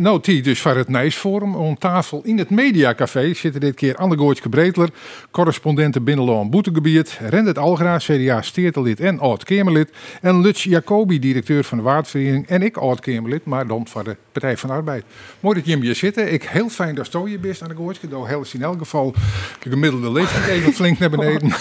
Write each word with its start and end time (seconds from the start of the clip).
Nou, 0.00 0.20
die 0.22 0.42
dus 0.42 0.60
van 0.60 0.76
het 0.76 0.88
Nijsforum. 0.88 1.54
Om 1.54 1.78
tafel 1.78 2.20
in 2.24 2.38
het 2.38 2.50
Mediacafé 2.50 3.34
zitten 3.34 3.60
dit 3.60 3.74
keer 3.74 3.96
Anne 3.96 4.16
Goortje 4.18 4.48
Breedler, 4.48 4.88
correspondenten 5.30 6.04
Binnenloon 6.04 6.50
Boetegebied, 6.50 7.18
Rendert 7.28 7.58
Algra, 7.58 7.98
CDA 7.98 8.42
steertelid 8.42 9.00
en 9.00 9.18
oud-Kamerlid, 9.18 9.90
en 10.20 10.40
Lutz 10.40 10.64
Jacobi, 10.64 11.18
directeur 11.18 11.64
van 11.64 11.78
de 11.78 11.84
Waardvereniging 11.84 12.46
en 12.46 12.62
ik 12.62 12.76
oud-Kamerlid, 12.76 13.44
maar 13.44 13.66
dan 13.66 13.86
van 13.86 14.04
de 14.04 14.16
Partij 14.32 14.56
van 14.56 14.68
de 14.68 14.74
Arbeid. 14.74 15.04
Mooi 15.40 15.54
dat 15.56 15.66
je 15.66 15.76
hier 15.76 15.94
zitten. 15.94 16.32
Ik 16.32 16.42
heel 16.42 16.68
fijn 16.68 16.94
dat 16.94 17.12
je 17.12 17.26
hier 17.26 17.40
bent, 17.40 17.62
Anne 17.62 17.74
Goortje. 17.74 18.08
Dat 18.08 18.26
helpt 18.26 18.54
in 18.54 18.62
elk 18.62 18.78
geval 18.78 19.14
de 19.60 19.70
gemiddelde 19.70 20.12
leeftijd 20.12 20.46
even 20.56 20.72
flink 20.72 20.98
naar 20.98 21.10
beneden. 21.10 21.50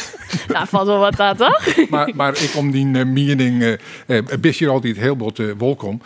Nou, 0.48 0.68
valt 0.68 0.88
wel 0.88 1.00
wat 1.00 1.20
aan, 1.20 1.36
toch? 1.36 1.76
maar, 1.90 2.12
maar 2.16 2.42
ik 2.42 2.52
om 2.56 2.72
die 2.72 2.86
uh, 2.86 3.06
mening 3.06 3.62
uh, 3.62 3.76
uh, 4.08 4.52
hier 4.52 4.70
altijd 4.70 4.98
heel 4.98 5.32
uh, 5.40 5.52
welkom. 5.58 6.02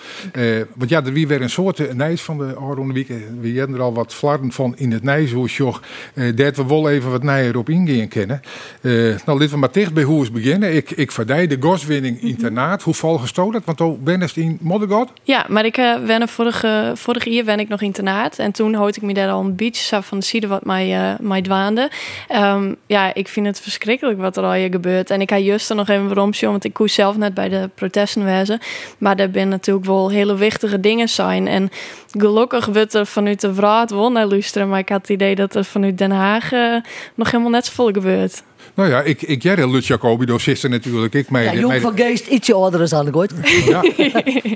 want 0.74 0.90
ja, 0.90 1.04
er 1.04 1.14
wie 1.14 1.28
weer 1.28 1.42
een 1.42 1.50
soort 1.50 1.94
nijs 1.94 2.23
van 2.24 2.38
de 2.38 2.56
Aronde 2.56 2.94
Week. 2.94 3.08
We 3.42 3.50
hebben 3.50 3.78
er 3.78 3.84
al 3.84 3.94
wat 3.94 4.14
flarden 4.14 4.52
van 4.52 4.74
in 4.78 4.92
het 4.92 5.04
Nijshoesjoch. 5.04 5.82
Uh, 6.14 6.36
dat 6.36 6.56
we 6.56 6.66
wel 6.66 6.90
even 6.90 7.12
wat 7.12 7.24
nijer 7.24 7.58
op 7.58 7.70
ingaan 7.70 8.08
kennen. 8.08 8.42
Uh, 8.82 8.94
nou, 9.26 9.40
laten 9.40 9.50
we 9.50 9.58
maar 9.58 9.72
dicht 9.72 9.94
bij 9.94 10.04
hoe 10.04 10.22
is 10.22 10.32
beginnen. 10.32 10.76
Ik, 10.76 10.92
ik 10.92 11.12
verdij 11.12 11.48
de 11.48 11.58
goswinning 11.60 12.22
internaat. 12.22 12.82
Hoe 12.82 12.94
val 12.94 13.18
gestolen? 13.18 13.62
Want 13.66 13.78
toen 13.78 14.00
ben 14.04 14.20
je 14.20 14.42
in 14.42 14.58
Moddergod? 14.62 15.10
Ja, 15.24 15.46
maar 15.50 15.66
ik 15.66 15.78
uh, 15.78 16.06
ben 16.06 16.28
vorige, 16.28 16.92
vorig 16.96 17.26
jaar 17.26 17.44
ben 17.44 17.60
ik 17.60 17.68
nog 17.68 17.82
internaat. 17.82 18.40
En 18.40 18.52
toen 18.52 18.76
hoorde 18.76 18.98
ik 18.98 19.02
me 19.02 19.14
daar 19.14 19.30
al 19.30 19.42
een 19.42 19.56
beetje 19.56 20.04
van 20.04 20.20
de 20.20 20.26
ziede 20.26 20.48
wat 20.48 20.66
mij, 20.66 21.12
uh, 21.12 21.20
mij 21.20 21.42
dwaande. 21.42 21.92
Um, 22.36 22.76
ja, 22.86 23.14
ik 23.14 23.28
vind 23.28 23.46
het 23.46 23.60
verschrikkelijk 23.60 24.20
wat 24.20 24.38
er 24.38 24.44
al 24.44 24.54
hier 24.54 24.72
gebeurt. 24.72 25.10
En 25.10 25.22
ik 25.22 25.30
ga 25.30 25.38
juist 25.38 25.70
er 25.70 25.76
nog 25.76 25.90
even 25.90 26.06
waarom 26.08 26.32
want 26.42 26.64
ik 26.64 26.74
koes 26.74 26.94
zelf 26.94 27.18
net 27.18 27.34
bij 27.34 27.50
de 27.50 27.70
protesten 27.76 28.26
wezen. 28.26 28.60
Maar 28.98 29.16
er 29.16 29.30
zijn 29.34 29.50
natuurlijk 29.50 29.86
wel 29.86 30.10
hele 30.10 30.36
wichtige 30.36 30.80
dingen 30.80 31.10
zijn. 31.10 31.48
En 31.48 31.70
gelukkig 32.18 32.66
wordt 32.66 32.94
er 32.94 33.06
vanuit 33.06 33.42
de 33.42 33.54
Vraat 33.54 33.90
wel 33.90 34.12
naar 34.12 34.26
luisteren. 34.26 34.70
Maar 34.70 34.80
ik 34.80 34.90
had 34.90 35.02
het 35.02 35.10
idee 35.10 35.36
dat 35.36 35.56
er 35.56 35.66
vanuit 35.66 35.98
Den 35.98 36.12
Haag 36.12 36.52
uh, 36.52 36.76
nog 37.16 37.32
helemaal 37.32 37.52
net 37.52 37.66
zoveel 37.66 37.92
gebeurt. 37.92 38.44
Nou 38.74 38.90
ja, 38.90 39.02
ik, 39.02 39.22
ik 39.22 39.44
jij 39.44 39.68
Lut 39.68 39.86
Jacobi, 39.86 40.26
docisten 40.26 40.70
natuurlijk. 40.70 41.14
Ik 41.14 41.30
mij, 41.30 41.44
ja, 41.44 41.54
Jong 41.54 41.82
van 41.82 41.98
Geest, 41.98 42.28
ietsje 42.28 42.54
ouder 42.54 42.82
is 42.82 42.94
aan 42.94 43.06
de 43.12 43.28
Ja. 43.66 43.84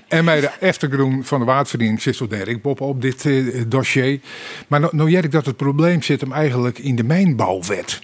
en 0.07 0.23
mij 0.23 0.39
de 0.39 0.49
Eftergroen 0.59 1.23
van 1.23 1.39
de 1.39 1.45
Waardverdiening 1.45 2.01
zit 2.01 2.15
zo 2.15 2.27
Dirk 2.27 2.61
Bob 2.61 2.81
op 2.81 3.01
dit 3.01 3.25
uh, 3.25 3.63
dossier. 3.67 4.19
Maar 4.67 4.79
nou, 4.79 4.95
nou 4.95 5.11
ik 5.11 5.31
dat 5.31 5.45
het 5.45 5.57
probleem 5.57 6.01
zit 6.01 6.21
hem 6.21 6.31
eigenlijk 6.31 6.79
in 6.79 6.95
de 6.95 7.03
mijnbouwwet. 7.03 8.01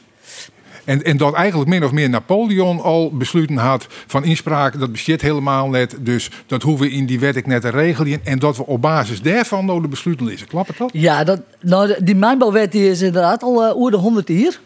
En, 0.86 1.04
en 1.04 1.18
dat 1.18 1.34
eigenlijk 1.34 1.70
min 1.70 1.84
of 1.84 1.92
meer 1.92 2.10
Napoleon 2.10 2.82
al 2.82 3.12
besloten 3.12 3.58
had 3.58 3.88
van 4.08 4.24
inspraak, 4.24 4.80
dat 4.80 4.92
bestaat 4.92 5.22
helemaal 5.22 5.70
net. 5.70 5.96
Dus 6.00 6.30
dat 6.46 6.62
hoeven 6.62 6.86
we 6.86 6.92
in 6.92 7.06
die 7.06 7.20
wet 7.20 7.36
ik 7.36 7.48
net 7.48 7.62
te 7.62 7.70
regelen. 7.70 8.20
En 8.24 8.40
dat 8.40 8.58
we 8.58 8.66
op 8.66 8.82
basis 8.82 9.22
daarvan 9.22 9.66
nou 9.66 9.82
de 9.82 9.88
besluiten 9.88 10.26
lezen. 10.26 10.48
Klopt 10.48 10.68
het 10.68 10.78
dat? 10.78 10.90
Ja, 10.94 11.24
dat, 11.24 11.42
nou, 11.62 12.04
die 12.04 12.16
mijnbouwwet 12.16 12.72
die 12.72 12.90
is 12.90 13.02
inderdaad 13.02 13.44
al 13.44 13.68
uh, 13.68 13.76
oer 13.76 13.92
de 13.92 13.98
100 13.98 14.28
jaar. 14.28 14.60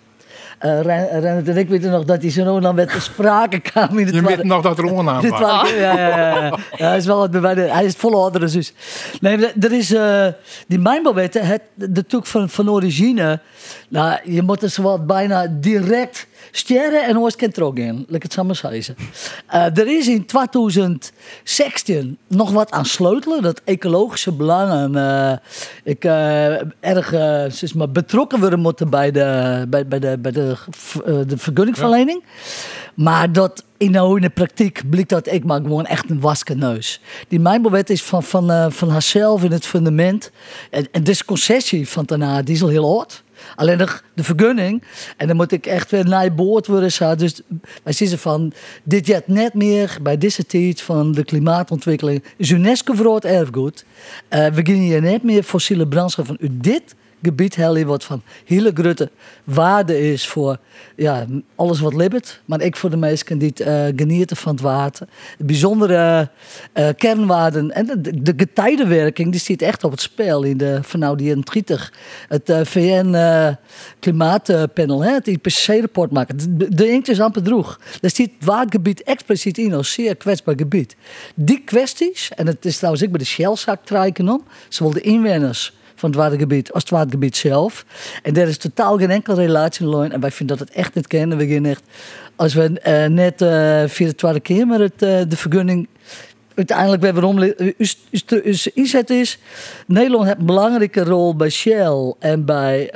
Uh, 0.65 0.81
Rennert 0.81 1.47
en 1.47 1.57
ik 1.57 1.69
weten 1.69 1.91
nog 1.91 2.05
dat 2.05 2.21
hij 2.21 2.31
zo 2.31 2.59
dan 2.59 2.75
met 2.75 2.91
de 2.91 2.99
sprake 2.99 3.59
kwam. 3.59 3.97
In 3.97 4.05
het 4.05 4.15
je 4.15 4.21
weet 4.21 4.43
nog 4.43 4.61
dat 4.61 4.77
er 4.77 4.83
ondernaam 4.83 5.29
was. 5.29 5.39
Ja, 5.39 5.67
ja, 5.67 5.97
ja, 5.97 6.57
ja. 6.77 6.93
is 6.93 7.05
wel 7.05 7.21
het 7.21 7.33
Hij 7.71 7.85
is 7.85 7.93
volle 7.93 8.15
oudere 8.15 8.47
zus. 8.47 8.73
Nee, 9.19 9.37
er 9.59 9.71
is 9.71 9.91
uh, 9.91 10.27
die 10.67 10.79
mijnbouwwet, 10.79 11.33
het, 11.33 11.61
de 11.73 12.05
toek 12.05 12.25
van, 12.25 12.49
van 12.49 12.69
origine. 12.69 13.39
Nou, 13.89 14.19
je 14.23 14.41
moet 14.41 14.63
er 14.63 14.69
zowat 14.69 15.07
bijna 15.07 15.47
direct 15.47 16.27
sterren 16.51 17.05
en 17.05 17.19
ooit 17.19 17.35
kan 17.35 17.51
teruggaan. 17.51 17.95
Laat 17.95 18.15
ik 18.15 18.23
het 18.23 18.33
samen 18.33 18.55
zeggen. 18.55 18.95
Uh, 19.53 19.77
er 19.77 19.87
is 19.87 20.07
in 20.07 20.25
2016 20.25 22.17
nog 22.27 22.51
wat 22.51 22.71
aan 22.71 22.85
sleutelen. 22.85 23.41
Dat 23.41 23.61
ecologische 23.65 24.31
belangen. 24.31 24.95
Uh, 24.95 25.31
ik 25.83 26.05
uh, 26.05 26.61
erg 26.79 27.11
maar, 27.75 27.91
betrokken 27.91 28.39
worden 28.39 28.59
moeten 28.59 28.89
bij 28.89 29.11
de, 29.11 29.65
bij, 29.69 29.87
bij 29.87 29.99
de, 29.99 30.17
bij 30.17 30.31
de, 30.31 30.55
de 31.27 31.37
vergunningverlening. 31.37 32.23
Ja. 32.25 32.31
Maar 32.93 33.31
dat 33.31 33.63
in 33.77 33.91
de, 33.91 34.13
in 34.15 34.21
de 34.21 34.29
praktijk 34.29 34.83
blijkt 34.89 35.09
dat 35.09 35.27
ik 35.31 35.43
maar 35.43 35.61
gewoon 35.61 35.85
echt 35.85 36.09
een 36.09 36.19
waske 36.19 36.55
neus. 36.55 37.01
Die 37.27 37.39
mijnbouwwet 37.39 37.89
is 37.89 38.03
van, 38.03 38.23
van, 38.23 38.71
van 38.71 38.89
haarzelf 38.89 39.43
in 39.43 39.51
het 39.51 39.65
fundament. 39.65 40.31
En, 40.69 40.87
en 40.91 41.03
deze 41.03 41.25
concessie 41.25 41.89
van 41.89 42.05
daarna, 42.05 42.41
die 42.41 42.55
is 42.55 42.61
al 42.61 42.67
heel 42.67 42.97
oud. 42.97 43.25
Alleen 43.55 43.77
nog 43.77 44.03
de 44.13 44.23
vergunning. 44.23 44.83
En 45.17 45.27
dan 45.27 45.35
moet 45.35 45.51
ik 45.51 45.65
echt 45.65 45.91
weer 45.91 46.05
naar 46.05 46.33
boord 46.35 46.67
worden. 46.67 47.17
Dus 47.17 47.41
wij 47.83 47.93
zien 47.93 48.17
van, 48.17 48.53
dit 48.83 49.07
jet 49.07 49.27
net 49.27 49.53
meer 49.53 49.97
bij 50.01 50.17
deze 50.17 50.45
tijd 50.45 50.81
van 50.81 51.11
de 51.11 51.23
klimaatontwikkeling. 51.23 52.23
Is 52.37 52.49
UNESCO 52.49 52.93
voor 52.93 53.19
erfgoed. 53.19 53.85
Uh, 54.29 54.47
we 54.47 54.65
gaan 54.65 54.75
hier 54.75 55.01
net 55.01 55.23
meer 55.23 55.43
fossiele 55.43 55.87
brandstoffen 55.87 56.37
uit 56.41 56.63
dit 56.63 56.95
gebied 57.21 57.55
heel 57.55 57.85
wat 57.85 58.03
van 58.03 58.21
hele 58.45 58.71
grote 58.73 59.09
waarde 59.43 60.11
is 60.11 60.27
voor 60.27 60.57
ja, 60.95 61.25
alles 61.55 61.79
wat 61.79 61.93
libbet. 61.93 62.41
Maar 62.45 62.61
ik 62.61 62.75
voor 62.75 62.89
de 62.89 62.97
meesten 62.97 63.37
die 63.37 63.53
uh, 63.57 63.85
genieten 63.95 64.37
van 64.37 64.51
het 64.51 64.61
water. 64.61 65.07
Bijzondere 65.37 66.29
uh, 66.73 66.89
kernwaarden 66.97 67.71
en 67.71 67.85
de, 67.85 68.21
de 68.21 68.33
getijdenwerking 68.37 69.31
die 69.31 69.39
zit 69.39 69.61
echt 69.61 69.83
op 69.83 69.91
het 69.91 70.01
spel 70.01 70.43
in 70.43 70.57
de 70.57 70.79
van 70.81 70.99
nou 70.99 71.17
die 71.17 71.39
30 71.43 71.93
het 72.27 72.51
VN 72.63 73.15
klimaatpanel, 73.99 75.03
hè, 75.03 75.13
het 75.13 75.27
IPCC-rapport 75.27 76.11
maken. 76.11 76.57
De, 76.57 76.75
de 76.75 76.89
inkt 76.89 77.09
is 77.09 77.19
amper 77.19 77.43
droeg. 77.43 77.79
Daar 78.01 78.11
zit 78.11 78.31
het 78.37 78.45
waardgebied 78.45 79.03
expliciet 79.03 79.57
in 79.57 79.73
als 79.73 79.91
zeer 79.91 80.15
kwetsbaar 80.15 80.55
gebied. 80.57 80.95
Die 81.35 81.61
kwesties, 81.65 82.31
en 82.35 82.47
het 82.47 82.65
is 82.65 82.75
trouwens 82.75 83.03
ik 83.03 83.09
bij 83.11 83.19
de 83.19 83.25
Shell-zaak 83.25 83.85
treiken 83.87 84.29
om, 84.29 84.43
zowel 84.69 84.93
de 84.93 85.01
inwoners 85.01 85.73
van 85.95 86.09
het 86.09 86.19
watergebied 86.19 86.71
als 86.71 86.83
het 86.83 86.91
watergebied 86.91 87.37
zelf. 87.37 87.85
En 88.23 88.35
er 88.35 88.47
is 88.47 88.57
totaal 88.57 88.97
geen 88.97 89.09
enkele 89.09 89.35
relatie 89.35 89.85
in 89.85 90.11
En 90.11 90.19
wij 90.19 90.31
vinden 90.31 90.57
dat 90.57 90.67
het 90.67 90.77
echt 90.77 90.95
niet 90.95 91.07
kennen. 91.07 91.37
We 91.37 91.47
gaan 91.47 91.65
echt, 91.65 91.83
als 92.35 92.53
we 92.53 92.81
uh, 92.87 93.05
net 93.05 93.41
uh, 93.41 93.83
via 93.87 94.07
de 94.07 94.15
Tweede 94.15 94.39
het, 94.79 95.03
uh, 95.03 95.29
de 95.29 95.37
vergunning 95.37 95.87
uiteindelijk 96.55 97.01
weer 97.01 97.13
waarom 97.13 97.41
is 98.43 98.67
inzet 98.73 99.09
is. 99.09 99.39
Nederland 99.87 100.25
heeft 100.25 100.39
een 100.39 100.45
belangrijke 100.45 101.03
rol 101.03 101.35
bij 101.35 101.49
Shell 101.49 102.13
en 102.19 102.45
bij 102.45 102.89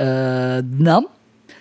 NAM. 0.70 1.08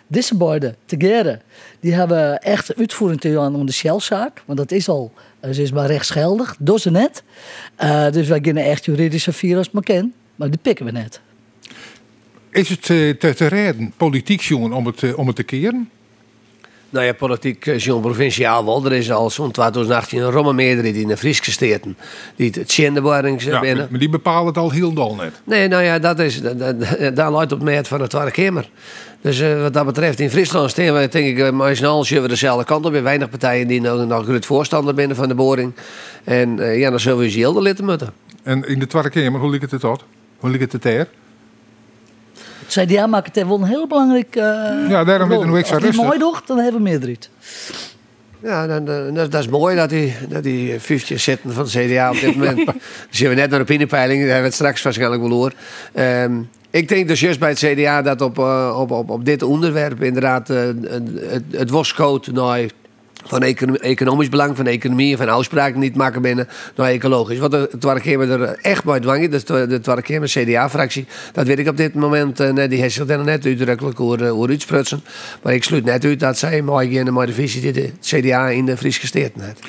Deze 0.06 0.36
together, 0.84 1.40
die 1.80 1.92
hebben 1.92 2.38
echt 2.38 2.76
uitvoering 2.76 3.20
doen 3.20 3.54
om 3.54 3.66
de 3.66 3.72
Shell-zaak. 3.72 4.42
Want 4.46 4.58
dat 4.58 4.70
is 4.70 4.88
al, 4.88 5.12
ze 5.52 5.62
is 5.62 5.72
maar 5.72 5.86
rechtsgeldig, 5.86 6.56
door 6.58 6.78
ze 6.78 6.90
net. 6.90 7.22
dus 8.12 8.28
wij 8.28 8.40
kunnen 8.40 8.64
echt 8.64 8.84
juridische 8.84 9.32
virus 9.32 9.70
maar 9.70 9.82
kennen. 9.82 10.14
Maar 10.36 10.50
die 10.50 10.58
pikken 10.62 10.84
we 10.84 10.92
net. 10.92 11.20
Is 12.50 12.68
het 12.68 12.82
te, 12.82 13.16
te 13.18 13.46
redden, 13.46 13.92
politiek 13.96 14.40
jongen, 14.40 14.72
om 14.72 14.86
het, 14.86 15.14
om 15.14 15.26
het 15.26 15.36
te 15.36 15.42
keren? 15.42 15.90
Nou 16.90 17.06
ja, 17.06 17.12
politiek 17.12 17.76
jongen 17.76 18.02
provinciaal 18.02 18.64
wel. 18.64 18.84
Er 18.84 18.92
is 18.92 19.12
al 19.12 19.30
zo'n 19.30 19.50
2018 19.50 20.20
een 20.20 20.30
romme 20.30 20.52
meerderheid 20.52 20.96
in 20.96 21.08
de 21.08 21.16
Friese 21.16 21.52
steden 21.52 21.96
die 22.36 22.50
het 22.54 22.68
Tjendeborings 22.68 23.44
ja, 23.44 23.60
binnen. 23.60 23.86
Maar 23.90 23.98
die 23.98 24.08
bepalen 24.08 24.46
het 24.46 24.56
al 24.56 24.70
heel 24.70 24.92
dol 24.92 25.14
net. 25.14 25.40
Nee, 25.44 25.68
nou 25.68 25.82
ja, 25.82 25.98
dat 25.98 26.18
is, 26.18 26.42
daar 27.14 27.30
luidt 27.30 27.52
op 27.52 27.62
net 27.62 27.88
van 27.88 28.00
het 28.00 28.10
Tweede 28.10 28.30
Kamer. 28.30 28.70
Dus 29.20 29.40
uh, 29.40 29.62
wat 29.62 29.72
dat 29.72 29.86
betreft, 29.86 30.20
in 30.20 30.30
Friesland 30.30 30.70
staan 30.70 30.94
we, 30.94 31.08
denk 31.08 31.38
ik, 31.38 31.52
maar 31.52 31.76
snel 31.76 32.04
we 32.04 32.28
dezelfde 32.28 32.64
kant 32.64 32.86
op. 32.86 32.94
Er 32.94 33.02
weinig 33.02 33.30
partijen 33.30 33.66
die 33.66 33.80
nog, 33.80 34.06
nog 34.06 34.24
groot 34.24 34.46
voorstander 34.46 34.94
binnen 34.94 35.16
van 35.16 35.28
de 35.28 35.34
boring. 35.34 35.72
En 36.24 36.58
uh, 36.58 36.78
ja, 36.78 36.90
dan 36.90 37.00
zullen 37.00 37.18
we 37.18 37.30
ze 37.30 37.38
heel 37.38 37.52
de 37.52 37.62
litten 37.62 37.84
moeten. 37.84 38.12
En 38.42 38.68
in 38.68 38.78
de 38.78 38.86
Tweede 38.86 39.10
Kamer, 39.10 39.40
hoe 39.40 39.50
ligt 39.50 39.70
het 39.70 39.80
tot? 39.80 40.04
Hoe 40.38 40.50
ligt 40.50 40.72
het 40.72 40.82
ter? 40.82 41.08
Het 42.66 42.88
CDA 42.88 43.06
maakt 43.06 43.34
het 43.34 43.46
wel 43.46 43.58
een 43.58 43.64
heel 43.64 43.86
belangrijk. 43.86 44.36
Uh, 44.36 44.42
ja, 44.88 45.04
daarom 45.04 45.28
weet 45.28 45.40
ik 45.40 45.46
nog 45.46 45.56
extra 45.56 45.76
Als 45.76 45.84
het 45.84 45.96
mooi 45.96 46.18
doet, 46.18 46.46
dan 46.46 46.58
hebben 46.58 46.82
we 46.82 46.88
meerderheid. 46.88 47.30
Ja, 48.42 48.66
dan, 48.66 48.84
dan, 48.84 49.14
dat, 49.14 49.30
dat, 49.30 49.40
is 49.40 49.48
mooi 49.48 49.76
dat 49.76 49.88
die, 49.88 50.14
dat 50.28 50.42
die 50.42 50.80
50 50.80 51.20
zitten 51.20 51.52
van 51.52 51.62
het 51.62 51.72
CDA 51.72 52.10
op 52.10 52.20
dit 52.20 52.36
moment. 52.36 52.56
dan 52.66 52.74
zien 53.10 53.28
we 53.28 53.34
net 53.34 53.50
naar 53.50 53.58
de 53.58 53.64
opiniepeiling, 53.64 54.18
daar 54.18 54.28
hebben 54.28 54.42
we 54.42 54.46
het 54.48 54.54
straks 54.54 54.82
waarschijnlijk 54.82 55.22
wel 55.22 55.30
hoor. 55.30 55.52
Um, 55.94 56.48
ik 56.70 56.88
denk 56.88 57.08
dus 57.08 57.20
juist 57.20 57.38
bij 57.38 57.48
het 57.48 57.58
CDA 57.58 58.02
dat 58.02 58.20
op, 58.20 58.38
uh, 58.38 58.76
op, 58.80 58.90
op, 58.90 59.10
op 59.10 59.24
dit 59.24 59.42
onderwerp 59.42 60.02
inderdaad 60.02 60.50
uh, 60.50 60.56
het, 61.28 61.42
het 61.50 61.70
wascode 61.70 62.32
nou, 62.32 62.68
van 63.24 63.42
economisch 63.42 64.28
belang, 64.28 64.56
van 64.56 64.66
economie, 64.66 65.16
van 65.16 65.28
afspraken 65.28 65.80
niet 65.80 65.96
maken 65.96 66.22
binnen, 66.22 66.48
nou 66.76 66.88
ecologisch. 66.88 67.38
Want 67.38 67.52
het 67.52 67.80
Twarkemer 67.80 68.30
er 68.30 68.58
echt 68.62 68.84
bij 68.84 69.00
dwangen, 69.00 69.30
dus 69.30 69.44
de 69.44 69.80
Twarkemer 69.82 70.28
CDA-fractie, 70.28 71.06
dat 71.32 71.46
weet 71.46 71.58
ik 71.58 71.68
op 71.68 71.76
dit 71.76 71.94
moment, 71.94 72.40
uh, 72.40 72.68
die 72.68 72.80
heeft 72.80 72.94
zich 72.94 73.08
er 73.08 73.24
net 73.24 73.46
uitdrukkelijk 73.46 73.98
hoe, 73.98 74.26
hoe 74.26 74.48
uitsprutsen. 74.48 75.02
Maar 75.42 75.54
ik 75.54 75.64
sluit 75.64 75.84
net 75.84 76.04
uit 76.04 76.20
dat 76.20 76.38
zij 76.38 76.62
mooi 76.62 77.04
met 77.04 77.26
de 77.26 77.32
visie 77.32 77.60
die 77.60 77.72
de 77.72 77.90
CDA 78.00 78.48
in 78.48 78.64
de 78.64 78.76
Fries 78.76 78.98
gesteerd 78.98 79.32
heeft. 79.38 79.60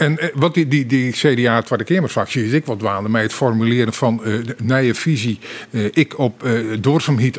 En 0.00 0.18
eh, 0.18 0.28
wat 0.34 0.54
die, 0.54 0.68
die, 0.68 0.86
die 0.86 1.12
CDA 1.12 1.62
Tweede 1.62 1.84
Kamerfractie 1.84 2.44
is 2.44 2.52
ik 2.52 2.66
wat 2.66 2.80
waande 2.80 3.08
met 3.08 3.22
het 3.22 3.32
formuleren 3.32 3.92
van 3.92 4.20
uh, 4.24 4.38
nieuwe 4.62 4.94
visie. 4.94 5.38
Uh, 5.70 5.84
ik 5.92 6.18
op 6.18 6.44
uh, 6.44 6.76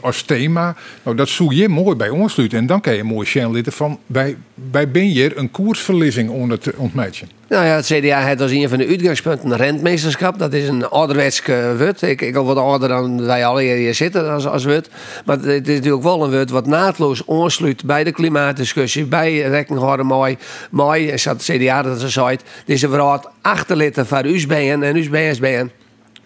als 0.02 0.22
thema. 0.22 0.76
Nou, 1.04 1.16
dat 1.18 1.30
zoek 1.30 1.54
je 1.54 1.70
mooi 1.70 1.96
bij 1.96 2.10
ons 2.10 2.36
En 2.60 2.66
dan 2.66 2.82
kan 2.82 2.96
je 2.96 3.04
mooi 3.04 3.28
litten 3.52 3.74
van 3.74 4.00
bij, 4.06 4.38
bij 4.54 4.92
ben 4.92 5.14
je 5.14 5.38
een 5.38 5.52
koersverlissing 5.52 6.30
onder 6.30 6.60
te 6.60 6.74
ontmijtje. 6.78 7.26
Nou 7.52 7.66
ja, 7.66 7.76
het 7.76 7.86
CDA 7.86 8.20
heeft 8.20 8.42
als 8.42 8.52
een 8.52 8.70
van 8.70 8.78
de 8.78 8.88
uitgangspunten 8.88 9.52
een 9.52 9.58
rentmeesterschap. 9.58 10.40
Dat 10.40 10.54
is 10.54 10.68
een 10.68 10.90
ouderwets 10.90 11.42
wut. 11.78 12.02
Ik, 12.02 12.22
ik 12.22 12.36
al 12.36 12.46
wat 12.46 12.58
ouder 12.58 12.88
dan 12.90 13.26
wij 13.26 13.46
alle 13.46 13.62
hier 13.62 13.96
zitten 13.96 14.32
als, 14.32 14.48
als 14.48 14.64
wut. 14.64 14.90
Maar 15.26 15.38
het 15.38 15.68
is 15.68 15.76
natuurlijk 15.76 16.04
wel 16.04 16.24
een 16.24 16.30
wut 16.30 16.50
wat 16.50 16.66
naadloos 16.66 17.24
aansluit 17.28 17.86
bij 17.86 18.04
de 18.04 18.12
klimaatdiscussie. 18.12 19.06
Bij 19.06 19.42
rekenhouden 19.42 20.06
mooi. 20.06 20.38
Mooi, 20.70 21.06
dat 21.06 21.24
het 21.24 21.44
CDA 21.44 21.82
dat 21.82 22.00
ze 22.00 22.10
zei. 22.10 22.38
Dit 22.66 22.76
is 22.76 22.84
vooral 22.84 23.26
achterlitten 23.42 24.08
van 24.08 24.26
USBN 24.26 24.80
en 24.84 24.96
USBSBN. 24.96 25.72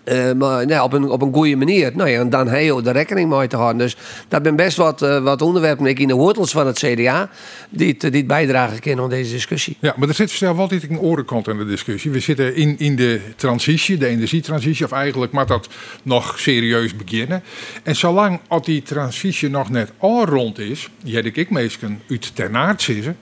Uh, 0.06 0.32
maar 0.32 0.66
nee, 0.66 0.84
op, 0.84 0.94
een, 0.94 1.10
op 1.10 1.22
een 1.22 1.34
goede 1.34 1.56
manier. 1.56 1.92
Nou 1.96 2.10
ja, 2.10 2.20
en 2.20 2.30
dan 2.30 2.48
heel 2.48 2.82
de 2.82 2.92
rekening 2.92 3.30
mee 3.30 3.48
te 3.48 3.56
houden. 3.56 3.78
Dus 3.78 3.98
dat 4.28 4.40
zijn 4.44 4.56
best 4.56 4.78
wat, 4.78 5.02
uh, 5.02 5.24
wat 5.24 5.42
onderwerpen 5.42 5.86
ik 5.86 6.00
in 6.00 6.08
de 6.08 6.14
wortels 6.14 6.52
van 6.52 6.68
het 6.68 6.78
CDA 6.78 7.30
die 7.70 7.96
het, 8.00 8.12
die 8.14 8.26
bijdragen 8.26 8.80
kunnen 8.80 9.04
aan 9.04 9.10
deze 9.10 9.32
discussie. 9.32 9.78
Ja, 9.80 9.94
maar 9.98 10.08
er 10.08 10.14
zit 10.14 10.30
zelf 10.30 10.58
altijd 10.58 10.90
een 10.90 11.00
orenkant 11.00 11.48
in 11.48 11.58
de 11.58 11.66
discussie. 11.66 12.12
We 12.12 12.20
zitten 12.20 12.56
in, 12.56 12.76
in 12.80 12.96
de 12.96 13.22
transitie, 13.36 13.98
de 13.98 14.08
energietransitie, 14.08 14.86
of 14.86 14.92
eigenlijk 14.92 15.32
moet 15.32 15.48
dat 15.48 15.70
nog 16.04 16.40
serieus 16.40 16.96
beginnen. 16.96 17.44
En 17.84 17.96
zolang 17.96 18.40
als 18.48 18.66
die 18.66 18.82
transitie 18.82 19.50
nog 19.50 19.70
net 19.70 19.92
al 19.98 20.26
rond 20.26 20.60
is, 20.60 20.90
heb 21.06 21.26
ik 21.26 21.50
meestal 21.50 21.90
uit 22.10 22.36
Ternaard 22.36 22.82
zitten. 22.82 23.18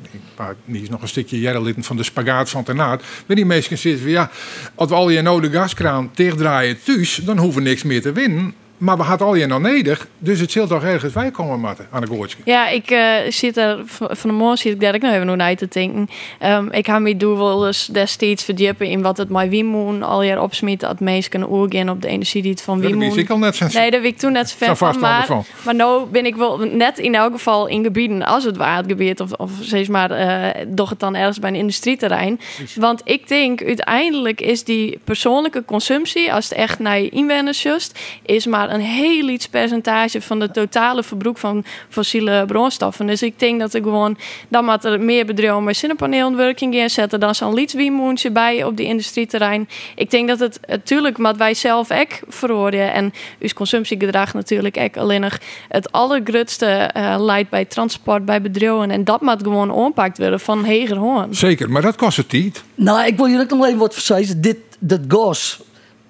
Die 0.66 0.82
is 0.82 0.90
nog 0.90 1.02
een 1.02 1.08
stukje 1.08 1.40
jaren 1.40 1.84
van 1.84 1.98
de 1.98 2.04
spagaat 2.04 2.50
van 2.50 2.64
Ternaard. 2.64 3.04
Maar 3.26 3.36
die 3.36 3.46
meestal 3.46 3.78
zitten 3.78 4.10
ja, 4.10 4.32
als 4.76 4.90
we 4.90 4.96
al 4.96 5.10
je 5.10 5.22
de 5.24 5.50
gaskraan 5.52 6.12
dichtdraaien 6.14 6.73
thuis, 6.84 7.16
dan 7.16 7.38
hoeven 7.38 7.64
we 7.64 7.70
niks 7.70 7.84
meer 7.84 8.02
te 8.02 8.12
winnen. 8.12 8.54
Maar 8.78 8.98
we 8.98 9.04
hadden 9.04 9.28
al 9.28 9.36
je 9.36 9.46
nog 9.46 9.62
nodig, 9.62 10.08
dus 10.18 10.40
het 10.40 10.52
zult 10.52 10.70
toch 10.70 10.84
ergens 10.84 11.14
bij 11.14 11.32
komen, 11.32 11.60
Marten, 11.60 11.88
aan 11.92 12.02
de 12.02 12.08
goortje. 12.08 12.38
Ja, 12.46 12.68
ik 12.68 12.92
uh, 12.92 13.16
zit 13.30 13.58
er 13.58 13.80
van 13.86 14.30
de 14.30 14.32
morgen 14.32 14.58
zit 14.58 14.74
ik 14.74 14.80
daar 14.80 14.96
ik 14.96 15.02
nog 15.02 15.14
even 15.14 15.26
nog 15.26 15.36
naar 15.36 15.56
te 15.56 15.68
denken. 15.70 16.10
Um, 16.46 16.72
ik 16.72 16.86
ga 16.86 17.00
me 17.00 17.18
doen 17.18 17.38
wel 17.38 17.68
eens 17.68 17.86
destijds 17.86 18.44
verdiepen 18.44 18.88
in 18.88 19.02
wat 19.02 19.18
het 19.18 19.30
mijn 19.30 19.50
Wimoen 19.50 20.04
al 20.04 20.24
jaar 20.24 20.42
opsmiet, 20.42 20.80
dat 20.80 21.00
meest 21.00 21.30
kunnen 21.30 21.50
oorgaan 21.50 21.90
op 21.90 22.02
de 22.02 22.08
energie 22.08 22.42
die 22.42 22.52
het 22.52 22.62
van 22.62 22.80
Wimoen. 22.80 23.10
Dat 23.10 23.18
ik 23.18 23.30
al 23.30 23.38
net 23.38 23.74
Nee, 23.74 23.92
dat 23.92 24.04
ik 24.04 24.18
toen 24.18 24.32
net 24.32 24.50
zo 24.50 24.56
ver 24.58 24.76
van, 24.78 25.00
maar, 25.00 25.26
van. 25.26 25.46
maar 25.66 25.76
nu 25.76 26.06
ben 26.12 26.26
ik 26.26 26.36
wel 26.36 26.58
net 26.58 26.98
in 26.98 27.16
elk 27.16 27.32
geval 27.32 27.68
in 27.68 27.84
gebieden 27.84 28.24
als 28.26 28.44
het 28.44 28.58
waardgebied 28.58 29.20
of, 29.20 29.32
of 29.32 29.52
steeds 29.62 29.90
maar 29.90 30.12
uh, 30.12 30.66
doch 30.68 30.90
het 30.90 31.00
dan 31.00 31.16
ergens 31.16 31.40
bij 31.40 31.50
een 31.50 31.56
industrieterrein. 31.56 32.40
Want 32.76 33.02
ik 33.04 33.28
denk 33.28 33.64
uiteindelijk 33.64 34.42
is 34.42 34.64
die 34.64 35.00
persoonlijke 35.04 35.66
consumptie, 35.66 36.34
als 36.34 36.50
het 36.50 36.58
echt 36.58 36.80
naar 36.80 37.00
je 37.00 37.10
inwoners 37.10 37.64
just, 37.64 38.00
is 38.26 38.46
maar 38.46 38.63
een 38.70 38.82
heel 38.82 39.28
iets 39.28 39.48
percentage 39.48 40.22
van 40.22 40.40
de 40.40 40.52
totale 40.52 41.04
verbruik 41.04 41.38
van 41.38 41.64
fossiele 41.90 42.46
brandstoffen. 42.46 43.06
Dus 43.06 43.22
ik 43.22 43.40
denk 43.40 43.60
dat 43.60 43.74
er 43.74 43.84
gewoon, 43.84 44.18
dan 44.48 44.66
moet 44.66 44.86
er 44.86 45.02
meer 45.02 45.26
bedrijven 45.26 45.64
met 45.64 45.78
zonnepaneelwerking 45.78 46.76
in 46.76 46.90
zetten, 46.90 47.20
dan 47.20 47.36
zo'n 47.36 47.54
lietswiemoentje 47.54 48.32
bij 48.32 48.64
op 48.64 48.78
die 48.78 48.86
industrieterrein. 48.86 49.70
Ik 49.96 50.12
denk 50.12 50.28
dat 50.28 50.40
het 50.40 50.60
natuurlijk, 50.68 51.18
wat 51.18 51.38
wij 51.38 51.54
zelf 51.54 51.92
ook 51.92 52.20
veroordelen 52.28 52.94
en 52.94 53.14
uw 53.40 53.50
consumptiegedrag 53.56 54.34
natuurlijk 54.34 54.78
ook 54.78 54.98
alleen 54.98 55.22
nog 55.22 55.38
het 55.68 55.92
allergrootste 55.92 56.92
uh, 56.98 57.16
leidt 57.20 57.50
bij 57.50 57.66
transport, 57.66 58.26
bij 58.26 58.42
bedrijven. 58.42 58.92
En 58.92 59.04
dat 59.04 59.22
moet 59.22 59.44
gewoon 59.44 59.72
oppakt 59.72 60.18
worden 60.18 60.40
van 60.40 60.66
heger 60.66 60.98
hoorn. 60.98 61.36
Zeker, 61.36 61.70
maar 61.70 61.82
dat 61.82 61.96
kost 61.96 62.18
het 62.18 62.32
niet. 62.32 62.64
Nou, 62.76 63.06
ik 63.06 63.18
wil 63.18 63.40
ook 63.40 63.50
nog 63.50 63.66
even 63.66 63.80
wat 63.80 63.94
verzeizen. 63.94 64.42
Dit, 64.42 64.58
dat 64.80 65.00
gas, 65.08 65.62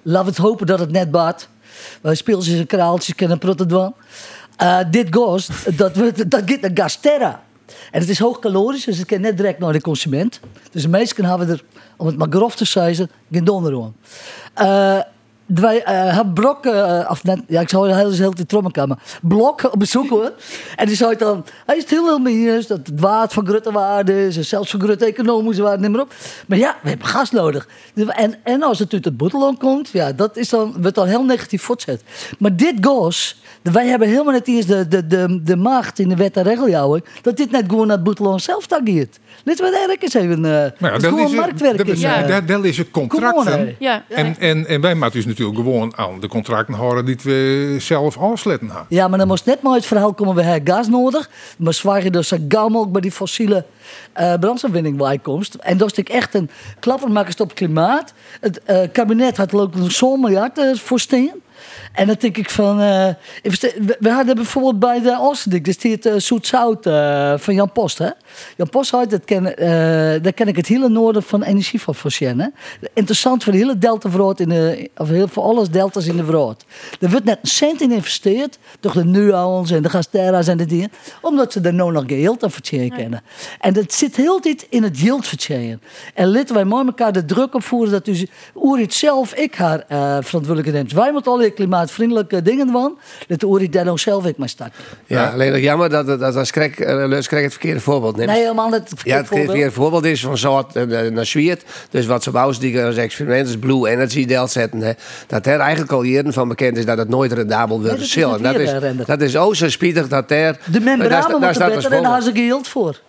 laten 0.02 0.24
we 0.24 0.30
het 0.30 0.40
hopen 0.40 0.66
dat 0.66 0.78
het 0.78 0.90
net 0.90 1.10
baat. 1.10 1.48
Wij 2.00 2.14
spelen 2.14 2.42
ze 2.42 2.64
kraaltjes, 2.64 3.14
kennen 3.14 3.38
protodwan. 3.38 3.94
Uh, 4.62 4.78
dit 4.90 5.06
gas, 5.10 5.48
dat, 5.76 5.94
dat 6.26 6.42
gaat 6.46 6.60
naar 6.60 6.70
Gasterra. 6.74 7.42
En 7.90 8.00
het 8.00 8.08
is 8.08 8.18
hoogcalorisch, 8.18 8.84
dus 8.84 8.98
het 8.98 9.06
kan 9.06 9.20
net 9.20 9.36
direct 9.36 9.58
naar 9.58 9.72
de 9.72 9.80
consument. 9.80 10.40
Dus 10.70 10.82
de 10.82 10.88
meesten 10.88 11.24
hebben 11.24 11.48
er, 11.48 11.64
om 11.96 12.06
het 12.06 12.16
maar 12.16 12.28
grof 12.30 12.56
te 12.56 12.64
zeggen, 12.64 13.10
geen 13.30 13.44
donder 13.44 13.82
aan. 13.82 13.94
Uh, 14.58 15.02
wij 15.46 15.84
uh, 15.88 16.20
uh, 16.62 17.10
of 17.10 17.24
net, 17.24 17.40
ja, 17.48 17.60
ik 17.60 17.68
zou 17.68 17.92
heel 17.92 18.10
de 18.10 18.16
hele 18.16 18.46
trommelkamer. 18.46 18.98
Blok 19.22 19.72
op 19.72 19.78
bezoek 19.78 20.08
hoor. 20.08 20.32
En 20.76 20.86
die 20.86 20.96
zei 20.96 21.16
dan, 21.16 21.44
hij 21.66 21.76
is 21.76 21.90
heel 21.90 22.04
veel 22.04 22.18
meer, 22.18 22.66
dat 22.66 22.78
het 22.84 23.00
waard 23.00 23.32
van 23.32 23.46
grote 23.46 23.72
waarde 23.72 24.26
is, 24.26 24.36
en 24.36 24.44
zelfs 24.44 24.70
van 24.70 24.80
grote 24.80 25.04
economische 25.04 25.62
waarde, 25.62 25.82
neem 25.82 25.90
maar 25.90 26.00
op. 26.00 26.14
Maar 26.46 26.58
ja, 26.58 26.76
we 26.82 26.88
hebben 26.88 27.06
gas 27.06 27.30
nodig. 27.30 27.68
En, 27.94 28.34
en 28.42 28.62
als 28.62 28.78
het 28.78 28.92
uit 28.92 29.04
het 29.04 29.16
boetelon 29.16 29.56
komt, 29.56 29.88
ja, 29.88 30.12
dat 30.12 30.36
is 30.36 30.48
dan, 30.48 30.74
wordt 30.80 30.94
dan 30.94 31.06
heel 31.06 31.24
negatief 31.24 31.62
voortzet. 31.62 32.02
Maar 32.38 32.56
dit 32.56 32.74
gas, 32.80 33.42
wij 33.62 33.86
hebben 33.86 34.08
helemaal 34.08 34.32
net 34.32 34.48
eens 34.48 34.66
de, 34.66 34.88
de, 34.88 35.06
de, 35.06 35.40
de 35.42 35.56
macht 35.56 35.98
in 35.98 36.08
de 36.08 36.16
wet 36.16 36.36
en 36.36 36.42
regeljouwen, 36.42 37.02
dat 37.22 37.36
dit 37.36 37.50
net 37.50 37.64
gewoon 37.68 37.86
naar 37.86 37.96
het 37.96 38.04
boetelon 38.04 38.40
zelf 38.40 38.66
tageert. 38.66 39.18
Laten 39.44 39.64
we 39.64 39.70
daar 39.70 39.96
eens 39.98 40.14
even. 40.14 40.38
Uh, 40.38 40.42
nou 40.42 40.72
ja, 40.78 40.90
dat 40.90 41.02
is 41.02 41.08
gewoon 41.08 41.34
marktwerk. 41.34 41.76
Dat 41.76 41.86
is, 41.86 42.00
ja. 42.00 42.40
dat 42.40 42.64
is 42.64 42.78
een 42.78 42.90
contract. 42.90 43.50
Ja. 43.78 44.04
En, 44.08 44.36
en, 44.38 44.66
en 44.66 44.80
wij 44.80 44.94
moeten 44.94 45.12
dus 45.12 45.26
natuurlijk 45.38 45.66
gewoon 45.66 45.96
aan 45.96 46.20
de 46.20 46.28
contracten 46.28 46.74
houden 46.74 47.04
die 47.04 47.18
we 47.22 47.76
zelf 47.78 48.18
afsletten 48.18 48.66
hebben. 48.68 48.86
Ja, 48.88 49.08
maar 49.08 49.18
dan 49.18 49.28
moest 49.28 49.46
net 49.46 49.62
maar 49.62 49.74
het 49.74 49.86
verhaal 49.86 50.12
komen: 50.12 50.34
we 50.34 50.42
hebben 50.42 50.74
gas 50.74 50.88
nodig. 50.88 51.30
Maar 51.56 51.74
zwaar 51.74 52.10
dus 52.10 52.32
gauw 52.48 52.74
ook 52.74 52.92
bij 52.92 53.00
die 53.00 53.12
fossiele 53.12 53.64
uh, 54.20 54.34
brandstofwinning 54.34 54.96
bijkomst. 54.96 55.54
En 55.54 55.76
dat 55.76 55.98
is 55.98 56.04
echt 56.04 56.34
een 56.34 56.50
klappermakers 56.80 57.36
op 57.36 57.54
klimaat. 57.54 58.12
Het 58.40 58.60
uh, 58.66 58.78
kabinet 58.92 59.36
had 59.36 59.54
ook 59.54 59.74
zo'n 59.88 60.20
miljard 60.20 60.58
uh, 60.58 60.74
voorsteen. 60.74 61.42
En 61.92 62.06
dan 62.06 62.16
denk 62.18 62.36
ik 62.36 62.50
van. 62.50 62.80
Uh, 62.80 63.08
we 63.98 64.10
hadden 64.10 64.34
bijvoorbeeld 64.34 64.78
bij 64.78 65.00
de 65.00 65.16
Oosterdik, 65.20 65.64
dus 65.64 65.78
die 65.78 65.92
het 65.92 66.06
uh, 66.06 66.14
zoet-zout 66.16 66.86
uh, 66.86 67.34
van 67.36 67.54
Jan 67.54 67.72
Post. 67.72 67.98
Hè? 67.98 68.10
Jan 68.56 68.68
Post 68.68 68.90
had, 68.90 69.10
dat 69.10 69.24
ken, 69.24 69.42
daar 70.22 70.32
ken 70.32 70.48
ik 70.48 70.56
het 70.56 70.66
hele 70.66 70.88
noorden 70.88 71.22
van 71.22 71.42
energie 71.42 71.80
van 71.80 71.94
voorzien. 71.94 72.54
Interessant 72.94 73.44
voor 73.44 73.52
de 73.52 73.58
hele 73.58 73.78
delta 73.78 74.10
vrood 74.10 74.40
in 74.40 74.48
de, 74.48 74.90
of 74.96 75.08
heel 75.08 75.28
voor 75.28 75.42
alles 75.42 75.70
deltas 75.70 76.06
in 76.06 76.16
de 76.16 76.24
vrood. 76.24 76.64
Er 77.00 77.10
wordt 77.10 77.24
net 77.24 77.38
een 77.42 77.48
cent 77.48 77.80
in 77.80 77.88
geïnvesteerd, 77.88 78.58
door 78.80 78.92
de 78.92 79.04
Nuons 79.04 79.70
en 79.70 79.82
de 79.82 79.90
Gasterra's 79.90 80.48
en 80.48 80.56
de 80.56 80.66
dingen, 80.66 80.92
omdat 81.20 81.52
ze 81.52 81.60
er 81.60 81.74
nou 81.74 81.92
nog 81.92 82.04
yield 82.06 82.42
aan 82.42 82.50
kennen. 82.88 83.22
En 83.60 83.72
dat 83.72 83.92
zit 83.92 84.16
heel 84.16 84.40
dit 84.40 84.66
in 84.68 84.82
het 84.82 85.00
yield. 85.00 85.32
En 86.14 86.30
laten 86.30 86.54
wij 86.54 86.64
mooi 86.64 86.86
elkaar 86.86 87.12
de 87.12 87.24
druk 87.24 87.54
opvoeren 87.54 87.92
dat 87.92 88.06
u 88.06 88.28
Oerit 88.54 88.94
zelf, 88.94 89.34
ik 89.34 89.54
haar 89.54 89.84
verantwoordelijke 90.24 90.70
neemt. 90.70 90.92
Wij 90.92 91.12
moeten 91.12 91.32
al 91.32 91.38
klimaatvriendelijke 91.50 92.42
dingen 92.42 92.70
van. 92.70 92.98
Dat 93.26 93.40
de 93.40 93.46
Uri 93.46 93.68
daar 93.68 93.84
nog 93.84 94.00
zelf 94.00 94.26
ik 94.26 94.36
maar 94.36 94.48
starten. 94.48 94.74
Ja, 95.06 95.30
alleen 95.30 95.52
nog 95.52 95.60
jammer 95.60 95.90
dat, 95.90 96.06
dat, 96.06 96.20
dat 96.20 96.36
als 96.36 96.50
Krek, 96.50 96.78
uh, 96.78 97.10
het 97.10 97.26
verkeerde 97.28 97.80
voorbeeld 97.80 98.16
neemt. 98.16 98.30
Nee, 98.30 98.40
helemaal 98.40 98.68
niet 98.68 98.90
het 98.90 99.00
Ja, 99.04 99.16
het 99.16 99.26
verkeerde 99.26 99.70
voorbeeld 99.70 100.04
is 100.04 100.20
van 100.20 100.38
zout 100.38 100.76
uh, 100.76 101.10
naar 101.10 101.26
Zwiert. 101.26 101.62
Dus 101.90 102.06
wat 102.06 102.22
ze 102.22 102.30
bouwen, 102.30 102.60
die 102.60 102.82
als 102.82 102.96
experiment 102.96 103.48
is 103.48 103.58
Blue 103.58 103.88
Energy 103.88 104.26
deel 104.26 104.48
zetten. 104.48 104.80
Hè, 104.80 104.92
dat 105.26 105.46
er 105.46 105.60
eigenlijk 105.60 105.92
al 105.92 106.02
jaren 106.02 106.32
van 106.32 106.48
bekend 106.48 106.76
is 106.76 106.84
dat 106.84 106.98
het 106.98 107.08
nooit 107.08 107.32
rendabel 107.32 107.80
wil 107.82 107.96
nee, 107.96 108.20
dat, 108.20 108.42
dat, 108.42 108.54
is, 108.54 108.72
dat 109.06 109.20
is 109.20 109.36
ook 109.36 109.54
zo 109.54 109.68
spietig 109.68 110.08
dat 110.08 110.30
er... 110.30 110.58
De 110.64 110.80
membranen 110.80 111.40
moeten 111.40 111.68
beter 111.68 111.92
en 111.92 112.02
daar 112.02 112.12
hebben 112.12 112.22
ze 112.22 112.42
geld 112.46 112.68
voor. 112.68 113.00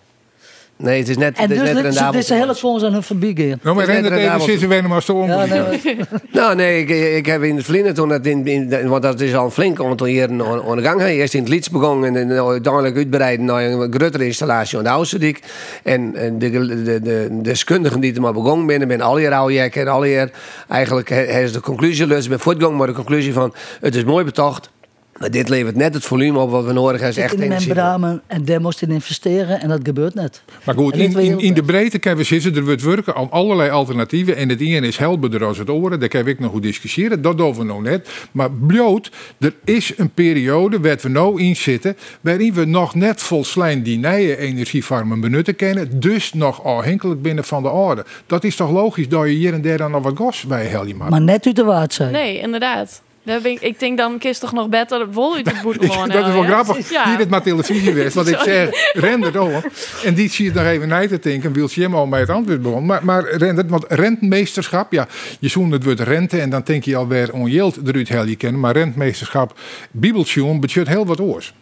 Nee, 0.78 0.98
het 0.98 1.08
is 1.08 1.16
net, 1.16 1.36
en 1.36 1.42
het 1.42 1.50
is 1.50 1.82
dus 1.82 2.00
net. 2.00 2.12
Dus 2.12 2.26
de 2.26 2.34
hele 2.34 2.54
fonds 2.54 2.84
aan 2.84 2.92
hun 2.92 3.02
verbiegen. 3.02 3.60
Nou, 3.62 3.76
maar 3.76 3.88
het 3.88 4.04
even 4.04 4.40
zitten 4.40 4.68
we 4.68 4.82
maar 4.88 5.02
zo 5.02 5.26
ja, 5.26 5.44
nee, 5.44 5.96
Nou, 6.32 6.54
nee, 6.54 6.80
ik, 6.80 7.16
ik 7.16 7.26
heb 7.26 7.42
in 7.42 7.56
het 7.56 7.64
vliegen 7.64 7.94
toen, 7.94 8.08
dat 8.08 8.26
in, 8.26 8.46
in, 8.46 8.88
want 8.88 9.02
dat 9.02 9.20
is 9.20 9.34
al 9.34 9.44
een 9.44 9.50
flink 9.50 9.82
aantal 9.82 10.06
jaren 10.06 10.42
aan 10.42 10.76
de 10.76 10.82
gang. 10.82 11.02
Eerst 11.02 11.34
in 11.34 11.40
het 11.40 11.48
Lieds 11.48 11.70
begonnen 11.70 12.16
en 12.16 12.32
uiteindelijk 12.32 12.96
uitbreiden 12.96 13.46
naar 13.46 13.64
een 13.64 13.92
grotere 13.92 14.26
installatie 14.26 14.78
aan 14.78 14.84
de 14.84 14.90
Ouderdijk. 14.90 15.42
En, 15.82 16.14
en 16.14 16.38
de, 16.38 16.50
de, 16.50 16.82
de, 16.82 17.00
de, 17.02 17.28
deskundigen 17.42 18.00
die 18.00 18.14
er 18.14 18.20
maar 18.20 18.32
begonnen 18.32 18.76
zijn, 18.76 18.88
ben 18.88 19.00
al 19.00 19.18
je 19.18 19.28
rouwjekken 19.28 19.80
en 19.80 19.88
al 19.88 20.04
je 20.04 20.30
eigenlijk 20.68 21.10
is 21.10 21.52
de 21.52 21.60
conclusie, 21.60 22.06
dus 22.06 22.28
ben 22.28 22.40
voortgegaan, 22.40 22.76
maar 22.76 22.86
de 22.86 22.92
conclusie 22.92 23.32
van 23.32 23.54
het 23.80 23.94
is 23.94 24.04
mooi 24.04 24.24
betocht. 24.24 24.70
Maar 25.18 25.30
dit 25.30 25.48
levert 25.48 25.76
net 25.76 25.94
het 25.94 26.04
volume 26.04 26.38
op 26.38 26.50
wat 26.50 26.64
we 26.64 26.72
nodig 26.72 27.00
hebben. 27.00 27.22
Echt 27.22 27.40
in 27.40 27.48
membranen 27.48 28.22
en 28.26 28.44
daar 28.44 28.60
moest 28.60 28.82
in 28.82 28.90
investeren 28.90 29.60
en 29.60 29.68
dat 29.68 29.80
gebeurt 29.82 30.14
net. 30.14 30.42
Maar 30.64 30.74
goed, 30.74 30.96
in, 30.96 31.18
in, 31.18 31.38
in, 31.38 31.54
de 31.54 31.62
breedte 31.62 31.98
kunnen 31.98 32.18
we 32.18 32.24
zitten, 32.24 32.56
er 32.56 32.64
wordt 32.64 32.82
werken 32.82 33.14
aan 33.14 33.30
allerlei 33.30 33.70
alternatieven. 33.70 34.36
En 34.36 34.48
het 34.48 34.60
ene 34.60 34.86
is 34.86 34.96
helderder 34.96 35.44
als 35.44 35.58
het 35.58 35.70
oren, 35.70 36.00
daar 36.00 36.08
kan 36.08 36.26
ik 36.26 36.38
nog 36.38 36.50
goed 36.50 36.62
discussiëren. 36.62 37.22
Dat 37.22 37.38
doen 37.38 37.54
we 37.54 37.64
nog 37.64 37.82
net. 37.82 38.08
Maar 38.32 38.50
bloot, 38.50 39.10
er 39.38 39.54
is 39.64 39.92
een 39.96 40.10
periode 40.10 40.80
waar 40.80 40.98
we 41.02 41.08
nou 41.08 41.42
in 41.42 41.56
zitten, 41.56 41.96
waarin 42.20 42.54
we 42.54 42.64
nog 42.64 42.94
net 42.94 43.22
volslijn 43.22 43.82
die 43.82 43.98
nieuwe 43.98 44.36
energiefarmen 44.36 45.20
benutten 45.20 45.56
kennen. 45.56 46.00
Dus 46.00 46.32
nog 46.32 46.64
afhankelijk 46.64 47.22
binnen 47.22 47.44
van 47.44 47.62
de 47.62 47.68
orde. 47.68 48.04
Dat 48.26 48.44
is 48.44 48.56
toch 48.56 48.70
logisch 48.70 49.08
dat 49.08 49.26
je 49.26 49.32
hier 49.32 49.54
en 49.54 49.62
daar 49.62 49.78
dan 49.78 49.90
nog 49.90 50.02
wat 50.02 50.16
gas 50.16 50.44
bij 50.44 50.64
helemaal 50.64 50.94
maakt. 50.96 51.10
Maar 51.10 51.20
net 51.20 51.46
uit 51.46 51.56
de 51.56 51.64
waard 51.64 51.94
zijn. 51.94 52.12
Nee, 52.12 52.38
inderdaad. 52.38 53.02
Ik, 53.26 53.60
ik 53.60 53.78
denk 53.78 53.98
dan 53.98 54.18
kist 54.18 54.40
toch 54.40 54.52
nog 54.52 54.68
beter 54.68 55.06
vol 55.10 55.34
uit 55.34 55.46
het 55.46 55.62
boet 55.62 55.80
Dat 56.12 56.26
is 56.26 56.32
wel 56.32 56.42
grappig. 56.42 56.90
Ja. 56.90 57.04
Die 57.04 57.16
dit 57.16 57.28
maar 57.28 57.42
televisie 57.42 57.92
wist. 57.92 58.14
Want 58.14 58.28
ik 58.28 58.38
zeg, 58.50 58.68
render 58.92 59.32
door. 59.32 59.62
En 60.04 60.14
die 60.14 60.30
zie 60.30 60.44
je 60.44 60.52
nog 60.52 60.64
even 60.64 60.88
na 60.88 61.08
te 61.08 61.18
denken. 61.18 61.52
Wil 61.52 61.68
je 61.70 61.80
hem 61.80 61.94
al 61.94 62.08
bij 62.08 62.20
het 62.20 62.30
antwoord 62.30 62.62
begon. 62.62 62.86
Maar, 62.86 63.04
maar 63.04 63.30
render, 63.30 63.66
want 63.66 63.84
rentmeesterschap, 63.88 64.92
ja, 64.92 65.08
je 65.38 65.48
zoent 65.48 65.72
het 65.72 65.84
woord 65.84 66.00
rente 66.00 66.40
en 66.40 66.50
dan 66.50 66.62
denk 66.64 66.84
je 66.84 66.96
alweer 66.96 67.32
onjeeld 67.32 67.78
eruit 67.88 68.08
heel 68.08 68.24
je 68.24 68.36
kennen. 68.36 68.60
Maar 68.60 68.72
rentmeesterschap, 68.72 69.58
bibeltjoen, 69.90 70.60
budget 70.60 70.88
heel 70.88 71.06
wat 71.06 71.20
oors. 71.20 71.54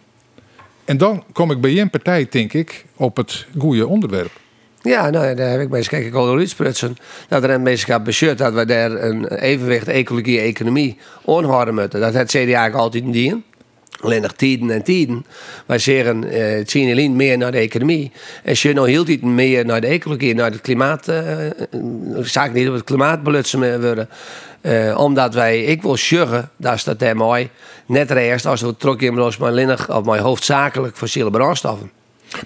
En 0.84 0.96
dan 0.96 1.24
kom 1.32 1.50
ik 1.50 1.60
bij 1.60 1.72
je 1.72 1.86
partij, 1.86 2.26
denk 2.30 2.52
ik, 2.52 2.84
op 2.96 3.16
het 3.16 3.46
goede 3.58 3.86
onderwerp. 3.86 4.42
Ja, 4.84 5.10
nou 5.10 5.34
daar 5.34 5.50
heb 5.50 5.60
ik 5.60 5.68
bij 5.68 5.86
ik 5.90 6.14
al 6.14 6.36
uitsprutsen. 6.36 6.96
Dat 7.28 7.42
een 7.42 7.62
beetje 7.62 8.00
beschuurt 8.00 8.38
dat 8.38 8.52
we 8.52 8.66
daar 8.66 8.90
een 8.90 9.34
evenwicht 9.34 9.88
ecologie 9.88 10.40
economie 10.40 10.96
onhouden 11.22 11.74
moeten. 11.74 12.00
Dat 12.00 12.14
het 12.14 12.28
CDA 12.28 12.38
eigenlijk 12.38 12.74
altijd 12.74 13.04
een 13.04 13.10
dien. 13.10 13.44
Alleen 14.00 14.22
nog 14.22 14.32
tijden 14.32 14.70
en 14.70 14.82
tijden. 14.82 15.26
Wij 15.66 15.78
zeggen, 15.78 16.30
eh, 16.30 16.56
het 16.56 16.70
zien 16.70 16.90
alleen 16.90 17.16
meer 17.16 17.38
naar 17.38 17.52
de 17.52 17.58
economie. 17.58 18.12
En 18.42 18.54
je 18.56 18.72
nou 18.72 18.88
heel 18.88 19.04
tijd 19.04 19.22
meer 19.22 19.64
naar 19.64 19.80
de 19.80 19.86
ecologie, 19.86 20.34
naar 20.34 20.50
het 20.50 20.60
klimaat. 20.60 21.08
eh 21.08 21.46
eh, 21.46 22.52
niet 22.52 22.68
op 22.68 22.74
het 22.74 22.84
klimaat 22.84 23.22
belutsen 23.22 23.80
worden. 23.80 24.08
Eh, 24.60 24.98
omdat 24.98 25.34
wij, 25.34 25.62
ik 25.62 25.82
wil 25.82 25.96
zeggen, 25.96 26.50
dat 26.56 26.74
is 26.74 26.84
dat 26.84 27.14
mooi. 27.14 27.50
Net 27.86 28.10
eerst 28.10 28.46
als 28.46 28.60
we 28.60 28.76
trok 28.76 29.02
in 29.02 29.14
los 29.14 29.36
maar 29.36 29.66
nog, 29.66 29.90
of 29.90 30.04
maar 30.04 30.18
hoofdzakelijk 30.18 30.96
fossiele 30.96 31.30
brandstoffen. 31.30 31.90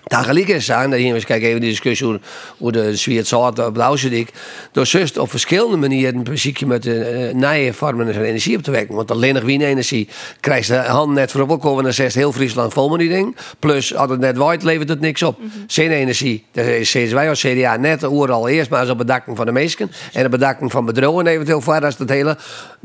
Tegelijk 0.05 0.49
is 0.49 0.73
aan, 0.73 0.91
dat 0.91 0.99
hier 0.99 1.25
kijk 1.25 1.43
even 1.43 1.61
die 1.61 1.71
discussie 1.71 2.07
hoe, 2.07 2.21
hoe 2.59 2.73
de 2.73 2.97
Zwiert 2.97 3.27
zout 3.27 3.67
op 3.67 3.79
Auschwitz. 3.79 4.31
Door 4.73 4.87
zus 4.87 5.19
op 5.19 5.31
verschillende 5.31 5.77
manieren 5.77 6.23
precies 6.23 6.65
met 6.65 6.83
de 6.83 7.33
uh, 7.35 7.51
nieuwe 7.53 7.73
vormen 7.73 8.15
van 8.15 8.23
energie 8.23 8.57
op 8.57 8.63
te 8.63 8.71
wekken. 8.71 8.95
Want 8.95 9.11
alleen 9.11 9.35
nog 9.35 9.43
wienenergie 9.43 10.09
krijgt 10.41 10.69
de 10.69 10.77
hand 10.77 11.13
net 11.13 11.31
voor 11.31 11.41
opkomen 11.41 11.79
en 11.79 11.85
dan 11.85 11.93
zegt 11.93 12.15
heel 12.15 12.33
Friesland 12.33 12.73
vol 12.73 12.89
met 12.89 12.99
die 12.99 13.09
ding. 13.09 13.37
Plus, 13.59 13.95
als 13.95 14.11
het 14.11 14.21
net 14.21 14.37
waait, 14.37 14.63
levert 14.63 14.89
het 14.89 15.01
niks 15.01 15.23
op. 15.23 15.39
Mm 15.39 15.67
energie 15.79 16.45
dat 16.53 16.65
is 16.65 17.13
wij 17.13 17.29
als 17.29 17.41
CDA 17.41 17.77
net 17.77 18.05
al 18.05 18.49
eerst 18.49 18.71
maar 18.71 18.81
eens 18.81 18.91
op 18.91 18.99
bedakking 18.99 19.37
van 19.37 19.47
de 19.47 19.53
meesken. 19.53 19.91
En 20.13 20.23
de 20.23 20.29
bedakking 20.29 20.71
van 20.71 20.85
bedrijven 20.85 21.27
eventueel 21.27 21.61
voor 21.61 21.85
als 21.85 21.97
dat 21.97 22.09
hele 22.09 22.37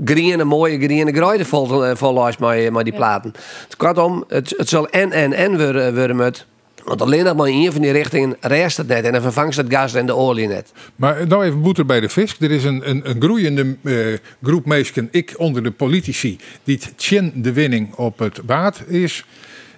groene, 0.05 0.43
mooie 0.43 0.77
groene 0.77 1.13
gruiden 1.13 1.45
vol, 1.45 1.95
vol 1.95 2.31
met, 2.39 2.71
met 2.71 2.83
die 2.83 2.93
platen. 2.93 3.33
Ja. 3.35 3.41
Kortom, 3.77 4.23
het, 4.27 4.53
het 4.57 4.69
zal 4.69 4.87
en 4.89 5.11
en 5.11 5.33
en 5.33 5.57
worden, 5.57 5.95
worden 5.95 6.15
met 6.15 6.45
want 6.85 7.01
alleen 7.01 7.23
nog 7.23 7.35
maar 7.35 7.49
in 7.49 7.65
een 7.65 7.71
van 7.71 7.81
die 7.81 7.91
richtingen 7.91 8.35
rest 8.39 8.77
het 8.77 8.87
net 8.87 9.05
en 9.05 9.11
dan 9.11 9.21
vervangt 9.21 9.55
het 9.55 9.73
gas 9.73 9.93
en 9.93 10.05
de 10.05 10.15
olie 10.15 10.47
net. 10.47 10.71
Maar 10.95 11.27
nou 11.27 11.45
even 11.45 11.61
boeter 11.61 11.85
bij 11.85 11.99
de 11.99 12.09
vis. 12.09 12.35
Er 12.39 12.51
is 12.51 12.63
een, 12.63 12.89
een, 12.89 13.21
groeiende 13.21 13.75
uh, 13.81 14.17
groep 14.43 14.65
mensen, 14.65 15.07
ik 15.11 15.33
onder 15.37 15.63
de 15.63 15.71
politici, 15.71 16.37
die 16.63 16.79
tjen 16.95 17.31
de 17.35 17.53
winning 17.53 17.93
op 17.95 18.19
het 18.19 18.41
baat 18.41 18.83
is. 18.87 19.25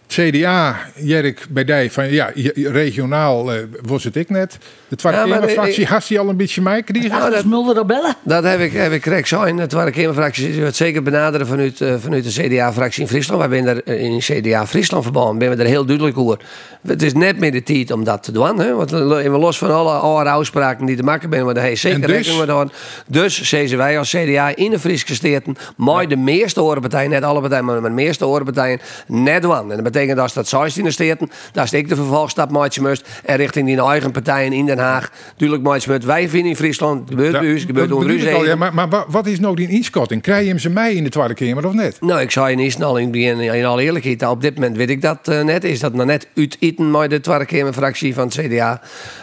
CDA, 0.07 0.77
Jerk 0.95 1.45
bij 1.49 1.63
die 1.63 1.91
van 1.91 2.11
ja, 2.11 2.31
regionaal 2.55 3.53
uh, 3.53 3.59
was 3.81 4.03
het 4.03 4.15
ik 4.15 4.29
net. 4.29 4.57
De 4.87 4.95
Tweede 4.95 5.17
ja, 5.17 5.27
Kamerfractie, 5.27 5.85
had 5.85 6.07
die 6.07 6.19
al 6.19 6.29
een 6.29 6.37
beetje 6.37 6.61
mij 6.61 6.83
kregen? 6.83 7.09
Nou, 7.09 7.31
dat 7.31 7.45
Mulder 7.45 7.75
rebellen. 7.75 8.15
Dat 8.23 8.43
heb 8.43 8.59
ik, 8.59 8.73
heb 8.73 8.91
ik 8.91 9.01
correct 9.01 9.27
zijn. 9.27 9.57
De 9.57 9.67
Tweede 9.67 9.91
Kamerfractie 9.91 10.61
het 10.61 10.75
zeker 10.75 11.03
benaderen 11.03 11.47
vanuit, 11.47 11.79
uh, 11.79 11.95
vanuit 11.99 12.23
de 12.23 12.41
CDA-fractie 12.41 13.01
in 13.01 13.07
Friesland. 13.07 13.47
Wij 13.47 13.63
zijn 13.63 13.81
er 13.85 13.99
in 13.99 14.19
CDA 14.19 14.67
Friesland 14.67 15.03
verbonden, 15.03 15.37
ben 15.37 15.57
we 15.57 15.63
er 15.63 15.69
heel 15.69 15.85
duidelijk 15.85 16.17
over. 16.17 16.39
Het 16.87 17.01
is 17.01 17.13
net 17.13 17.39
meer 17.39 17.51
de 17.51 17.63
tijd 17.63 17.91
om 17.91 18.03
dat 18.03 18.23
te 18.23 18.31
doen. 18.31 18.59
Hè? 18.59 18.73
Want 18.73 18.91
we 18.91 19.29
los 19.29 19.57
van 19.57 19.71
alle 19.71 19.91
oude 19.91 20.29
uitspraken 20.29 20.85
die 20.85 20.95
te 20.95 21.03
maken 21.03 21.29
zijn, 21.31 21.45
maar 21.45 21.55
hij 21.55 21.75
zeker 21.75 22.01
dus? 22.01 22.09
rekening 22.09 22.45
mee. 22.45 22.65
Dus 23.07 23.41
zezen 23.41 23.77
wij 23.77 23.97
als 23.97 24.09
CDA 24.09 24.55
in 24.55 24.71
de 24.71 24.79
Friese 24.79 25.15
steden, 25.15 25.55
mooi 25.77 26.07
de 26.07 26.15
meeste 26.15 26.61
orenpartijen, 26.61 27.09
net 27.09 27.23
alle 27.23 27.39
partijen, 27.39 27.65
maar 27.65 27.81
de 27.81 27.89
meeste 27.89 28.27
orenpartijen, 28.27 28.79
net 29.07 29.41
doen. 29.41 29.71
En 29.71 29.83
dat 29.83 29.83
betekent 29.95 30.19
als 30.19 30.33
dat 30.33 30.47
16 30.47 30.91
steden, 30.91 31.29
dat 31.51 31.63
is 31.63 31.73
ik 31.73 31.89
de 31.89 31.95
vervolgstap 31.95 32.51
maatje 32.51 32.81
moest. 32.81 33.07
En 33.25 33.35
richting 33.35 33.67
die 33.67 33.81
eigen 33.81 34.11
partijen 34.11 34.53
in 34.53 34.65
Den 34.65 34.77
Haag, 34.77 35.11
duidelijk 35.37 35.69
maatje. 35.69 35.99
Wij 36.05 36.29
vinden 36.29 36.49
in 36.49 36.55
Friesland, 36.55 37.09
gebeurt 37.09 37.33
ja, 37.33 37.41
u, 37.41 37.59
gebeurt 37.59 37.91
onder 37.91 38.09
u. 38.09 38.47
Ja, 38.47 38.55
maar, 38.55 38.73
maar 38.73 39.05
wat 39.07 39.27
is 39.27 39.39
nou 39.39 39.55
die 39.55 39.69
inschatting? 39.69 40.21
Krijg 40.21 40.41
je 40.41 40.49
hem 40.49 40.59
ze 40.59 40.69
mij 40.69 40.93
in 40.93 41.03
de 41.03 41.09
Tweede 41.09 41.33
Kamer 41.33 41.65
of 41.65 41.73
net? 41.73 42.01
Nou, 42.01 42.21
ik 42.21 42.31
zou 42.31 42.49
je 42.49 42.55
niet 42.55 42.71
snel 42.71 42.97
in, 42.97 43.13
in, 43.13 43.39
in 43.39 43.65
alle 43.65 43.83
eerlijkheid, 43.83 44.27
op 44.27 44.41
dit 44.41 44.55
moment 44.55 44.77
weet 44.77 44.89
ik 44.89 45.01
dat 45.01 45.27
uh, 45.29 45.41
net. 45.41 45.63
Is 45.63 45.79
dat 45.79 45.93
nog 45.93 46.05
net 46.05 46.27
uit 46.35 46.57
eten 46.59 46.91
met 46.91 47.09
de 47.09 47.19
Tweede 47.19 47.45
Kamerfractie 47.45 48.13
van 48.13 48.27
het 48.27 48.37
CDA. 48.37 48.81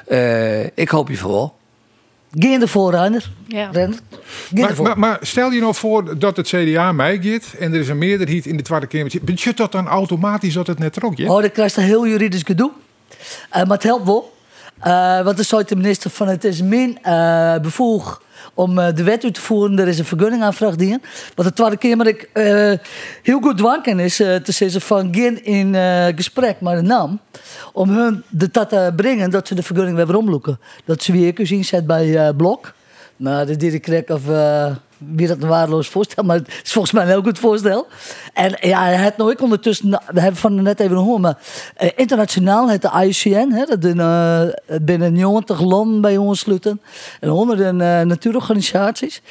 Uh, 0.09 0.64
ik 0.64 0.88
hoop 0.88 1.09
je 1.09 1.17
voor. 1.17 1.52
Geen 2.39 2.61
de 2.61 2.69
voorruiner. 2.69 3.31
Ja. 3.47 3.71
Maar, 4.51 4.83
maar, 4.83 4.99
maar, 4.99 5.19
stel 5.21 5.51
je 5.51 5.61
nou 5.61 5.75
voor 5.75 6.19
dat 6.19 6.37
het 6.37 6.49
CDA 6.49 6.93
mij 6.93 7.19
gaat 7.23 7.53
en 7.59 7.73
er 7.73 7.81
is 7.81 7.89
een 7.89 7.99
meerderheid 7.99 8.47
in 8.47 8.57
de 8.57 8.62
Tweede 8.62 8.87
Kamer. 8.87 9.12
Betekent 9.23 9.57
dat 9.57 9.73
dan 9.73 9.87
automatisch 9.87 10.55
dat 10.55 10.67
het 10.67 10.79
net 10.79 11.03
ook 11.03 11.19
Oh, 11.19 11.41
dan 11.41 11.51
krijg 11.51 11.75
je 11.75 11.81
een 11.81 11.87
heel 11.87 12.07
juridisch 12.07 12.43
gedoe. 12.43 12.71
Uh, 12.71 13.55
maar 13.55 13.67
het 13.67 13.83
helpt 13.83 14.07
wel. 14.07 14.33
Uh, 14.87 15.23
want 15.25 15.37
dan 15.37 15.45
zou 15.45 15.65
de 15.65 15.77
minister 15.77 16.11
van 16.11 16.29
het 16.29 16.45
is 16.45 16.62
min 16.62 16.99
uh, 17.07 17.59
bevoeg 17.59 18.23
om 18.55 18.79
uh, 18.79 18.87
de 18.95 19.03
wet 19.03 19.25
uit 19.25 19.35
te 19.35 19.41
voeren. 19.41 19.79
Er 19.79 19.89
is 19.89 19.99
een 19.99 20.05
vergunningaanvraag 20.05 20.77
dienen. 20.77 21.03
Wat 21.35 21.47
de 21.47 21.53
Tweede 21.53 21.77
Kamer 21.77 22.07
ik 22.07 22.31
uh, 22.35 22.73
heel 23.23 23.41
goed 23.41 23.59
dwanken 23.59 23.99
is 23.99 24.21
uh, 24.21 24.37
te 24.37 24.53
zeggen 24.53 24.81
van 24.81 25.15
geen 25.15 25.45
in 25.45 25.75
gesprek 26.17 26.61
maar 26.61 26.79
een 26.79 26.87
naam. 26.87 27.21
Om 27.73 27.89
hun 27.89 28.25
de 28.29 28.49
dat 28.51 28.69
te 28.69 28.93
brengen 28.97 29.31
dat 29.31 29.49
ze 29.49 29.55
de 29.55 29.63
vergunning 29.63 29.97
weer 29.97 30.17
omloeken. 30.17 30.59
Dat 30.85 31.03
ze 31.03 31.13
weer 31.13 31.47
zien 31.47 31.65
zet 31.65 31.87
bij 31.87 32.35
Blok. 32.35 32.73
Maar 33.17 33.47
de 33.47 33.57
direct 33.57 34.11
of 34.11 34.23
wie 35.15 35.27
dat 35.27 35.43
een 35.43 35.49
waardeloos 35.49 35.89
voorstel, 35.89 36.25
maar 36.25 36.37
het 36.37 36.49
is 36.63 36.73
volgens 36.73 36.93
mij 36.93 37.03
een 37.03 37.09
heel 37.09 37.23
goed 37.23 37.39
voorstel. 37.39 37.87
En 38.33 38.57
ja, 38.61 38.85
het 38.85 39.17
nooit 39.17 39.41
ondertussen, 39.41 39.91
we 39.91 40.21
hebben 40.21 40.41
van 40.41 40.63
net 40.63 40.81
even 40.81 40.97
gehoord, 40.97 41.21
maar 41.21 41.39
uh, 41.83 41.89
internationaal, 41.97 42.71
het 42.71 42.83
de 42.83 42.91
IUCN, 43.05 43.51
hè, 43.51 43.65
dat 43.65 43.85
uh, 43.85 44.43
binnen 44.83 45.13
90 45.13 45.61
landen 45.61 46.01
bij 46.01 46.17
ons 46.17 46.39
sluiten 46.39 46.81
en 47.21 47.29
honderden 47.29 47.81
uh, 47.81 48.01
natuurorganisaties, 48.01 49.23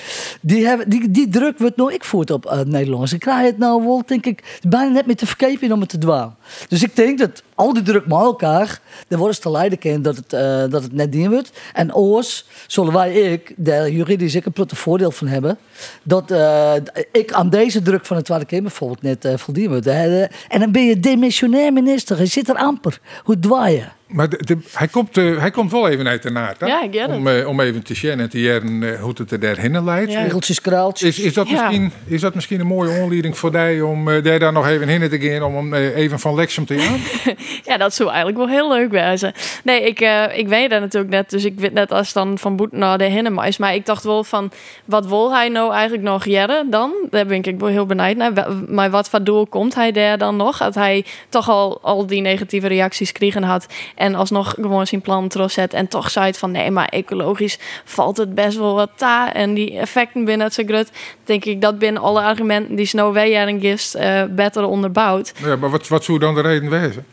die, 0.42 0.66
hebben, 0.66 0.90
die, 0.90 1.12
die 1.12 1.30
druk 1.30 1.58
wordt 1.58 1.78
nooit 1.78 1.96
ik 1.96 2.04
voert 2.04 2.32
op 2.32 2.46
uh, 2.46 2.60
Nederland. 2.60 3.10
Ze 3.10 3.18
krijgen 3.18 3.46
het 3.46 3.58
nou 3.58 3.84
wel, 3.84 4.04
denk 4.06 4.26
ik, 4.26 4.60
bijna 4.68 4.92
net 4.92 5.06
met 5.06 5.18
te 5.18 5.26
verkepen 5.26 5.72
om 5.72 5.80
het 5.80 5.90
te 5.90 5.98
dwalen. 5.98 6.36
Dus 6.68 6.84
ik 6.84 6.96
denk 6.96 7.20
dat 7.20 7.44
al 7.56 7.74
die 7.74 7.84
druk 7.84 8.06
met 8.06 8.20
elkaar, 8.20 8.82
dan 9.08 9.20
worden 9.20 9.36
ze 9.36 9.70
te 9.70 9.78
kennen 9.78 10.02
dat 10.02 10.16
het, 10.16 10.30
dat 10.72 10.84
het 10.84 10.94
net 10.94 11.12
dien 11.12 11.30
wordt. 11.30 11.52
En 11.74 11.96
oors 11.96 12.46
zullen 12.68 12.94
wij, 12.94 13.14
ik, 13.14 13.54
daar 13.58 13.90
juridisch 13.90 14.36
ik 14.36 14.46
een 14.46 14.54
voordeel 14.70 15.12
van 15.12 15.28
hebben, 15.28 15.58
dat 16.04 16.32
uh, 16.32 16.74
ik 17.12 17.34
aan 17.34 17.50
deze 17.50 17.82
druk 17.82 18.06
van 18.06 18.16
het 18.16 18.26
Tweede 18.26 18.46
Kamer 18.46 18.64
bijvoorbeeld 18.64 19.02
net 19.02 19.26
uh, 19.26 19.38
voldien 19.38 19.70
word. 19.70 19.88
En 19.88 20.60
dan 20.60 20.72
ben 20.72 20.86
je 20.86 21.00
demissionair 21.00 21.74
minister, 21.74 22.20
je 22.20 22.26
zit 22.26 22.50
er 22.50 22.56
amper. 22.56 23.00
Hoe 23.24 23.40
dwaaien? 23.40 23.92
Maar 24.12 24.30
de, 24.30 24.38
de, 24.44 24.58
hij, 24.74 24.88
komt, 24.88 25.18
uh, 25.18 25.40
hij 25.40 25.52
komt 25.52 25.72
wel 25.72 25.90
even 25.90 26.08
uit 26.08 26.24
de 26.24 26.32
naad. 26.32 26.60
Hè? 26.60 26.66
Ja, 26.66 26.84
ik 26.84 26.94
get 26.94 27.08
om, 27.08 27.28
uh, 27.28 27.48
om 27.48 27.60
even 27.60 27.84
te 27.84 27.94
zien 27.94 28.20
en 28.20 28.30
te 28.30 28.42
jaren 28.42 28.82
uh, 28.82 29.02
hoe 29.02 29.14
het 29.18 29.32
er 29.32 29.40
daarheen 29.40 29.84
leidt. 29.84 30.12
Ja. 30.12 30.22
Regeltjes, 30.22 30.62
kraaltjes. 30.62 31.20
Is, 31.20 31.26
is, 31.26 31.34
dat 31.34 31.50
Ja. 31.50 31.54
misschien, 31.54 31.92
is 32.06 32.22
dat 32.22 32.36
misschien 32.36 32.60
een 32.60 32.68
mooie 32.68 33.02
onleiding 33.02 33.38
voor 33.38 33.52
die 33.52 33.86
om 33.86 34.08
uh, 34.08 34.24
daar 34.24 34.40
dan 34.40 34.54
nog 34.54 34.68
even 34.68 34.88
heen 34.88 35.10
te 35.10 35.20
gaan 35.20 35.44
om 35.44 35.56
hem 35.56 35.74
uh, 35.74 35.96
even 35.96 36.20
van 36.20 36.36
Lexum 36.36 36.66
te 36.66 36.80
gaan? 36.80 37.00
Ja, 37.64 37.78
dat 37.78 37.94
zou 37.94 38.10
eigenlijk 38.10 38.38
wel 38.38 38.48
heel 38.48 38.70
leuk 38.70 38.92
wezen. 38.92 39.34
Nee, 39.64 39.82
ik, 39.82 40.00
eh, 40.00 40.38
ik 40.38 40.48
weet 40.48 40.70
dat 40.70 40.80
natuurlijk 40.80 41.12
net. 41.12 41.30
Dus 41.30 41.46
ik 41.46 41.60
weet 41.60 41.74
net 41.74 41.92
als 41.92 42.14
dan 42.14 42.38
van 42.38 42.56
Boet 42.56 42.72
naar 42.72 42.98
de 42.98 43.04
Hinnemais. 43.04 43.58
Maar 43.58 43.76
ik 43.76 43.86
dacht 43.86 44.04
wel 44.04 44.24
van, 44.24 44.52
wat 44.86 45.06
wil 45.06 45.34
hij 45.34 45.50
nou 45.50 45.74
eigenlijk 45.74 46.04
nog 46.04 46.26
jaren 46.26 46.70
dan? 46.70 46.94
Daar 47.10 47.26
ben 47.26 47.44
ik 47.44 47.60
wel 47.60 47.70
heel 47.70 47.86
benieuwd 47.86 48.16
naar. 48.16 48.48
Maar 48.68 48.90
wat 48.90 49.10
voor 49.10 49.24
doel 49.24 49.48
komt 49.48 49.76
hij 49.76 49.92
daar 49.92 50.18
dan 50.18 50.36
nog? 50.36 50.58
Dat 50.58 50.76
hij 50.76 51.06
toch 51.30 51.50
al, 51.50 51.80
al 51.82 52.06
die 52.06 52.22
negatieve 52.22 52.68
reacties 52.68 53.12
kregen 53.12 53.44
had. 53.44 53.68
En 54.02 54.16
alsnog 54.16 54.54
gewoon 54.62 54.88
zijn 54.88 55.02
plan 55.02 55.28
terugzet. 55.28 55.74
En 55.74 55.88
toch 55.88 56.10
zei 56.10 56.26
het 56.26 56.38
van, 56.38 56.52
nee, 56.52 56.72
maar 56.72 56.88
ecologisch 56.88 57.60
valt 57.86 58.18
het 58.18 58.36
best 58.36 58.58
wel 58.58 58.76
wat 58.76 58.90
ta. 58.96 59.34
En 59.34 59.54
die 59.54 59.78
effecten 59.78 60.26
binnen 60.26 60.48
het 60.48 60.64
grut. 60.66 60.92
Denk 61.24 61.46
ik 61.46 61.62
dat 61.62 61.80
binnen 61.80 62.02
alle 62.02 62.22
argumenten 62.22 62.76
die 62.76 62.86
Snow 62.86 63.14
Weijering 63.14 63.62
gist, 63.62 63.96
eh 63.96 64.24
beter 64.30 64.64
onderbouwd. 64.66 65.34
ja, 65.44 65.56
maar 65.56 65.70
wat, 65.70 65.88
wat 65.88 66.04
zou 66.04 66.20
dan 66.20 66.36
de 66.36 66.42
reden 66.42 66.70
wezen? 66.70 67.06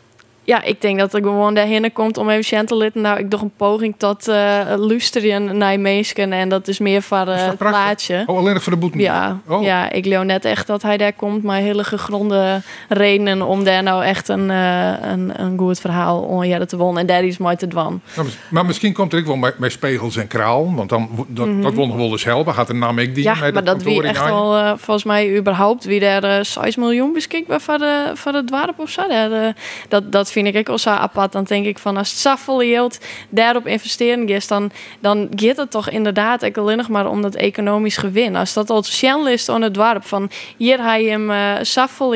Ja, 0.49 0.63
ik 0.63 0.81
denk 0.81 0.99
dat 0.99 1.13
er 1.13 1.21
gewoon 1.21 1.53
daarheen 1.53 1.93
komt 1.93 2.17
om 2.17 2.29
even 2.29 2.65
te 2.65 2.75
litten. 2.75 3.01
Nou, 3.01 3.19
ik 3.19 3.31
doe 3.31 3.39
een 3.39 3.51
poging 3.57 3.95
tot 3.97 4.27
uh, 4.27 4.61
luisteren 4.77 5.57
naar 5.57 5.79
meesken. 5.79 6.33
En 6.33 6.49
dat 6.49 6.67
is 6.67 6.79
meer 6.79 7.01
voor 7.01 7.27
Is 7.27 7.27
uh, 7.27 7.37
dat 7.37 7.47
het 7.47 7.57
plaatje. 7.57 8.23
Oh, 8.25 8.37
alleen 8.37 8.53
nog 8.53 8.63
voor 8.63 8.73
de 8.73 8.79
boete? 8.79 8.97
Ja, 8.97 9.39
Oh. 9.47 9.63
ja, 9.63 9.91
ik 9.91 10.05
leeuw 10.05 10.21
net 10.21 10.45
echt 10.45 10.67
dat 10.67 10.81
hij 10.81 10.97
daar 10.97 11.13
komt. 11.13 11.43
Maar 11.43 11.59
hele 11.59 11.83
gegronde 11.83 12.61
redenen 12.89 13.41
om 13.41 13.63
daar 13.63 13.83
nou 13.83 14.03
echt 14.03 14.27
een, 14.27 14.49
uh, 14.49 14.91
een, 15.01 15.41
een 15.41 15.57
goed 15.57 15.79
verhaal 15.79 16.21
om 16.21 16.65
te 16.67 16.77
wonen. 16.77 17.01
En 17.01 17.07
daar 17.07 17.23
is 17.23 17.37
mooi 17.37 17.55
te 17.55 17.67
dwan. 17.67 18.01
Nou, 18.15 18.27
maar 18.49 18.65
misschien 18.65 18.93
komt 18.93 19.13
er 19.13 19.19
ook 19.19 19.25
wel 19.25 19.39
bij, 19.39 19.53
bij 19.57 19.69
Spegels 19.69 20.15
en 20.15 20.27
Kraal. 20.27 20.73
Want 20.75 20.89
dan, 20.89 21.09
dat, 21.27 21.61
dat 21.61 21.73
wil 21.73 21.87
nog 21.87 21.95
wel 21.95 22.11
eens 22.11 22.23
helpen. 22.23 22.53
Gaat 22.53 22.67
de 22.67 22.73
naam 22.73 22.99
ik 22.99 23.15
die 23.15 23.27
Mhm. 23.29 23.37
Ja, 23.37 23.43
met 23.43 23.53
maar 23.53 23.63
dat 23.63 23.83
wie 23.83 24.03
echt 24.03 24.25
eh, 24.25 24.71
volgens 24.77 25.03
mij 25.03 25.37
überhaupt, 25.37 25.83
wie 25.83 25.99
daar 25.99 26.23
eh 26.23 26.43
6 26.43 26.75
miljoen 26.75 27.13
beschikbaar 27.13 27.61
voor, 27.61 27.77
de, 27.77 28.11
voor 28.13 28.33
het 28.33 28.47
dorp 28.47 28.79
of 28.79 28.89
zo. 28.89 29.07
Daar, 29.07 29.31
eh, 29.31 29.53
dat, 29.87 30.11
dat 30.11 30.31
vind 30.31 30.38
ik 30.47 30.55
ook 30.55 30.69
al 30.69 30.77
zo 30.77 30.89
apart. 30.89 31.31
Dan 31.31 31.43
denk 31.43 31.65
ik 31.65 31.79
van, 31.79 31.97
als 31.97 32.09
het 32.09 32.19
zoveel 32.19 32.63
yield 32.63 32.97
daarop 33.29 33.67
investeren 33.67 34.27
is, 34.27 34.47
dan, 34.47 34.71
dan 34.99 35.27
gaat 35.35 35.57
het 35.57 35.71
toch 35.71 35.89
inderdaad 35.89 36.45
ook 36.45 36.57
alleen 36.57 36.77
nog 36.77 36.89
maar 36.89 37.07
om 37.09 37.21
dat 37.21 37.35
economisch 37.35 37.97
gewin. 37.97 38.35
Als 38.35 38.53
dat 38.53 38.69
al 38.69 38.83
Shell 38.83 39.31
is 39.31 39.49
aan 39.49 39.61
het 39.61 39.73
dorp, 39.73 40.05
van 40.05 40.29
hier 40.57 40.83
hij 40.83 41.03
hem 41.03 41.29
uh, 41.29 41.53
zoveel 41.61 42.15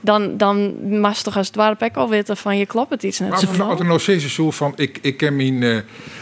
dan, 0.00 0.36
dan 0.36 0.74
mag 1.00 1.16
je 1.16 1.22
toch 1.22 1.36
als 1.36 1.46
het 1.46 1.54
dorp 1.56 1.82
ook 1.82 1.96
al 1.96 2.08
weten 2.08 2.36
van, 2.36 2.58
je 2.58 2.66
klopt 2.66 2.90
het 2.90 3.02
iets 3.02 3.18
net. 3.18 3.30
Maar 3.30 3.40
er- 3.40 3.48
van, 3.54 3.78
er 3.78 3.84
nou 3.84 3.98
steeds 4.00 4.34
zo 4.34 4.50
van, 4.50 4.72
ik, 4.76 4.98
ik 5.02 5.16
kan 5.16 5.36
mijn 5.36 5.62
eh, 5.62 5.76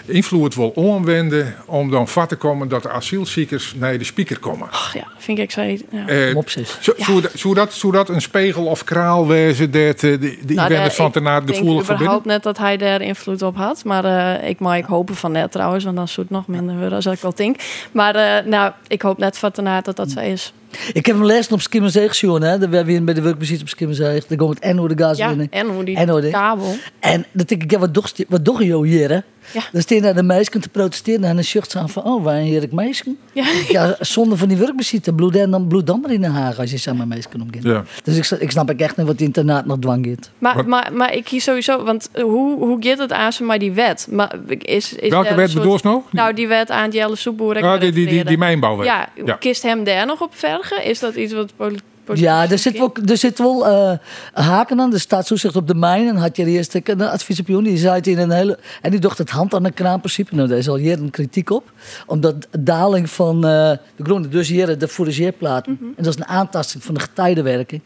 invloed 0.04 0.54
wel 0.54 0.68
omwenden 0.68 1.54
om 1.66 1.90
dan 1.90 2.08
vat 2.08 2.28
te 2.28 2.36
komen 2.36 2.68
dat 2.68 2.82
de 2.82 2.90
asielziekers 2.90 3.74
naar 3.76 3.98
de 3.98 4.04
speaker 4.04 4.38
komen. 4.38 4.68
Ach 4.70 4.94
ja, 4.94 5.06
vind 5.18 5.38
ik 5.38 5.50
zo. 5.50 5.60
Ja. 5.62 6.32
Mopsis. 6.32 6.78
zo- 6.80 6.92
Zou 7.34 7.54
dat, 7.54 7.74
dat, 7.92 8.08
een 8.08 8.20
spiegel 8.20 8.64
of 8.66 8.84
kraal 8.84 9.26
wezen 9.26 9.70
dat 9.70 10.00
de, 10.00 10.18
de 10.18 10.54
Nou, 10.54 10.68
inwoners 10.70 10.96
de- 10.96 11.02
ik- 11.56 11.62
de 11.78 11.82
überhaupt 11.94 12.24
net 12.24 12.42
dat 12.42 12.58
hij 12.58 12.76
daar 12.76 13.00
invloed 13.00 13.42
op 13.42 13.56
had. 13.56 13.84
Maar 13.84 14.04
eh, 14.04 14.48
ik 14.48 14.60
mag 14.60 14.76
ik 14.76 14.84
hopen 14.84 15.14
van 15.14 15.32
net 15.32 15.52
trouwens, 15.52 15.84
want 15.84 15.96
dan 15.96 16.08
zou 16.08 16.26
het 16.26 16.36
nog 16.36 16.46
minder 16.46 16.74
worden 16.76 16.92
als 16.94 17.06
ik 17.06 17.18
wel 17.20 17.34
denk. 17.34 17.56
Maar 17.92 18.14
eh, 18.14 18.44
nou, 18.46 18.72
ik 18.88 19.02
hoop 19.02 19.18
net 19.18 19.38
van 19.38 19.50
daarna 19.54 19.80
dat 19.80 19.96
dat 19.96 20.10
zo 20.10 20.20
is. 20.20 20.52
Ik 20.92 21.06
heb 21.06 21.16
hem 21.16 21.24
lezen 21.24 21.52
op 21.52 21.60
Skimmerzee 21.60 22.08
gezien, 22.08 22.42
hè. 22.42 22.58
We 22.58 22.76
hebben 22.76 22.86
hier 22.86 23.04
bij 23.04 23.14
de 23.14 23.20
werkbeziet 23.22 23.60
op 23.60 23.68
Skimmerzee. 23.68 24.22
Dan 24.28 24.36
komt 24.36 24.54
het 24.54 24.62
en 24.62 24.76
hoe 24.76 24.88
de 24.94 25.02
gas 25.04 25.18
Ja, 25.18 25.28
binnen. 25.28 25.46
en 25.50 25.66
hoe 25.68 25.84
die 25.84 25.96
En 25.96 26.08
hoe 26.08 26.20
die- 26.20 26.30
kabel. 26.30 26.74
En 27.00 27.26
dan 27.32 27.44
denk 27.46 27.62
ik, 27.62 27.70
ja, 27.70 27.78
wat 27.78 27.94
doch, 27.94 28.10
wat 28.28 28.44
doch 28.44 28.62
je 28.62 28.84
hier, 28.86 29.08
hè? 29.10 29.18
Ja. 29.52 29.62
Dan 29.72 29.82
staan 29.82 30.00
daar 30.00 30.14
de 30.14 30.22
meisjes 30.22 30.62
te 30.62 30.68
protesteren 30.68 31.24
en 31.24 31.34
dan 31.34 31.44
zucht 31.44 31.70
ze 31.70 31.78
aan 31.78 31.88
van, 31.88 32.04
oh, 32.04 32.24
waar 32.24 32.36
hier 32.38 32.62
ik 32.62 32.72
meisjes? 32.72 33.14
Ja. 33.32 33.44
Ja, 33.68 33.96
zonder 34.00 34.38
van 34.38 34.48
die 34.48 34.56
werkbezieten, 34.56 35.14
bloed 35.14 35.36
en 35.36 35.50
dan 35.50 35.66
bloed 35.66 35.86
dan 35.86 36.00
maar 36.00 36.10
in 36.10 36.20
Den 36.20 36.30
Haag 36.30 36.58
als 36.58 36.70
je 36.70 36.76
samen 36.78 37.08
meisjes 37.08 37.28
kan 37.32 37.40
omgaan. 37.42 37.70
Ja. 37.72 37.84
Dus 38.04 38.16
ik, 38.32 38.40
ik 38.40 38.50
snap 38.50 38.70
echt 38.70 38.96
niet 38.96 39.06
wat 39.06 39.18
die 39.18 39.26
internaat 39.26 39.66
nog 39.66 39.78
dwang 39.78 40.04
geeft. 40.06 40.30
Maar, 40.38 40.68
maar, 40.68 40.90
maar 40.92 41.14
ik 41.14 41.24
kies 41.24 41.44
sowieso, 41.44 41.84
want 41.84 42.08
hoe, 42.14 42.58
hoe 42.58 42.76
gaat 42.80 42.98
het 42.98 43.12
aan 43.12 43.32
ze 43.32 43.42
maar 43.44 43.58
die 43.58 43.72
wet? 43.72 44.06
Maar 44.10 44.34
is, 44.58 44.94
is 44.94 45.10
Welke 45.10 45.28
wet 45.34 45.38
een 45.38 45.48
soort- 45.50 45.62
bedoel 45.62 45.76
je 45.76 45.80
nou? 45.82 46.00
Nou, 46.10 46.34
die 46.34 46.48
wet 46.48 46.70
aan 46.70 46.90
Jelle 46.90 47.16
Soepboer. 47.16 47.62
Ah, 47.62 47.80
die, 47.80 47.92
die, 47.92 48.06
die, 48.06 48.24
die 48.24 48.38
mijnbouwwet. 48.38 48.86
Ja, 48.86 49.08
Ja. 49.24 49.34
kist 49.34 49.62
hem 49.62 49.84
daar 49.84 50.06
nog 50.06 50.20
op 50.20 50.34
Is 50.82 50.98
dat 50.98 51.14
iets 51.14 51.32
wat 51.32 51.52
poli- 51.56 51.78
Ja, 52.14 52.50
er 52.50 52.58
zit 52.58 52.78
wel, 52.78 52.92
er 53.06 53.16
zit 53.16 53.38
wel 53.38 53.66
eh, 53.66 53.92
haken 54.32 54.80
aan. 54.80 54.92
Er 54.92 55.00
staat 55.00 55.26
toezicht 55.26 55.56
op 55.56 55.66
de 55.66 55.74
mijn. 55.74 56.08
En 56.08 56.16
had 56.16 56.36
je 56.36 56.44
de 56.44 56.50
eerste 56.50 56.80
een 56.84 57.00
adviesopinion. 57.02 57.64
Die 57.64 57.76
zei 57.78 57.94
het 57.94 58.06
in 58.06 58.18
een 58.18 58.30
hele. 58.30 58.58
En 58.82 58.90
die 58.90 59.00
dacht 59.00 59.18
het 59.18 59.30
hand 59.30 59.54
aan 59.54 59.62
de 59.62 59.70
kraanprincipe. 59.70 60.34
Nou, 60.34 60.48
daar 60.48 60.58
is 60.58 60.68
al 60.68 60.76
jaren 60.76 61.10
kritiek 61.10 61.50
op. 61.50 61.72
Omdat 62.06 62.46
de 62.50 62.62
daling 62.62 63.10
van 63.10 63.36
eh, 63.36 63.70
de 63.96 64.02
groene, 64.04 64.28
dus 64.28 64.48
hier 64.48 64.78
de 64.78 64.88
fourageerplaten. 64.88 65.72
Mhm. 65.72 65.84
En 65.84 66.04
dat 66.04 66.14
is 66.14 66.20
een 66.20 66.26
aantasting 66.26 66.84
van 66.84 66.94
de 66.94 67.00
getijdenwerking. 67.00 67.80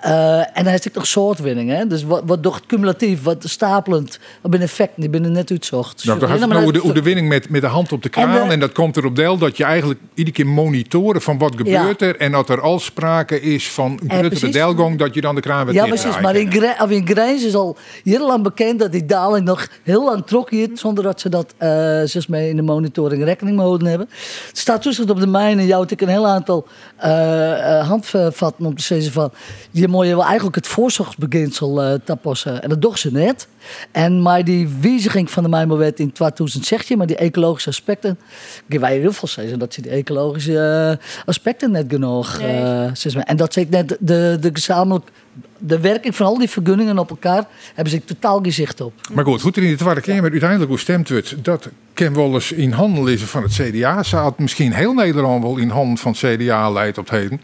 Eh, 0.00 0.58
en 0.58 0.66
hij 0.66 0.78
zit 0.80 0.94
nog 0.94 1.06
soortwinning. 1.06 1.70
Hè? 1.70 1.86
Dus 1.86 2.02
wat, 2.04 2.22
wat 2.26 2.42
docht 2.42 2.66
cumulatief, 2.66 3.22
wat 3.22 3.44
stapelend. 3.48 4.18
Wat 4.42 4.50
ben 4.50 4.60
effecten, 4.60 5.00
die 5.00 5.10
binnen 5.10 5.32
net 5.32 5.50
uitzocht. 5.50 6.04
Nou, 6.04 6.18
dan 6.18 6.30
Helemaal 6.30 6.60
nou 6.60 6.72
de, 6.72 6.92
de 6.92 7.02
winning 7.02 7.28
met, 7.28 7.48
met 7.48 7.60
de 7.60 7.66
hand 7.66 7.92
op 7.92 8.02
de 8.02 8.08
kraan. 8.08 8.30
En 8.36 8.42
En, 8.42 8.48
de- 8.48 8.56
dat 8.58 8.72
komt 8.72 8.96
erop 8.96 9.16
deel 9.16 9.38
dat 9.38 9.56
je 9.56 9.64
eigenlijk 9.64 10.00
iedere 10.14 10.36
keer 10.36 10.46
monitoren 10.46 11.22
van 11.22 11.38
wat 11.38 11.54
gebeurt 11.56 12.02
er. 12.02 12.16
En 12.16 12.32
dat 12.32 12.48
er 12.48 12.60
al 12.60 12.78
sprake 12.78 13.40
is 13.40 13.70
van 13.70 13.90
een 13.92 13.98
grotere 14.10 14.28
precies. 14.28 14.52
delgong, 14.52 14.98
dat 14.98 15.14
je 15.14 15.20
dan 15.20 15.34
de 15.34 15.40
kraan 15.40 15.64
weer 15.66 15.74
Ja, 15.74 15.86
precies. 15.86 16.20
Maar 16.20 16.36
in, 16.36 16.52
Gre- 16.52 16.82
of 16.82 16.90
in 16.90 17.06
Grijns 17.06 17.44
is 17.44 17.54
al 17.54 17.76
jarenlang 18.02 18.42
bekend 18.42 18.78
dat 18.78 18.92
die 18.92 19.06
daling 19.06 19.44
nog 19.44 19.68
heel 19.82 20.04
lang 20.04 20.26
trok 20.26 20.50
hier, 20.50 20.68
zonder 20.74 21.04
dat 21.04 21.20
ze 21.20 21.28
dat 21.28 21.54
eh 21.58 21.68
zelfs 22.04 22.26
mee 22.26 22.48
in 22.48 22.56
de 22.56 22.62
monitoring 22.62 23.24
rekening 23.24 23.56
gehouden 23.56 23.88
hebben. 23.88 24.08
Het 24.48 24.58
staat 24.58 24.82
toezicht 24.82 25.10
op 25.10 25.20
de 25.20 25.26
mijn 25.26 25.58
en 25.58 25.66
jou 25.66 25.84
ik 25.88 26.00
een 26.00 26.08
heel 26.08 26.26
aantal 26.26 26.66
eh, 26.96 27.78
eh, 27.78 27.86
handvatten 27.88 28.66
om 28.66 28.76
te 28.76 28.82
zeggen 28.82 29.12
van 29.12 29.30
je 29.70 29.85
moet 29.88 30.06
je 30.06 30.14
wel 30.16 30.24
eigenlijk 30.24 30.56
het 30.56 30.66
voorzorgsbeginsel 30.66 31.82
eh 31.82 31.94
tapassen. 32.04 32.62
En 32.62 32.68
dat 32.68 32.82
doen 32.82 32.96
ze 32.96 33.12
net. 33.12 33.48
En 33.90 34.22
maar 34.22 34.44
die 34.44 34.68
wijziging 34.80 35.30
van 35.30 35.42
de 35.42 35.48
mijnbouwwet 35.48 36.00
in 36.00 36.12
2016, 36.12 36.98
maar 36.98 37.06
die 37.06 37.16
ecologische 37.16 37.68
aspecten, 37.68 38.18
ik 38.66 38.80
wij 38.80 38.98
heel 38.98 39.12
veel 39.12 39.28
zeggen 39.28 39.58
dat 39.58 39.74
ze 39.74 39.82
die 39.82 39.90
ecologische 39.90 40.98
eh, 41.00 41.24
aspecten 41.26 41.70
net 41.70 41.84
genoeg. 41.88 42.40
Nee. 42.40 42.56
eh, 42.56 43.14
maar. 43.14 43.24
En 43.24 43.36
dat 43.36 43.52
zit 43.52 43.70
net 43.70 43.96
de, 44.00 44.36
de, 44.40 44.50
gezamenlijk 44.52 45.10
de 45.58 45.80
werking 45.80 46.16
van 46.16 46.26
al 46.26 46.38
die 46.38 46.50
vergunningen 46.50 46.98
op 46.98 47.10
elkaar 47.10 47.44
hebben 47.74 47.92
ze 47.92 48.04
totaal 48.04 48.40
gezicht 48.42 48.80
op. 48.80 48.92
Maar 49.12 49.24
goed, 49.24 49.40
hoe 49.40 49.52
er 49.52 49.62
in 49.62 49.70
de 49.70 49.76
Tweede 49.76 50.00
Kamer 50.00 50.30
uiteindelijk 50.30 50.70
hoe 50.70 50.78
stemt 50.78 51.08
wordt, 51.08 51.44
dat 51.44 51.68
wel 52.12 52.34
eens 52.34 52.52
in 52.52 52.72
handen 52.72 53.04
lezen 53.04 53.26
van 53.26 53.42
het 53.42 53.52
CDA. 53.52 54.02
Ze 54.02 54.16
had 54.16 54.38
misschien 54.38 54.72
heel 54.72 54.92
Nederland 54.92 55.42
wel 55.42 55.56
in 55.56 55.68
handen 55.68 55.98
van 55.98 56.14
het 56.18 56.40
CDA 56.40 56.70
leidt 56.70 56.98
op 56.98 57.10
het 57.10 57.18
heden. 57.20 57.40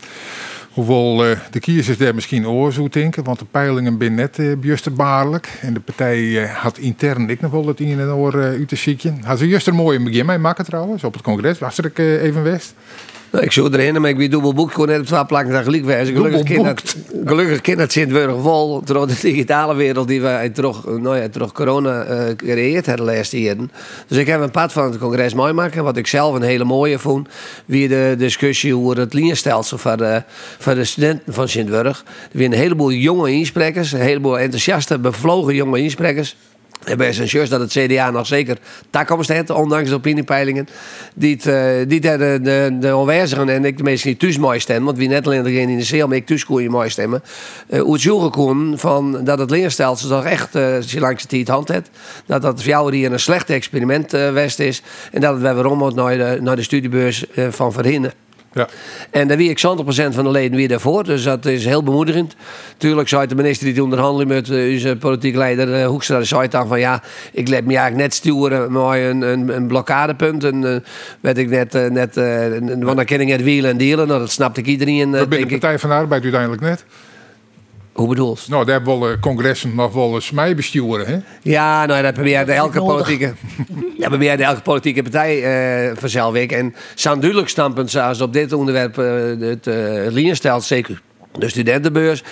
Hoewel 0.72 1.26
eh, 1.26 1.38
de 1.50 1.60
kiezers 1.60 1.98
daar 1.98 2.14
misschien 2.14 2.48
oor 2.48 2.72
zo 2.72 2.88
denken, 2.88 3.24
want 3.24 3.38
de 3.38 3.44
peilingen 3.50 3.98
zijn 3.98 4.14
net 4.14 4.38
uh, 4.38 4.76
baarlijk. 4.92 5.58
En 5.60 5.74
de 5.74 5.80
partij 5.80 6.42
eh, 6.42 6.54
had 6.54 6.78
intern 6.78 7.30
ik 7.30 7.40
nog 7.40 7.50
wel 7.50 7.66
het 7.66 7.80
in 7.80 8.00
en 8.00 8.12
oor 8.12 8.34
uh, 8.34 8.44
uit 8.44 8.68
te 8.68 8.76
ziekje. 8.76 9.12
Had 9.22 9.38
ze 9.38 9.48
juist 9.48 9.66
een 9.66 9.74
mooie 9.74 10.02
begin 10.02 10.26
mee 10.26 10.38
maken 10.38 10.64
trouwens, 10.64 11.04
op 11.04 11.12
het 11.12 11.22
congres. 11.22 11.58
Was 11.58 11.78
er 11.78 11.92
uh, 11.94 12.22
even 12.22 12.42
west? 12.42 12.74
Nou, 13.32 13.44
ik 13.44 13.52
zou 13.52 13.72
erin, 13.72 14.00
maar 14.00 14.10
ik 14.10 14.16
ben 14.16 14.30
dubbel 14.30 14.54
boek 14.54 14.72
gewoon 14.72 14.88
net 14.88 15.00
op 15.00 15.06
twee 15.06 15.26
plakken 15.26 15.52
daar 15.52 15.62
gelijk 15.62 15.84
wijzen. 15.84 16.14
Gelukkig 16.14 16.42
kind 16.42 16.64
dat, 16.64 16.96
gelukkig 17.24 17.60
kind 17.60 17.78
dat 17.78 17.92
Sint-Wurg 17.92 18.42
vol 18.42 18.82
door 18.84 19.06
de 19.06 19.14
digitale 19.20 19.74
wereld 19.74 20.08
die 20.08 20.20
wij 20.20 20.48
terug, 20.48 20.84
nou 20.84 21.16
ja, 21.16 21.28
terug 21.28 21.52
corona 21.52 22.06
uh, 22.06 22.24
gecreëerd 22.24 22.86
hebben 22.86 23.06
de 23.06 23.12
laatste 23.12 23.40
jaren. 23.40 23.70
Dus 24.06 24.18
ik 24.18 24.26
heb 24.26 24.40
een 24.40 24.50
pad 24.50 24.72
van 24.72 24.84
het 24.84 24.98
congres 24.98 25.34
mooi 25.34 25.52
maken. 25.52 25.84
Wat 25.84 25.96
ik 25.96 26.06
zelf 26.06 26.34
een 26.34 26.42
hele 26.42 26.64
mooie 26.64 26.98
vond. 26.98 27.28
Wie 27.64 27.88
de 27.88 28.14
discussie 28.18 28.76
over 28.76 28.98
het 28.98 29.12
liniestelsel 29.12 29.78
van 29.78 29.96
de, 29.96 30.22
van 30.58 30.74
de 30.74 30.84
studenten 30.84 31.32
van 31.32 31.48
Sint-Wurg. 31.48 32.04
Er 32.32 32.42
een 32.42 32.52
heleboel 32.52 32.92
jonge 32.92 33.30
insprekers, 33.32 33.92
een 33.92 34.00
heleboel 34.00 34.38
enthousiaste, 34.38 34.98
bevlogen 34.98 35.54
jonge 35.54 35.78
insprekers. 35.78 36.36
Bij 36.96 37.12
zijn 37.12 37.28
juist 37.30 37.50
dat 37.50 37.60
het 37.60 37.70
CDA 37.70 38.10
nog 38.10 38.26
zeker 38.26 38.58
takkomst 38.90 39.28
heeft, 39.28 39.50
ondanks 39.50 39.88
de 39.88 39.94
opiniepeilingen. 39.94 40.68
Die 41.14 41.34
het, 41.34 41.46
uh, 41.46 41.88
die 41.88 42.00
de, 42.00 42.16
de, 42.42 42.76
de, 42.80 43.52
en 43.52 43.64
ik 43.64 43.82
mensen 43.82 44.08
niet 44.08 44.18
thuis 44.18 44.38
mooi 44.38 44.60
stemmen. 44.60 44.84
Want 44.84 44.98
wie 44.98 45.08
net 45.08 45.26
alleen 45.26 45.42
degene 45.42 45.72
in 45.72 45.78
de 45.78 45.84
zeel, 45.84 46.06
maar 46.08 46.16
ik 46.16 46.26
thuis 46.26 46.44
kon 46.44 46.64
mooi 46.64 46.90
stemmen. 46.90 47.22
Uh, 47.68 48.22
het 48.22 48.30
kon 48.30 48.74
van 48.78 49.24
dat 49.24 49.38
het 49.38 49.50
leerstelsel 49.50 50.08
toch 50.08 50.24
echt, 50.24 50.56
uh, 50.56 50.76
langs 50.94 51.26
de 51.26 51.42
hand 51.46 51.68
heeft. 51.68 51.90
Dat 52.26 52.42
dat 52.42 52.60
voor 52.60 52.68
jou 52.70 52.96
hier 52.96 53.12
een 53.12 53.20
slecht 53.20 53.50
experiment 53.50 54.14
uh, 54.14 54.32
west 54.32 54.58
is. 54.58 54.82
En 55.12 55.20
dat 55.20 55.32
het 55.32 55.42
weer 55.42 55.54
waarom 55.54 55.94
naar 55.94 56.16
de, 56.16 56.38
naar 56.40 56.56
de 56.56 56.62
studiebeurs 56.62 57.24
van 57.50 57.72
Verhinnen. 57.72 58.12
Ja. 58.52 58.68
En 59.10 59.28
daar 59.28 59.36
wie 59.36 59.50
ik 59.50 59.58
100% 59.58 59.62
van 60.14 60.24
de 60.24 60.30
leden 60.30 60.56
weer 60.56 60.68
daarvoor. 60.68 61.04
Dus 61.04 61.22
dat 61.22 61.44
is 61.44 61.64
heel 61.64 61.82
bemoedigend. 61.82 62.36
Tuurlijk 62.76 63.08
zei 63.08 63.26
de 63.26 63.34
minister 63.34 63.66
die 63.66 63.74
toen 63.74 63.84
onderhandelde 63.84 64.26
met 64.26 64.48
uh, 64.48 64.72
onze 64.72 64.96
politieke 64.96 65.38
leider 65.38 65.68
uh, 65.68 65.86
Hoekstra, 65.86 66.22
zei 66.22 66.48
dan 66.48 66.68
van 66.68 66.80
ja, 66.80 67.02
ik 67.32 67.48
let 67.48 67.64
me 67.64 67.76
eigenlijk 67.76 68.02
net 68.02 68.14
sturen 68.14 68.72
maar 68.72 69.00
een, 69.00 69.22
een, 69.22 69.56
een 69.56 69.66
blokkadepunt. 69.66 70.44
En 70.44 70.62
uh, 70.62 70.76
werd 71.20 71.38
ik 71.38 71.48
net, 71.48 71.72
net 71.72 72.14
want 72.14 72.96
dan 72.96 73.04
ken 73.04 73.20
ik 73.20 73.28
het 73.28 73.42
wielen 73.42 73.70
en 73.70 73.76
dealen. 73.76 74.06
Nou, 74.06 74.20
dat 74.20 74.30
snapte 74.30 74.60
ik 74.60 74.66
iedereen. 74.66 75.10
dat 75.10 75.28
ben 75.28 75.40
de 75.40 75.46
Partij 75.46 75.78
van 75.78 75.90
de 75.90 75.96
Arbeid 75.96 76.22
uiteindelijk 76.22 76.62
net. 76.62 76.84
Hoe 77.92 78.08
bedoel 78.08 78.36
je? 78.44 78.50
Nou, 78.50 78.64
daar 78.64 78.74
hebben 78.74 79.00
wel 79.00 79.18
congressen 79.18 79.74
nog 79.74 79.92
wel 79.92 80.14
eens 80.14 80.30
mij 80.30 80.54
besturen, 80.54 81.06
hè? 81.06 81.18
Ja, 81.42 81.86
nou, 81.86 82.02
dat 82.02 82.14
probeert 82.14 82.48
elke 82.48 82.80
politieke, 82.80 83.32
dat 83.98 84.08
probeert 84.08 84.40
elke 84.40 84.60
politieke 84.60 85.02
partij 85.02 85.90
uh, 85.90 85.96
vanzelf 85.96 86.34
ik. 86.34 86.52
En 86.52 86.74
zijn 86.94 87.20
duidelijk 87.20 87.48
standpunt 87.48 87.90
zoals 87.90 88.20
op 88.20 88.32
dit 88.32 88.52
onderwerp 88.52 88.98
uh, 88.98 89.48
het 89.48 89.66
uh, 89.66 89.74
linienstelsel 90.08 90.60
zeker 90.76 91.02
de 91.38 91.48
studentenbeurs, 91.48 92.22
100% 92.22 92.26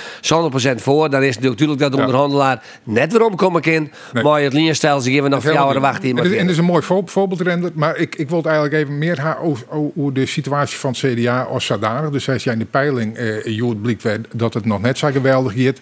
voor. 0.76 1.10
Dan 1.10 1.22
is 1.22 1.34
het 1.34 1.44
natuurlijk 1.44 1.80
dat 1.80 1.92
de 1.92 1.98
onderhandelaar 1.98 2.62
net 2.82 3.12
weer 3.12 3.24
omkomen 3.24 3.60
kan. 3.60 3.90
Nee. 4.12 4.22
Maar 4.22 4.42
het 4.42 4.52
linienstelsel 4.52 5.10
geven 5.10 5.24
we 5.24 5.28
nog 5.28 5.42
vier 5.42 5.52
jaar 5.52 5.80
wachten. 5.80 6.08
En, 6.08 6.16
dat 6.16 6.26
is 6.26 6.58
een 6.58 6.64
mooi 6.64 6.82
voorbeeld, 7.04 7.40
Render. 7.40 7.70
Maar 7.74 7.96
ik, 7.96 8.14
ik 8.16 8.28
wil 8.28 8.42
eigenlijk 8.42 8.74
even 8.74 8.98
meer 8.98 9.36
over, 9.42 9.66
over 9.70 10.14
de 10.14 10.26
situatie 10.26 10.78
van 10.78 10.90
het 10.90 10.98
CDA 10.98 11.42
als 11.42 11.64
zodanig. 11.64 12.10
Dus 12.10 12.28
als 12.28 12.44
jij 12.44 12.52
in 12.52 12.58
de 12.58 12.64
peiling, 12.64 13.18
uh, 13.18 13.44
Jood 13.44 13.82
blikt 13.82 14.06
dat 14.34 14.54
het 14.54 14.64
nog 14.64 14.80
net 14.80 14.98
zo 14.98 15.10
geweldig 15.10 15.52
gaat. 15.56 15.80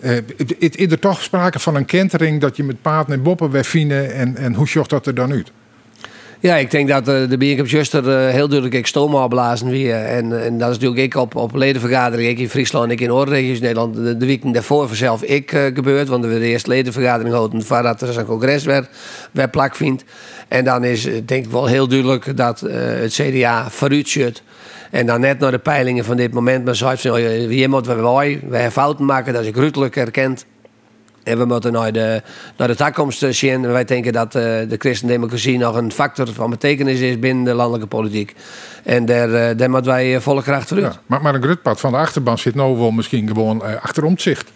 Uh, 0.00 0.16
is 0.58 0.92
er 0.92 0.98
toch 0.98 1.22
sprake 1.22 1.58
van 1.58 1.74
een 1.74 1.84
kentering 1.84 2.40
dat 2.40 2.56
je 2.56 2.64
met 2.64 2.82
paard 2.82 3.08
en 3.08 3.22
boppen 3.22 3.50
wegvinden 3.50 4.14
en, 4.14 4.36
en 4.36 4.54
hoe 4.54 4.68
zocht 4.68 4.90
dat 4.90 5.06
er 5.06 5.14
dan 5.14 5.32
uit? 5.32 5.50
Ja, 6.44 6.56
ik 6.56 6.70
denk 6.70 6.88
dat 6.88 7.08
uh, 7.08 7.28
de 7.28 7.36
Bierkamp 7.36 7.68
Juster 7.68 8.04
uh, 8.04 8.32
heel 8.32 8.48
duidelijk 8.48 8.74
ik 8.74 8.86
stoom 8.86 9.14
afblazen 9.14 9.68
weer. 9.68 9.94
En, 9.94 10.44
en 10.44 10.58
dat 10.58 10.70
is 10.70 10.78
natuurlijk 10.78 11.14
op, 11.14 11.34
op 11.34 11.54
ledenvergadering, 11.54 12.30
ik 12.30 12.38
in 12.38 12.48
Friesland, 12.48 12.90
ik 12.90 13.00
in 13.00 13.12
Oorregio's 13.12 13.60
Nederland. 13.60 13.94
De, 13.94 14.16
de 14.16 14.26
week 14.26 14.52
daarvoor 14.52 14.86
vanzelf 14.86 15.22
ik 15.22 15.52
uh, 15.52 15.64
gebeurd, 15.64 16.08
want 16.08 16.24
we 16.24 16.38
de 16.38 16.46
eerste 16.46 16.68
ledenvergadering 16.68 17.30
gehouden 17.30 17.62
voordat 17.62 18.00
er 18.00 18.12
zo'n 18.12 18.24
congres 18.24 18.64
werd, 18.64 18.88
werd 19.32 19.50
plak 19.50 19.76
vindt. 19.76 20.04
En 20.48 20.64
dan 20.64 20.84
is 20.84 21.02
denk 21.02 21.44
ik 21.44 21.50
wel 21.50 21.66
heel 21.66 21.88
duidelijk 21.88 22.36
dat 22.36 22.60
het 22.60 23.12
CDA 23.12 23.70
vooruit. 23.70 24.42
En 24.90 25.06
dan 25.06 25.20
net 25.20 25.38
naar 25.38 25.50
de 25.50 25.58
peilingen 25.58 26.04
van 26.04 26.16
dit 26.16 26.32
moment, 26.32 26.64
maar 26.64 26.76
zei 26.76 26.96
van, 26.96 27.12
wie 27.48 27.68
moet 27.68 27.86
we 27.86 27.94
wij, 27.94 28.40
wij 28.48 28.70
fouten 28.70 29.04
maken, 29.04 29.32
dat 29.32 29.42
is 29.42 29.48
ik 29.48 29.56
ruttelijk 29.56 29.96
erkend. 29.96 30.46
En 31.24 31.38
we 31.38 31.44
moeten 31.44 31.72
naar 31.72 31.92
de, 31.92 32.22
naar 32.56 32.68
de 32.68 32.74
toekomst 32.74 33.26
zien. 33.30 33.66
Wij 33.66 33.84
denken 33.84 34.12
dat 34.12 34.34
uh, 34.34 34.42
de 34.42 34.76
christendemocratie 34.78 35.58
nog 35.58 35.76
een 35.76 35.92
factor 35.92 36.32
van 36.32 36.50
betekenis 36.50 37.00
is 37.00 37.18
binnen 37.18 37.44
de 37.44 37.54
landelijke 37.54 37.86
politiek. 37.86 38.34
En 38.82 39.06
daar, 39.06 39.28
uh, 39.28 39.56
daar 39.56 39.70
moeten 39.70 39.92
wij 39.92 40.20
volle 40.20 40.42
kracht 40.42 40.68
terug. 40.68 40.92
Ja, 40.92 41.00
maar, 41.06 41.22
maar 41.22 41.34
een 41.34 41.42
grutpad 41.42 41.80
van 41.80 41.92
de 41.92 41.98
achterban 41.98 42.38
zit 42.38 42.54
nou 42.54 42.78
wel 42.78 42.90
misschien 42.90 43.28
gewoon 43.28 43.62
uh, 43.64 43.82
achter 43.82 44.04
omzicht. 44.04 44.52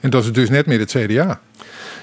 En 0.00 0.10
dat 0.10 0.24
is 0.24 0.32
dus 0.32 0.50
net 0.50 0.66
meer 0.66 0.78
het 0.78 0.90
CDA. 0.90 1.40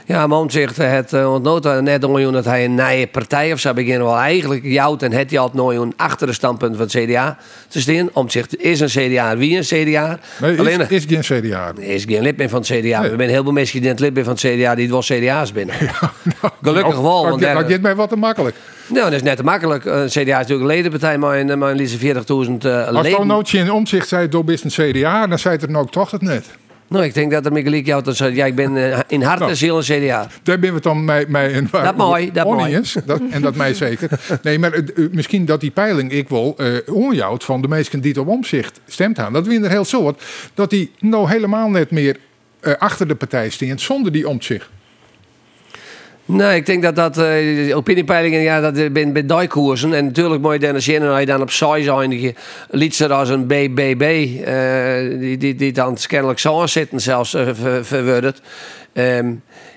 Ja, 0.06 0.28
maar 0.28 0.38
omzicht 0.38 0.78
het 0.78 1.14
uh, 1.14 1.34
ontnoot 1.34 1.82
net 1.82 2.04
onjoen 2.04 2.34
dat 2.34 2.46
hij 2.46 2.66
een 2.66 2.76
nieuwe 2.76 3.08
partij 3.08 3.54
of 3.54 3.60
zo 3.60 3.74
beginnen 3.74 4.04
wel 4.04 4.18
eigenlijk 4.18 4.64
jouwt 4.64 5.04
en 5.04 5.12
het 5.12 5.36
had 5.36 5.54
nooit 5.54 5.94
achter 5.96 6.28
de 6.28 6.34
standpunt 6.34 6.76
van 6.76 6.86
het 6.86 6.96
CDA 6.96 7.38
te 7.68 7.82
staan. 7.82 8.10
Omzicht 8.14 8.58
is 8.58 8.80
een 8.80 8.88
CDA, 8.88 9.38
wie 9.38 9.58
een 9.58 9.64
CDA? 9.64 10.20
Nee, 10.42 10.60
Alleen, 10.60 10.90
is, 10.90 11.06
is 11.06 11.06
geen 11.08 11.42
CDA. 11.42 11.72
Is 11.80 12.06
geen 12.08 12.22
lid 12.22 12.38
meer 12.38 12.50
van 12.50 12.60
het 12.60 12.68
CDA. 12.68 13.02
Nee. 13.02 13.10
We 13.10 13.18
zijn 13.18 13.30
heel 13.30 13.44
veel 13.44 13.52
mensen 13.52 13.82
die 13.82 13.90
net 13.90 14.00
lid 14.00 14.12
zijn 14.14 14.26
van 14.26 14.34
het 14.34 14.42
CDA 14.42 14.76
die 14.76 14.92
het 14.92 15.08
wel 15.08 15.20
CDA's 15.20 15.52
binnen. 15.52 15.76
Ja, 15.88 16.12
nou, 16.42 16.54
Gelukkig 16.62 16.94
nou, 16.94 17.04
wel. 17.04 17.24
Dat, 17.24 17.40
dat 17.40 17.72
gaat 17.72 17.82
mij 17.82 17.96
wat 17.96 18.10
te 18.10 18.16
makkelijk. 18.16 18.56
Nou, 18.88 19.04
dat 19.04 19.14
is 19.14 19.24
net 19.24 19.38
te 19.38 19.44
makkelijk. 19.44 19.86
Een 19.86 20.08
CDA 20.08 20.22
is 20.22 20.28
natuurlijk 20.28 20.62
een 20.62 20.66
ledenpartij, 20.66 21.18
maar 21.18 21.38
in, 21.38 21.58
maar 21.58 21.76
in 21.76 21.88
40.000 21.88 22.00
uh, 22.00 22.48
leden. 22.48 22.96
Als 22.96 23.10
zo'n 23.10 23.28
nootje 23.28 23.60
in 23.60 23.72
omzicht 23.72 24.08
zei, 24.08 24.30
door 24.30 24.44
best 24.44 24.64
een 24.64 24.92
CDA, 24.92 25.28
dan 25.28 25.40
zei 25.40 25.54
het 25.54 25.64
er 25.64 25.72
nou 25.72 25.88
toch 25.90 26.12
het 26.12 26.22
net. 26.22 26.46
Nou, 26.90 27.04
ik 27.06 27.14
denk 27.14 27.32
dat 27.32 27.46
er 27.46 27.52
gelijk 27.58 27.86
jou 27.86 28.04
dat 28.04 28.18
ja, 28.18 28.46
ik 28.46 28.56
ben 28.56 28.92
eh, 28.92 29.00
in 29.08 29.22
hart 29.22 29.40
Nou. 29.40 29.52
en 29.52 29.58
ziel 29.58 29.78
een 29.78 29.84
CDA. 29.84 30.28
Daar 30.44 30.60
ben 30.60 30.74
we 30.74 30.80
dan 30.80 31.06
mij, 31.06 31.26
mij 31.28 31.54
en 31.54 31.68
waar 31.72 31.84
Dat 31.84 31.96
mooi, 31.98 32.32
dat 32.32 32.46
mooi. 32.46 32.82
Dat, 33.06 33.22
en 33.30 33.42
dat 33.42 33.56
mij 33.56 33.74
zeker. 33.74 34.10
Nee, 34.42 34.60
maar 34.60 34.74
eh, 34.74 34.80
eh, 34.80 35.12
misschien 35.12 35.46
dat 35.46 35.62
die 35.62 35.72
peiling 35.72 36.12
ik 36.12 36.30
wel 36.30 36.56
eh 36.58 36.94
onjouwt 36.94 37.44
van 37.44 37.62
de 37.62 37.68
mensen 37.68 38.02
die 38.02 38.12
het 38.12 38.20
op 38.20 38.28
omzicht 38.28 38.80
stemt 38.88 39.20
aan. 39.20 39.34
Dat 39.34 39.48
er 39.48 39.70
heel 39.70 39.86
soort 39.86 40.24
dat 40.54 40.70
die 40.70 40.92
nou 41.00 41.30
helemaal 41.30 41.70
net 41.70 41.92
meer 41.92 42.18
eh, 42.60 42.74
achter 42.74 43.08
de 43.08 43.16
partij 43.16 43.50
staan 43.50 43.80
zonder 43.80 44.12
die 44.12 44.28
omzicht. 44.28 44.70
Nee, 46.30 46.56
ik 46.56 46.66
denk 46.66 46.84
dat 46.84 46.96
dat 46.96 47.18
eh 47.18 47.78
opiniepeilingen, 47.78 48.42
ja, 48.42 48.62
dat 48.62 48.78
eh, 48.78 48.92
ben 48.92 49.14
bij 49.14 49.26
dijkoersen. 49.26 49.94
En 49.94 50.06
natuurlijk 50.06 50.62
en 50.62 50.76
als 50.76 50.86
je 50.86 51.26
dan 51.26 51.42
op 51.42 51.52
size 51.52 51.92
eindigen, 51.92 52.36
liet 52.70 52.96
ze 52.96 53.08
als 53.14 53.30
een 53.30 53.48
BBB, 53.48 54.28
die, 55.20 55.38
die, 55.38 55.56
die 55.56 55.72
dan 55.72 55.98
kennelijk 56.08 56.40
zo 56.40 56.68
zitten 56.68 57.00
zelfs. 57.00 57.34
Ehm, 58.94 59.34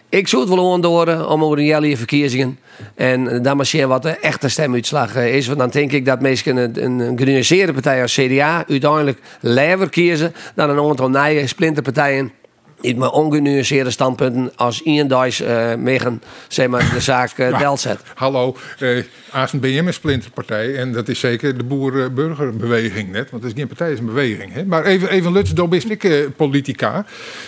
ik 0.09 0.29
zou 0.29 0.43
het 0.43 0.55
wel 0.55 0.73
aandoren 0.73 1.29
om 1.29 1.45
over 1.45 1.59
een 1.59 1.65
jellige 1.65 1.97
verkiezingen. 1.97 2.59
En 2.95 3.43
dan 3.43 3.57
maar 3.57 3.67
zien 3.67 3.89
wat 3.89 4.03
de 4.03 4.19
echte 4.19 4.49
stemuitslag 4.49 5.17
is. 5.17 5.47
Want 5.47 5.59
dan 5.59 5.69
denk 5.71 5.93
ik 5.93 6.05
dat 6.05 6.21
mensen 6.21 6.57
een, 6.57 7.01
een, 7.01 7.19
genuanceerde 7.19 7.73
partij 7.73 8.03
als 8.03 8.15
CDA 8.15 8.65
uiteindelijk 8.69 9.19
liever 9.41 9.89
kiezen 9.89 10.35
dan 10.55 10.71
een 10.71 10.89
aantal 10.89 11.09
nieuwe 11.09 11.47
splinterpartijen 11.47 12.33
niet 12.81 12.97
met 12.97 13.11
ongenuanceerde 13.11 13.91
standpunten 13.91 14.53
als 14.57 14.83
Ian 14.83 15.09
Dice 15.09 15.45
eh 15.45 15.75
meegen 15.75 16.23
zeg 16.49 16.69
maar, 16.69 16.91
de 16.95 17.01
zaak 17.01 17.31
eh 17.39 17.59
delt 17.59 17.81
zet. 17.81 17.99
Hallo, 18.15 18.57
eh 18.79 19.05
als 19.31 19.53
een 19.53 19.61
BM 19.61 19.87
een 19.87 19.95
splinterpartij 19.95 20.77
en 20.77 20.93
dat 20.93 21.09
is 21.09 21.21
zeker 21.21 21.59
de 21.59 21.65
boer-burgerbeweging 21.65 23.11
net, 23.11 23.31
want 23.31 23.43
het 23.43 23.53
is 23.53 23.59
geen 23.59 23.69
partij, 23.69 23.87
het 23.87 23.95
is 23.95 24.01
een 24.01 24.07
beweging. 24.15 24.53
Hè? 24.53 24.65
Maar 24.65 24.85
even, 24.85 25.11
even 25.11 25.33
Lutz, 25.33 25.51
dan 25.53 25.69
ben 25.69 25.91
ik 25.91 26.05
eh, 26.05 26.27
politica, 26.37 27.05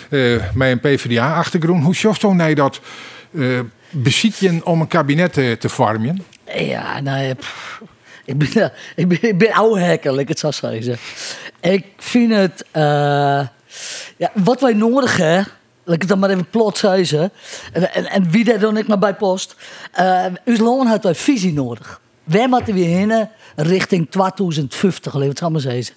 eh 0.09 0.35
met 0.53 0.71
een 0.71 0.79
PvdA-achtergrond. 0.79 1.83
Hoe 1.83 1.95
sjoft 1.95 2.33
nee 2.33 2.55
dat 2.55 2.79
eh 3.37 3.59
beziekje 3.93 4.61
om 4.63 4.81
een 4.81 4.87
kabinet 4.87 5.37
eh, 5.37 5.51
te 5.51 5.69
vormen? 5.69 6.25
Ja, 6.55 6.99
nou 6.99 7.33
pff, 7.33 7.81
ik 8.25 8.37
ben, 8.37 8.49
eh, 8.53 8.69
ik 9.01 9.07
ben, 9.07 9.17
ik 9.21 9.37
ben 9.37 9.51
oude 9.51 9.99
ik 10.17 10.27
het 10.27 10.39
zo 10.39 10.51
zeggen. 10.51 10.97
Ik 11.61 11.85
vind 11.97 12.33
het, 12.33 12.65
eh, 12.71 13.47
ja, 14.17 14.31
wat 14.33 14.61
wij 14.61 14.73
nodig 14.73 15.17
hebben, 15.17 15.47
laat 15.83 15.95
ik 15.95 16.01
het 16.01 16.09
dan 16.09 16.19
maar 16.19 16.29
even 16.29 16.49
plots 16.49 16.79
zeggen, 16.79 17.31
en, 17.73 17.93
en, 17.93 18.05
en 18.05 18.29
wie 18.29 18.43
daar 18.43 18.59
dan 18.59 18.77
ik 18.77 18.87
maar 18.87 18.99
bij 18.99 19.15
post, 19.15 19.55
uh, 19.99 20.25
ons 20.45 20.59
land 20.59 20.87
had 20.87 21.05
een 21.05 21.15
visie 21.15 21.53
nodig. 21.53 22.01
Wij 22.23 22.47
moeten 22.47 22.73
weer 22.73 22.87
heen 22.87 23.29
richting 23.55 24.09
2050, 24.09 25.13
laat 25.13 25.23
ik 25.23 25.39
het 25.39 25.49
maar 25.49 25.61
zeggen. 25.61 25.95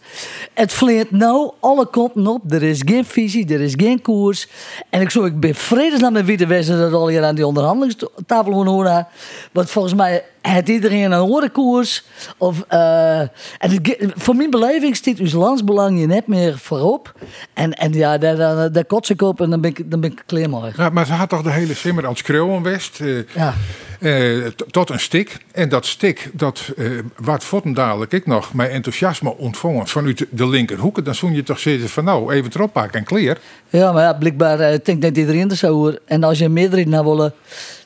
Het 0.54 0.72
vleert 0.72 1.10
nou 1.10 1.52
alle 1.60 1.90
kanten 1.90 2.26
op. 2.26 2.52
Er 2.52 2.62
is 2.62 2.82
geen 2.84 3.04
visie, 3.04 3.54
er 3.54 3.60
is 3.60 3.72
geen 3.76 4.02
koers. 4.02 4.48
En 4.90 5.00
ik 5.00 5.10
zou 5.10 5.26
ik 5.26 5.40
ben 5.40 5.54
vredesnaam 5.54 6.12
met 6.12 6.24
wie 6.24 6.36
de 6.36 6.64
dat 6.66 6.92
al 6.92 7.08
hier 7.08 7.24
aan 7.24 7.34
die 7.34 7.46
onderhandelingstafel 7.46 8.66
horen. 8.66 9.06
Want 9.52 9.70
volgens 9.70 9.94
mij 9.94 10.24
heeft 10.52 10.68
iedereen 10.68 11.04
een 11.04 11.12
andere 11.12 11.50
koers. 11.50 12.04
Of, 12.37 12.64
eh, 12.68 13.20
en 13.20 13.30
het 13.59 14.12
voor 14.14 14.37
mijn 14.37 14.50
beleving 14.50 14.96
staat 14.96 15.18
uw 15.18 15.38
landsbelang 15.38 16.00
je 16.00 16.06
net 16.06 16.26
meer 16.26 16.59
voorop. 16.59 17.14
En, 17.54 17.72
en 17.72 17.92
ja, 17.92 18.18
daar, 18.18 18.37
daar, 18.37 18.72
daar 18.72 18.85
kots 18.85 19.11
ik 19.11 19.22
op 19.22 19.40
en 19.40 19.50
dan 19.50 19.61
ben 19.61 19.70
ik, 19.70 19.90
dan 19.90 20.00
ben 20.00 20.12
ik 20.12 20.22
klaar. 20.26 20.44
Ja, 20.76 20.90
maar 20.90 21.06
ze 21.06 21.12
had 21.12 21.28
toch 21.28 21.42
de 21.42 21.50
hele 21.50 21.74
simmer 21.74 22.06
als 22.06 22.22
Kreuwenwest 22.22 23.00
eh 23.00 23.18
Ja. 23.35 23.54
Eh, 24.00 24.46
tot 24.70 24.90
een 24.90 25.00
stik. 25.00 25.37
En 25.52 25.68
dat 25.68 25.87
stik, 25.87 26.30
dat 26.32 26.72
eh 26.76 26.90
wat 27.16 27.44
votten 27.44 27.72
dadelijk 27.72 28.12
ik 28.12 28.26
nog 28.26 28.54
met 28.54 28.70
enthousiasme 28.70 29.37
ontvangen 29.37 29.87
vanuit 29.87 30.26
de 30.30 30.48
linkerhoeken. 30.48 31.04
Dan 31.04 31.14
zoen 31.14 31.35
je 31.35 31.42
toch 31.42 31.59
zitten 31.59 31.88
van 31.88 32.04
nou, 32.04 32.32
even 32.32 32.50
erop 32.54 32.72
pakken 32.72 32.98
en 32.98 33.04
clear. 33.04 33.37
Ja, 33.70 33.92
maar 33.92 34.02
ja, 34.02 34.12
blijkbaar 34.12 34.61
eh, 34.61 34.78
denkt 34.82 35.02
net 35.02 35.16
iedereen 35.16 35.50
er 35.50 35.56
zo 35.56 35.66
over. 35.72 35.98
En 36.04 36.24
als 36.24 36.38
je 36.38 36.44
een 36.44 36.52
meerderheid 36.52 36.88
nou 36.88 37.04
willen, 37.04 37.32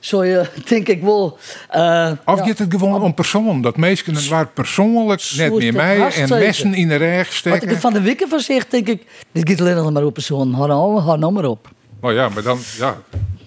zou 0.01 0.27
je, 0.27 0.47
denk 0.69 0.89
ik 0.89 1.03
wel... 1.03 1.39
eh, 1.69 2.11
Of 2.25 2.39
ja, 2.39 2.45
gaat 2.45 2.59
het 2.59 2.71
gewoon 2.71 3.03
om 3.03 3.15
persoon? 3.15 3.63
Dat 3.63 3.77
het 3.77 4.29
waar 4.29 4.47
persoonlijk 4.47 5.31
net 5.37 5.55
meer 5.55 5.73
mij 5.73 6.11
en 6.15 6.29
messen 6.29 6.75
in 6.75 6.89
de 6.89 6.97
reg 6.97 7.17
Wat 7.43 7.55
ik 7.55 7.61
steken. 7.61 7.81
van 7.81 7.93
de 7.93 8.01
wikken 8.01 8.29
van 8.29 8.41
zeg, 8.41 8.67
denk 8.67 8.89
ik, 8.89 9.03
dit 9.33 9.49
gaat 9.51 9.61
alleen 9.61 9.75
nog 9.75 9.93
maar 9.93 10.05
op 10.05 10.15
persoon. 10.15 10.53
Hou 10.55 10.69
nou, 10.69 11.01
hou 11.01 11.19
nou 11.19 11.33
maar 11.33 11.45
op. 11.45 11.69
Nou 12.01 12.15
ja, 12.15 12.29
maar 12.29 12.43
dan, 12.43 12.59
ja, 12.79 12.97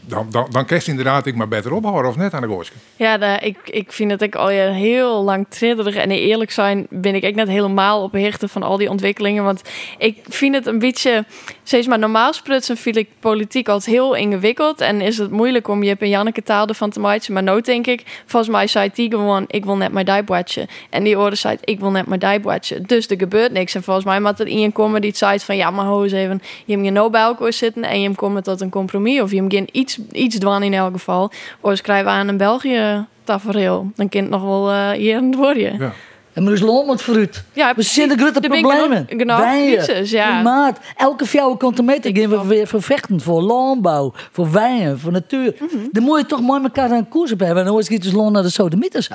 dan, 0.06 0.28
dan, 0.30 0.48
dan 0.52 0.66
inderdaad 0.88 1.26
ik 1.26 1.36
maar 1.36 1.48
beter 1.48 1.74
ophouden 1.74 2.12
of 2.12 2.18
net 2.18 2.34
aan 2.34 2.42
de 2.42 2.48
gooske. 2.48 2.76
Ja, 2.96 3.40
ik, 3.40 3.58
ik 3.66 3.92
vind 3.92 4.12
het 4.12 4.22
ik 4.22 4.36
al 4.36 4.48
heel 4.48 5.24
lang 5.24 5.46
tridderig. 5.50 5.96
En 5.96 6.12
eerlijk 6.12 6.52
zijn 6.52 6.88
ben 6.90 7.16
ik 7.16 7.24
net 7.36 7.48
helemaal 7.48 8.04
op 8.04 8.14
van 8.50 8.64
al 8.64 8.78
die 8.78 8.90
ontwikkelingen. 8.90 9.44
Want 9.44 9.62
ik 9.98 10.18
vind 10.30 10.56
het 10.56 10.66
een 10.66 10.80
beetje... 10.80 11.26
Steeds 11.64 11.88
maar 11.88 12.00
normaal 12.00 12.34
sprutsen 12.34 12.78
vind 12.78 12.96
ik 12.96 13.10
politiek 13.20 13.70
altijd 13.70 13.96
heel 13.96 14.16
ingewikkeld. 14.16 14.82
En 14.82 15.02
is 15.02 15.18
het 15.18 15.32
moeilijk 15.32 15.68
om 15.68 15.84
je 15.84 15.96
en 16.00 16.10
Janneke 16.10 16.44
taal 16.44 16.68
ervan 16.68 16.90
te 16.90 17.00
maken. 17.00 17.34
Maar 17.34 17.44
nou 17.44 17.62
denk 17.62 17.88
ik, 17.88 18.24
volgens 18.26 18.52
mij 18.52 18.68
zei 18.68 18.90
die 18.94 19.10
gewoon... 19.10 19.46
Ik 19.48 19.66
wil 19.66 19.78
net 19.78 19.92
mijn 19.92 20.06
dijbwadje. 20.06 20.68
En 20.90 21.04
die 21.04 21.20
orde 21.20 21.36
zei, 21.36 21.58
ik 21.64 21.80
wil 21.80 21.92
net 21.92 22.08
mijn 22.08 22.20
dijbwadje. 22.20 22.82
Dus 22.82 23.08
er 23.08 23.18
gebeurt 23.18 23.52
niks. 23.52 23.76
En 23.76 23.84
volgens 23.84 24.06
mij 24.06 24.20
moet 24.20 24.40
er 24.40 24.48
iemand 24.48 24.74
komen 24.74 25.02
die 25.02 25.16
zei 25.16 25.40
van... 25.40 25.56
Ja, 25.56 25.72
maar 25.72 25.86
ho 25.86 26.04
eens 26.04 26.12
even. 26.12 26.42
Je 26.66 26.74
hebt 26.74 26.86
je 26.86 26.92
nou 26.92 27.10
bij 27.10 27.52
zitten 27.52 27.84
en 27.84 28.00
je 28.00 28.06
hebt 28.06 28.18
komen 28.18 28.44
tot 28.44 28.62
een 28.62 28.70
compromis. 28.70 29.22
Of 29.22 29.32
je 29.32 29.46
geen 29.48 29.70
iets, 29.72 29.98
iets 30.12 30.36
doen 30.36 30.64
in 30.64 30.74
elk 30.74 30.94
geval. 30.94 31.32
Of 31.60 31.78
schrijven 31.78 32.06
we 32.06 32.12
aan 32.12 32.28
een 32.28 32.38
België 32.38 33.06
tafereel. 33.24 33.92
Dan 33.96 34.10
kind 34.10 34.30
nog 34.30 34.42
wel 34.42 34.70
eh, 34.70 34.90
hier 34.90 35.18
aan 35.18 35.26
het 35.26 35.36
worden. 35.36 35.78
Ja. 35.78 35.94
En 36.34 36.44
maar 36.44 36.52
dus 36.52 36.62
loon 36.62 36.86
moet 36.86 37.02
vooruit. 37.02 37.44
Ja, 37.54 37.74
We 37.76 37.82
zien 37.82 38.08
de 38.08 38.18
grote 38.18 38.40
problemen. 38.40 39.06
Genau, 39.10 39.42
crisis, 39.42 40.12
ja. 40.12 40.34
klimaat. 40.34 40.80
Elke 40.98 41.56
contometer 41.58 42.10
Ik 42.10 42.18
gaan 42.18 42.30
we 42.30 42.48
weer 42.48 42.68
voor 42.68 42.82
vechten. 42.82 43.22
Voor 43.22 43.42
landbouw, 43.42 44.14
voor 44.32 44.52
wijn, 44.52 45.00
voor 45.00 45.12
natuur. 45.12 45.56
Mhm. 45.60 45.78
Dan 45.92 46.04
moet 46.04 46.20
je 46.20 46.26
toch 46.26 46.42
mooi 46.42 46.64
elkaar 46.64 46.92
aan 46.92 47.10
koers 47.10 47.32
op 47.32 47.40
hebben. 47.40 47.58
En 47.58 47.66
dan 47.66 47.80
is 47.80 47.90
het 47.90 48.02
dus 48.02 48.12
naar 48.12 48.44
de 48.44 48.50
sodemieters. 48.50 49.10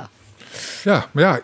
Ja, 0.84 1.06
maar 1.12 1.24
ja, 1.24 1.40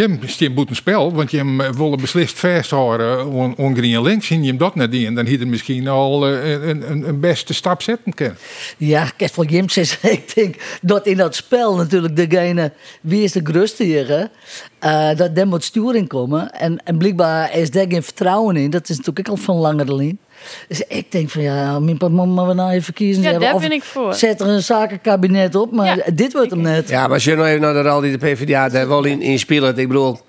hebt 0.00 0.40
een 0.40 0.54
boet 0.54 0.70
een 0.70 0.76
spel, 0.76 1.12
want 1.12 1.30
hem 1.30 1.60
eh, 1.60 1.70
willen 1.70 2.00
beslist 2.00 2.38
vasthouden 2.38 3.26
on, 3.26 3.56
on 3.56 3.76
green 3.76 4.02
links. 4.02 4.28
Je 4.28 4.34
hem 4.34 4.56
dat 4.56 4.74
net 4.74 4.94
en 4.94 5.14
dan 5.14 5.26
had 5.26 5.36
hij 5.36 5.46
misschien 5.46 5.88
al 5.88 6.26
eh, 6.26 6.52
een, 6.52 7.08
een, 7.08 7.20
beste 7.20 7.54
stap 7.54 7.82
zetten 7.82 8.14
kunnen. 8.14 8.36
Ja, 8.76 9.10
Kerst 9.16 9.34
van 9.34 9.46
Jim 9.46 9.68
zegt, 9.68 10.02
ik 10.18 10.34
denk 10.34 10.54
dat 10.82 11.06
in 11.06 11.16
dat 11.16 11.34
spel 11.34 11.76
natuurlijk 11.76 12.16
degene, 12.16 12.72
wie 13.00 13.22
is 13.22 13.32
de 13.32 13.40
grootste 13.42 13.84
hier? 13.84 14.30
Eh, 14.78 15.16
dat 15.16 15.34
daar 15.34 15.46
moet 15.46 15.64
sturing 15.64 16.08
komen. 16.08 16.52
En, 16.52 16.84
en 16.84 16.98
blijkbaar 16.98 17.56
is 17.56 17.70
daar 17.70 17.86
geen 17.88 18.02
vertrouwen 18.02 18.56
in. 18.56 18.70
Dat 18.70 18.88
is 18.88 18.96
natuurlijk 18.96 19.28
ook 19.28 19.36
al 19.36 19.42
van 19.42 19.56
langere 19.56 19.94
lijn. 19.94 20.18
Dus 20.68 20.82
ik 20.88 21.12
denk 21.12 21.30
van 21.30 21.42
ja, 21.42 21.78
mijn 21.78 21.96
papa 21.98 22.24
maar 22.24 22.46
we 22.46 22.54
nou 22.54 22.70
even 22.70 22.94
kiezen. 22.94 23.22
Ja, 23.22 23.38
daar 23.38 23.58
ben 23.58 23.72
ik 23.72 23.82
voor. 23.82 24.14
Zet 24.14 24.40
er 24.40 24.46
een 24.48 24.62
zakenkabinet 24.62 25.54
op, 25.54 25.72
maar 25.72 25.96
Ja, 25.96 26.02
dit 26.14 26.32
wordt 26.32 26.50
hem 26.50 26.60
net. 26.60 26.88
Ja, 26.88 27.02
maar 27.02 27.12
als 27.12 27.24
je 27.24 27.34
nou 27.34 27.48
even 27.48 27.60
naar 27.60 27.72
de 27.72 27.82
rol 27.82 28.00
die 28.00 28.18
de 28.18 28.26
PvdA 28.26 28.68
daar 28.68 28.88
wel 28.88 29.04
in, 29.04 29.22
in 29.22 29.38
speelt. 29.38 29.78
Ik 29.78 29.88
bedoel, 29.88 30.20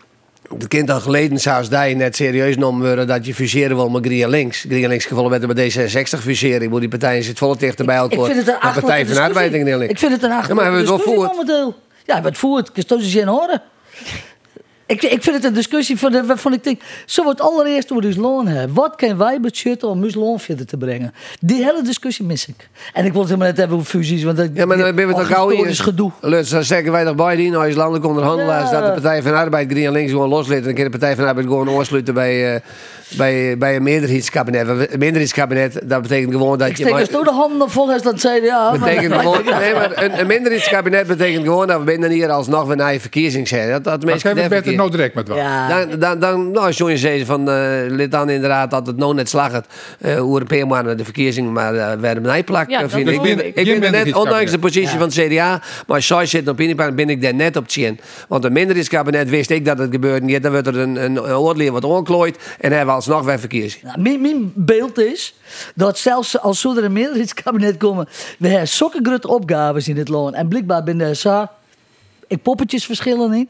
het 0.58 0.68
kind 0.68 0.90
al 0.90 1.00
geleden 1.00 1.40
zou 1.40 1.58
als 1.58 1.70
die 1.70 1.96
net 1.96 2.16
serieus 2.16 2.54
genomen 2.54 2.86
worden 2.88 3.08
dat 3.08 3.26
je 3.26 3.34
fuseren 3.34 3.76
wil 3.76 3.90
met 3.90 4.06
Green 4.06 4.30
Links. 4.30 4.66
Green 4.70 4.88
Links 4.88 5.06
gevallen 5.06 5.30
met 5.32 5.42
de 5.56 5.72
D66 5.72 6.20
fuseren. 6.20 6.56
Ik 6.56 6.64
bedoel, 6.64 6.80
die 6.80 6.90
partijen 6.90 7.24
zitten 7.24 7.46
volle 7.46 7.58
dichter 7.58 7.86
bij 7.86 7.96
elkaar. 7.96 8.20
Ik 8.20 8.26
vind 8.26 8.38
het 8.38 8.48
een 8.48 8.54
De 8.54 8.60
achterlijke 8.62 8.82
Partij 8.82 9.06
van 9.06 9.16
de 9.16 9.22
Arbeid 9.22 9.54
en 9.54 9.64
discussie. 9.64 9.66
Green 9.66 9.78
Links. 9.78 9.94
Ik 9.94 10.00
vind 10.00 10.12
het 10.12 10.24
een 10.24 10.30
Ja, 10.30 10.54
maar 10.54 10.64
hebben 10.64 10.72
we 10.72 10.78
het 10.78 10.88
wel 10.88 10.96
achterlijke 10.96 11.36
voerd? 11.36 11.48
momenteel. 11.48 11.76
Ja, 11.90 12.06
we 12.06 12.14
hebben 12.14 12.32
het 12.32 12.40
voert. 12.40 12.70
Ik 12.74 12.88
kan 12.88 12.98
het 12.98 13.08
geen 13.08 13.28
horen. 13.28 13.62
Ik, 14.90 15.02
ik 15.04 15.24
vind 15.24 15.36
het 15.36 15.44
een 15.46 15.54
discussie 15.54 15.98
van 16.00 16.12
de, 16.12 16.26
waarvan 16.26 16.54
ik 16.54 16.64
denk, 16.64 16.82
zo 17.06 17.24
wordt 17.24 17.42
allereerst 17.42 17.92
over 17.92 18.20
loon 18.20 18.48
hebben. 18.48 18.76
Wat 18.76 18.96
kunnen 18.96 19.18
wij 19.18 19.40
budgetten 19.40 19.88
om 19.88 20.04
ons 20.04 20.16
loon 20.16 20.40
verder 20.40 20.66
te 20.66 20.78
brengen? 20.78 21.14
Die 21.40 21.64
hele 21.64 21.82
discussie 21.84 22.26
mis 22.26 22.48
ik. 22.48 22.70
En 22.94 23.06
ik 23.06 23.12
wil 23.12 23.20
het 23.22 23.30
helemaal 23.30 23.50
net 23.52 23.58
hebben 23.58 23.78
over 23.78 23.90
fusies, 23.90 24.24
want 24.24 24.38
dat 24.38 24.50
Ja, 24.54 24.66
maar 24.66 24.78
dan 24.78 24.96
ben 24.96 25.08
we 25.08 25.14
al 25.14 25.20
toch 25.20 25.28
gauw 25.28 25.50
hier. 25.50 25.76
gedoe. 25.76 26.12
Lutz, 26.22 26.52
dan 26.52 26.64
zeggen 26.64 26.92
wij 26.92 27.06
toch 27.06 27.16
bij 27.16 27.36
die, 27.36 27.50
nou 27.52 27.68
is 27.68 27.76
landelijk 27.76 28.06
onderhandelaars, 28.06 28.70
Ja. 28.70 28.80
dat 28.80 28.86
de 28.96 29.02
Partij 29.02 29.22
van 29.22 29.34
Arbeid 29.34 29.72
Green 29.72 29.92
Links 29.92 30.12
gewoon 30.12 30.30
loslaat. 30.30 30.58
En 30.58 30.64
dan 30.64 30.74
kan 30.74 30.84
de 30.84 30.90
Partij 30.90 31.16
van 31.16 31.26
Arbeid 31.26 31.46
gewoon 31.46 31.70
aansluiten 31.78 32.14
bij, 32.14 32.54
eh, 32.56 32.62
bij, 33.18 33.58
bij 33.58 33.76
een 33.76 33.84
meerderheidskabinet. 33.84 34.68
Want 34.68 34.80
Een 34.80 35.00
meerderheidskabinet, 35.00 35.80
dat 35.84 36.02
betekent 36.02 36.32
gewoon 36.32 36.58
dat 36.58 36.68
Ik 36.68 36.78
je... 36.78 36.82
steek 36.82 36.94
maar- 36.94 37.04
dus 37.04 37.14
door 37.14 37.24
de 37.24 37.32
handen 37.32 37.70
vol 37.70 37.92
als 37.92 38.02
dat 38.02 38.16
CDA. 38.16 38.70
maar- 38.70 38.80
betekent 38.80 39.14
gewoon, 39.22 39.46
nee, 39.60 39.74
maar 39.74 40.04
een, 40.04 40.20
een 40.20 40.28
minderheidskabinet 40.28 41.08
betekent 41.08 41.44
gewoon 41.44 41.68
dat 41.68 41.78
we 41.80 41.84
binnen 41.84 42.10
hier 42.12 42.30
alsnog 42.30 42.68
weer 42.68 42.76
naar 42.76 42.94
je 42.94 43.00
verkiezing 43.00 43.48
zijn. 43.48 43.70
Dat, 43.70 43.84
dat 43.84 43.98
Maar 44.04 44.10
mensen 44.12 44.38
het 44.38 44.66
nou 44.76 44.92
direct 44.92 45.16
met 45.16 45.28
wat. 45.28 45.38
Ja, 45.38 45.68
Dan, 45.86 46.00
dan, 46.00 46.20
dan, 46.20 46.52
nou, 46.52 46.72
John 46.72 46.96
zei 46.96 47.26
van, 47.26 47.50
eh 47.50 47.56
lid 47.88 48.12
dan 48.12 48.30
inderdaad 48.30 48.72
dat 48.72 48.88
het 48.88 48.98
nou 48.98 49.14
net 49.14 49.30
slag 49.30 49.52
het, 49.52 49.66
eh 50.00 50.16
hoe 50.20 50.40
een 50.40 50.48
paar 50.48 50.68
maanden 50.68 50.98
de 50.98 51.04
verkiezing 51.04 51.52
maar 51.54 51.74
uh, 51.76 51.92
werden 52.00 52.24
bijplakt. 52.24 52.72
Ja, 52.72 52.82
dat 52.82 52.92
vind 52.92 53.08
ik. 53.10 53.16
Ik 53.16 53.22
ben, 53.22 53.32
ik 53.32 53.38
ben 53.38 53.46
er 53.46 53.54
net, 53.56 53.66
minderheidskabinet. 53.66 54.16
ondanks 54.34 54.52
de 54.52 54.60
positie 54.60 54.98
van 54.98 55.08
het 55.08 55.14
CDA, 55.14 55.62
maar 55.88 55.96
als 55.96 56.08
zij 56.08 56.26
zit 56.26 56.48
op 56.48 56.60
Inipaan, 56.62 56.96
ben 56.96 57.10
ik 57.10 57.22
daar 57.22 57.36
net 57.36 57.56
op 57.58 57.68
tien. 57.68 58.00
Want 58.28 58.44
een 58.46 58.54
minderheidskabinet 58.54 59.30
wist 59.30 59.50
ik 59.50 59.66
dat 59.66 59.78
het 59.78 59.92
gebeurde 59.92 60.26
niet. 60.26 60.44
Dan 60.44 60.52
wordt 60.52 60.68
er 60.68 60.78
een, 60.78 60.96
een, 61.04 61.16
een 61.16 61.36
oorlog 61.36 61.70
wat 61.70 61.84
onklooid 61.84 62.38
en 62.60 62.72
hebben 62.72 62.96
we 62.96 62.99
verkiezing. 63.40 63.84
Nou, 63.84 64.02
mijn, 64.02 64.22
mijn 64.22 64.52
beeld 64.56 64.98
is 64.98 65.36
dat 65.76 65.98
zelfs 65.98 66.40
als 66.40 66.64
er 66.64 66.84
een 66.84 66.94
meerderheidskabinet 66.94 67.78
komen, 67.78 68.08
we 68.40 68.48
hebben 68.48 68.68
zulke 68.68 69.00
grote 69.04 69.28
opgaves 69.28 69.88
in 69.88 69.98
het 69.98 70.10
loon. 70.10 70.34
En 70.34 70.48
blijkbaar 70.48 70.84
binnen 70.84 71.08
de 71.08 71.48
ik 72.30 72.42
poppetjes 72.42 72.86
verschillen 72.86 73.34
in. 73.34 73.50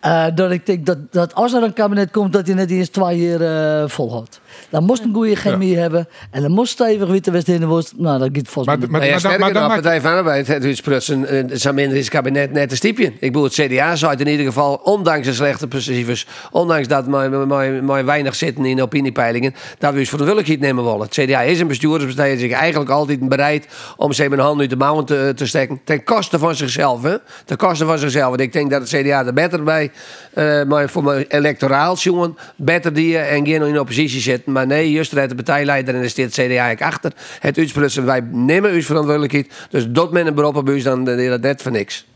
Eh, 0.00 0.26
dat 0.34 0.50
ik 0.50 0.66
denk 0.66 0.86
dat, 0.86 0.98
dat 1.10 1.34
als 1.34 1.52
er 1.52 1.62
een 1.62 1.72
kabinet 1.72 2.10
komt, 2.10 2.32
dat 2.32 2.46
hij 2.46 2.54
net 2.54 2.70
eens 2.70 2.88
twee 2.88 3.18
jaar 3.18 3.82
uh, 3.82 3.88
volhoudt. 3.88 4.40
Dan 4.68 4.84
moest 4.84 5.04
een 5.04 5.14
goede 5.14 5.36
chemie 5.36 5.76
hebben. 5.76 6.08
En 6.30 6.42
dan 6.42 6.50
moest 6.50 6.72
stevig 6.72 7.08
witte 7.08 7.30
west 7.30 7.48
in 7.48 7.60
de 7.60 7.66
worst. 7.66 7.92
Nou, 7.96 8.18
dat 8.18 8.28
gaat 8.32 8.48
volgens 8.48 8.76
mij. 8.76 8.88
Maar, 8.88 9.00
maar, 9.00 9.20
maar, 9.22 9.38
maar, 9.38 9.52
maar, 9.52 9.68
de 9.68 9.74
Partij 9.82 10.00
van 10.00 10.12
Arbeid 10.12 10.46
het 10.46 10.64
u 10.64 10.74
sprutsen 10.74 11.50
zijn 11.52 11.74
minder 11.74 11.98
is 11.98 12.08
kabinet 12.08 12.52
net 12.52 12.70
een 12.70 12.76
stiepje. 12.76 13.04
Ik 13.04 13.18
bedoel, 13.20 13.42
het 13.42 13.52
CDA 13.52 13.96
zou 13.96 14.16
in 14.16 14.30
ieder 14.30 14.46
geval, 14.46 14.74
ondanks 14.74 15.26
de 15.26 15.34
slechte 15.34 15.68
principes, 15.68 16.26
ondanks 16.50 16.88
dat 16.88 17.06
maar 17.06 18.04
weinig 18.04 18.34
zitten 18.34 18.64
in 18.64 18.82
opiniepeilingen, 18.82 19.54
dat 19.78 19.92
we 19.92 19.98
eens 19.98 20.08
voor 20.08 20.18
de 20.18 20.24
willigheid 20.24 20.60
nemen 20.60 20.84
willen. 20.84 21.00
Het 21.00 21.10
CDA 21.10 21.40
is 21.40 21.60
een 21.60 21.66
bestuurderspartij, 21.66 22.34
is 22.34 22.52
eigenlijk 22.52 22.90
altijd 22.90 23.28
bereid 23.28 23.66
om 23.96 24.12
ze 24.12 24.28
met 24.28 24.38
een 24.38 24.44
hand 24.44 24.60
uit 24.60 24.70
de 24.70 24.76
mouwen 24.76 25.04
te, 25.04 25.32
te 25.36 25.46
steken. 25.46 25.80
Ten 25.84 26.04
koste 26.04 26.38
van 26.38 26.54
zichzelf, 26.54 27.02
hè? 27.02 27.16
Ten 27.44 27.56
koste 27.56 27.84
van 27.84 27.98
zichzelf. 27.98 28.28
Want 28.28 28.40
ik 28.40 28.52
denk 28.52 28.70
dat 28.70 28.80
het 28.80 29.02
CDA 29.02 29.26
er 29.26 29.32
beter 29.32 29.62
bij, 29.62 29.90
uh, 30.34 30.62
maar 30.62 30.88
voor 30.88 31.04
mijn 31.04 31.24
electoraal, 31.28 31.96
jongen, 31.96 32.36
beter 32.56 32.92
die 32.92 33.18
en 33.18 33.46
geen 33.46 33.62
in 33.62 33.80
oppositie 33.80 34.20
zitten. 34.44 34.52
Maar 34.52 34.66
nee, 34.66 34.90
juist 34.90 35.10
de 35.10 35.34
partijleider 35.34 35.94
en 35.94 36.02
er 36.02 36.10
staat 36.10 36.24
het 36.24 36.34
CDA 36.34 36.42
eigenlijk 36.42 36.82
achter. 36.82 37.12
Het 37.40 37.58
uitsprutsen, 37.58 38.04
wij 38.04 38.20
nemen 38.30 38.70
uw 38.70 38.82
verantwoordelijkheid. 38.82 39.52
Dus 39.70 39.88
dat 39.88 40.12
men 40.12 40.26
een 40.26 40.34
beroep 40.34 40.56
op 40.56 40.68
u, 40.68 40.82
dan 40.82 41.08
is 41.08 41.28
dat 41.28 41.40
net 41.40 41.62
voor 41.62 41.72
niks. 41.72 42.06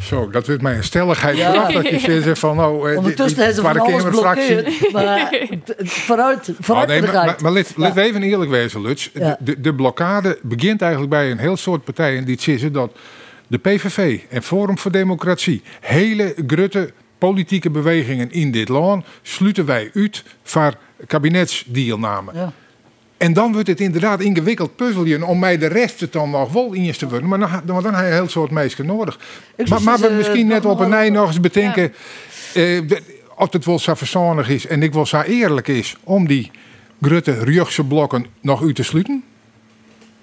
Zo, 0.00 0.30
dat 0.30 0.46
wordt 0.46 0.62
mij 0.62 0.76
een 0.76 0.84
stelligheid 0.84 1.36
ja. 1.36 1.68
dat 1.68 1.88
je 1.88 1.98
zegt 2.22 2.38
van 2.38 2.56
nou... 2.56 2.90
Eh, 2.90 2.96
Ondertussen 2.96 3.38
hebben 3.38 3.54
ze 3.54 3.62
van 3.62 3.78
alles 3.80 4.02
maar 4.02 4.12
vooruit, 6.06 6.50
vooruit 6.60 6.90
oh, 6.90 7.00
nee, 7.00 7.12
Maar, 7.12 7.36
maar, 7.38 7.52
let, 7.52 7.72
let 7.76 7.96
even 7.96 8.22
eerlijk 8.22 8.50
wezen, 8.50 8.80
Lutz. 8.80 9.10
De, 9.12 9.60
de, 9.60 9.74
blokkade 9.74 10.38
begint 10.42 10.82
eigenlijk 10.82 11.10
bij 11.10 11.30
een 11.30 11.38
heel 11.38 11.56
soort 11.56 11.84
partijen 11.84 12.24
die 12.24 12.40
zeggen 12.40 12.72
dat 12.72 12.92
de 13.46 13.58
PVV 13.58 14.20
en 14.30 14.42
Forum 14.42 14.78
voor 14.78 14.90
Democratie, 14.90 15.62
hele 15.80 16.34
grutte 16.46 16.92
politieke 17.18 17.70
bewegingen 17.70 18.32
in 18.32 18.50
dit 18.50 18.68
land, 18.68 19.04
sluiten 19.22 19.66
wij 19.66 19.90
uit 19.94 20.24
voor 20.42 20.74
kabinetsdeelname. 21.06 22.32
Ja. 22.34 22.52
En 23.16 23.32
dan 23.32 23.52
wordt 23.52 23.68
het 23.68 23.80
inderdaad 23.80 24.20
ingewikkeld 24.20 24.76
puzzelen 24.76 25.22
om 25.22 25.38
mij 25.38 25.58
de 25.58 25.66
rest 25.66 26.12
dan 26.12 26.30
nog 26.30 26.52
wel 26.52 26.72
in 26.72 26.92
te 26.92 27.08
worden. 27.08 27.28
Maar 27.28 27.38
dan, 27.38 27.50
dan, 27.64 27.82
dan 27.82 27.94
heb 27.94 28.04
je 28.04 28.10
een 28.10 28.16
heel 28.16 28.28
soort 28.28 28.50
meisje 28.50 28.82
nodig. 28.82 29.18
Maar, 29.68 29.82
maar 29.82 29.98
we 29.98 30.10
misschien 30.10 30.46
net 30.46 30.64
op 30.64 30.80
een 30.80 30.88
nij 30.88 31.10
nog 31.10 31.26
eens 31.26 31.40
bedenken. 31.40 31.92
Ja. 32.52 32.60
Uh, 32.60 32.90
of 33.36 33.52
het 33.52 33.64
wel 33.64 33.78
zo 33.78 33.94
verstandig 33.94 34.48
is 34.48 34.66
en 34.66 34.82
ik 34.82 34.92
wel 34.92 35.06
zo 35.06 35.20
eerlijk 35.20 35.68
is 35.68 35.96
om 36.04 36.26
die 36.26 36.50
grutte 37.00 37.44
rugse 37.44 37.84
blokken 37.84 38.26
nog 38.40 38.62
u 38.62 38.74
te 38.74 38.82
sluiten? 38.82 39.24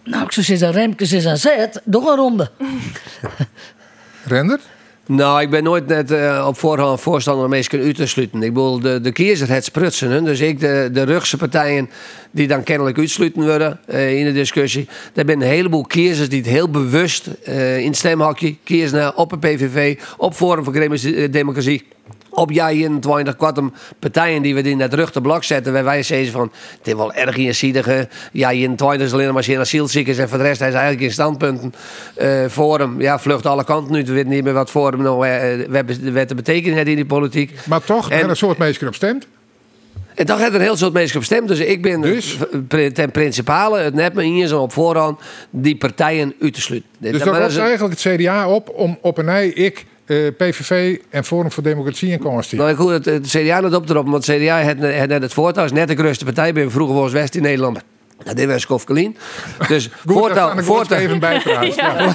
Nou, 0.04 0.24
ik 0.24 0.32
zou 0.32 0.46
zeggen, 0.46 0.72
Remkes 0.72 1.12
is 1.12 1.26
aan 1.26 1.38
zet, 1.38 1.82
nog 1.86 2.06
een 2.06 2.16
ronde. 2.16 2.52
Render? 4.26 4.60
Nou, 5.16 5.42
ik 5.42 5.50
ben 5.50 5.64
nooit 5.64 5.88
net 5.88 6.12
uh, 6.12 6.46
op 6.48 6.58
voorhand 6.58 7.02
voorstander 7.02 7.44
om 7.44 7.50
mensen 7.50 7.80
uit 7.80 7.96
te 7.96 8.06
sluiten. 8.06 8.44
Ik 8.44 8.54
bedoel, 8.54 8.80
de, 8.80 9.02
de 9.02 9.46
het 9.48 9.66
sprutsen. 9.66 10.24
Dus 10.24 10.40
ik, 10.40 10.60
de, 10.60 10.90
de 10.94 11.04
rugse 11.04 11.38
partijen 11.38 11.90
die 12.32 12.48
dan 12.48 12.64
kennelijk 12.64 12.98
uitsluiten 12.98 13.42
worden 13.42 13.80
uh, 13.90 14.20
in 14.20 14.26
de 14.26 14.32
discussie. 14.32 14.88
Er 15.14 15.24
zijn 15.26 15.30
een 15.30 15.48
heleboel 15.48 15.84
kiezers 15.84 16.30
die 16.30 16.40
het 16.40 16.50
heel 16.50 16.70
bewust 16.70 17.30
uh, 17.48 17.80
in 17.80 17.94
stemhokje 17.94 18.56
kiezen 18.64 19.18
op 19.18 19.32
een 19.32 19.40
PVV, 19.40 20.00
op 20.18 20.34
Forum 20.34 20.64
voor 20.64 20.74
Democratie 21.32 21.84
op 22.32 22.52
jaar 22.52 22.70
21 22.70 23.36
kwartem 23.36 23.74
partijen 24.00 24.42
die 24.42 24.56
we 24.56 24.62
in 24.62 24.78
dat 24.78 24.94
rug 24.94 25.12
te 25.12 25.22
blok 25.22 25.44
zetten. 25.44 25.74
Waar 25.74 25.84
wij 25.84 26.04
zeggen 26.04 26.32
van, 26.32 26.52
het 26.78 26.88
is 26.88 26.94
wel 26.94 27.14
erg 27.14 27.38
inziedige. 27.38 28.08
Ja, 28.32 28.52
21 28.52 29.08
is 29.08 29.14
alleen 29.14 29.34
maar 29.34 29.44
zijn 29.44 29.60
asielziekers 29.60 30.18
en 30.18 30.30
voor 30.30 30.38
de 30.38 30.44
rest 30.44 30.60
hij 30.60 30.70
is 30.70 30.74
eigenlijk 30.74 31.04
in 31.04 31.12
standpunten. 31.12 31.74
Uh, 32.22 32.46
Forum, 32.50 33.02
ja, 33.02 33.20
vlucht 33.20 33.46
alle 33.46 33.64
kanten 33.64 33.94
nu. 33.94 34.04
We 34.04 34.14
weten 34.14 34.30
niet 34.30 34.44
meer 34.44 34.54
wat 34.54 34.70
Forum 34.70 35.02
nou 35.02 35.28
uh, 35.28 36.22
te 36.22 36.36
betekenen 36.36 36.76
heeft 36.76 36.88
in 36.90 36.96
die 36.96 37.06
politiek. 37.06 37.60
Maar 37.66 37.84
toch, 37.84 38.10
en, 38.10 38.30
een 38.30 38.36
soort 38.36 38.58
mensen 38.58 38.88
op 38.88 38.96
stemt. 38.96 39.28
En 40.16 40.26
toch 40.26 40.38
heeft 40.38 40.50
er 40.50 40.56
een 40.56 40.62
heel 40.62 40.78
soort 40.78 40.94
mensen 40.94 41.16
op 41.16 41.22
gestemd. 41.22 41.48
Dus 41.48 41.60
ik 41.60 41.82
ben 41.82 42.02
dus? 42.02 42.38
ten 42.94 43.12
principale 43.12 43.80
het 43.80 43.94
net 43.94 44.14
me 44.14 44.24
hier 44.24 44.48
zo 44.48 44.62
op 44.62 44.74
voorhand 44.74 45.20
die 45.50 45.78
partijen 45.78 46.34
uit 46.42 46.54
te 46.54 46.62
sluiten. 46.62 46.90
Dus 47.00 47.24
dat 47.24 47.38
was 47.38 47.58
eigenlijk 47.58 48.04
het 48.04 48.16
CDA 48.16 48.50
op 48.50 48.70
om 48.70 48.98
op 49.02 49.18
een 49.18 49.30
ei 49.30 49.50
ik 49.50 49.86
eh, 50.12 50.28
PVV 50.38 50.98
en 51.10 51.24
Forum 51.24 51.52
voor 51.52 51.64
Democratie 51.64 52.12
en 52.12 52.20
Constitutie. 52.20 52.58
Nou, 52.58 52.76
goed, 52.76 52.92
het, 52.92 53.06
het 53.06 53.28
CDA 53.28 53.60
net 53.60 53.74
op 53.74 53.90
erop, 53.90 54.08
want 54.08 54.26
het 54.26 54.38
CDA 54.38 54.58
heeft, 54.58 55.08
net 55.08 55.22
het 55.22 55.34
voortouw. 55.34 55.64
is 55.64 55.72
net 55.72 55.88
de 55.88 55.96
grootste 55.96 56.26
partij 56.26 56.54
bij 56.54 56.70
vroeger 56.70 56.96
was 56.96 57.12
West 57.12 57.36
in 57.36 57.42
Nederland. 57.42 57.84
Dat 58.24 58.36
deed 58.36 58.48
wij 58.48 58.60
Skofkelien. 58.60 59.18
Dus 59.68 59.90
voortouw, 60.06 60.62
voortouw, 60.62 60.98
even 60.98 61.20
bijpraten. 61.20 61.74
Ja. 61.76 62.14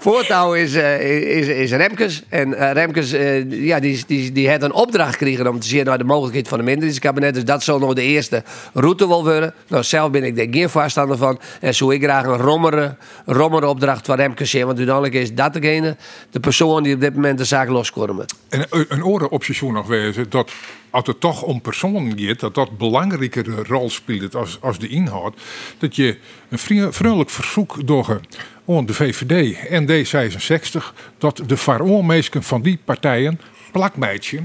voortouw, 0.00 0.54
is, 0.54 0.74
uh, 0.74 1.36
is, 1.36 1.46
is 1.46 1.72
Remkes. 1.72 2.22
En 2.28 2.48
uh, 2.48 2.72
Remkes 2.72 3.12
uh, 3.12 3.52
ja, 3.66 3.80
die, 3.80 4.04
die, 4.06 4.32
die 4.32 4.48
heeft 4.48 4.62
een 4.62 4.72
opdracht 4.72 5.12
gekregen 5.12 5.48
om 5.48 5.60
te 5.60 5.66
zien 5.66 5.84
naar 5.84 5.98
de 5.98 6.04
mogelijkheid 6.04 6.48
van 6.48 6.58
de 6.58 6.64
minderheidskabinet. 6.64 7.34
Dus 7.34 7.44
dat 7.44 7.62
zal 7.62 7.78
nog 7.78 7.94
de 7.94 8.02
eerste 8.02 8.42
route 8.74 9.08
wel 9.08 9.24
worden. 9.24 9.54
Nou, 9.68 9.82
zelf 9.84 10.10
ben 10.10 10.24
ik 10.24 10.36
daar 10.36 10.46
geen 10.50 10.70
voorstander 10.70 11.16
van. 11.16 11.40
En 11.60 11.74
zou 11.74 11.94
ik 11.94 12.02
graag 12.02 12.24
een 12.24 12.36
rommere, 12.36 12.96
rommere 13.26 13.66
opdracht 13.66 14.06
van 14.06 14.16
Remkes 14.16 14.50
zien. 14.50 14.66
Want 14.66 14.76
uiteindelijk 14.76 15.14
is 15.14 15.34
dat 15.34 15.52
degene, 15.52 15.96
de 16.30 16.40
persoon 16.40 16.82
die 16.82 16.94
op 16.94 17.00
dit 17.00 17.14
moment 17.14 17.38
de 17.38 17.44
zaak 17.44 17.68
loskomen. 17.68 18.26
En 18.48 18.66
een 18.88 19.04
oren 19.04 19.30
op 19.30 19.44
je 19.44 19.72
nog 19.72 19.86
wezen 19.86 20.26
dat 20.28 20.50
als 20.90 21.06
het 21.06 21.20
toch 21.20 21.42
om 21.42 21.60
personen 21.60 22.18
gaat, 22.18 22.40
dat 22.40 22.54
dat 22.54 22.78
belangrijkere 22.78 23.62
rol 23.62 23.90
speelt 23.90 24.34
als, 24.34 24.58
als 24.60 24.78
de 24.78 24.88
inhoud. 24.88 25.40
Dat 25.78 25.96
je 25.96 26.18
een 26.48 26.58
vriendelijk 26.92 27.30
verzoek 27.30 27.86
door 27.86 28.20
de 28.64 28.94
VVD 28.94 29.66
en 29.68 29.86
D66, 29.86 30.94
dat 31.18 31.42
de 31.46 31.56
varoormeesken 31.56 32.42
van 32.42 32.62
die 32.62 32.78
partijen 32.84 33.40
plakmeidje, 33.72 34.42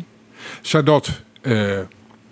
zodat 0.61 1.21
uh, 1.41 1.79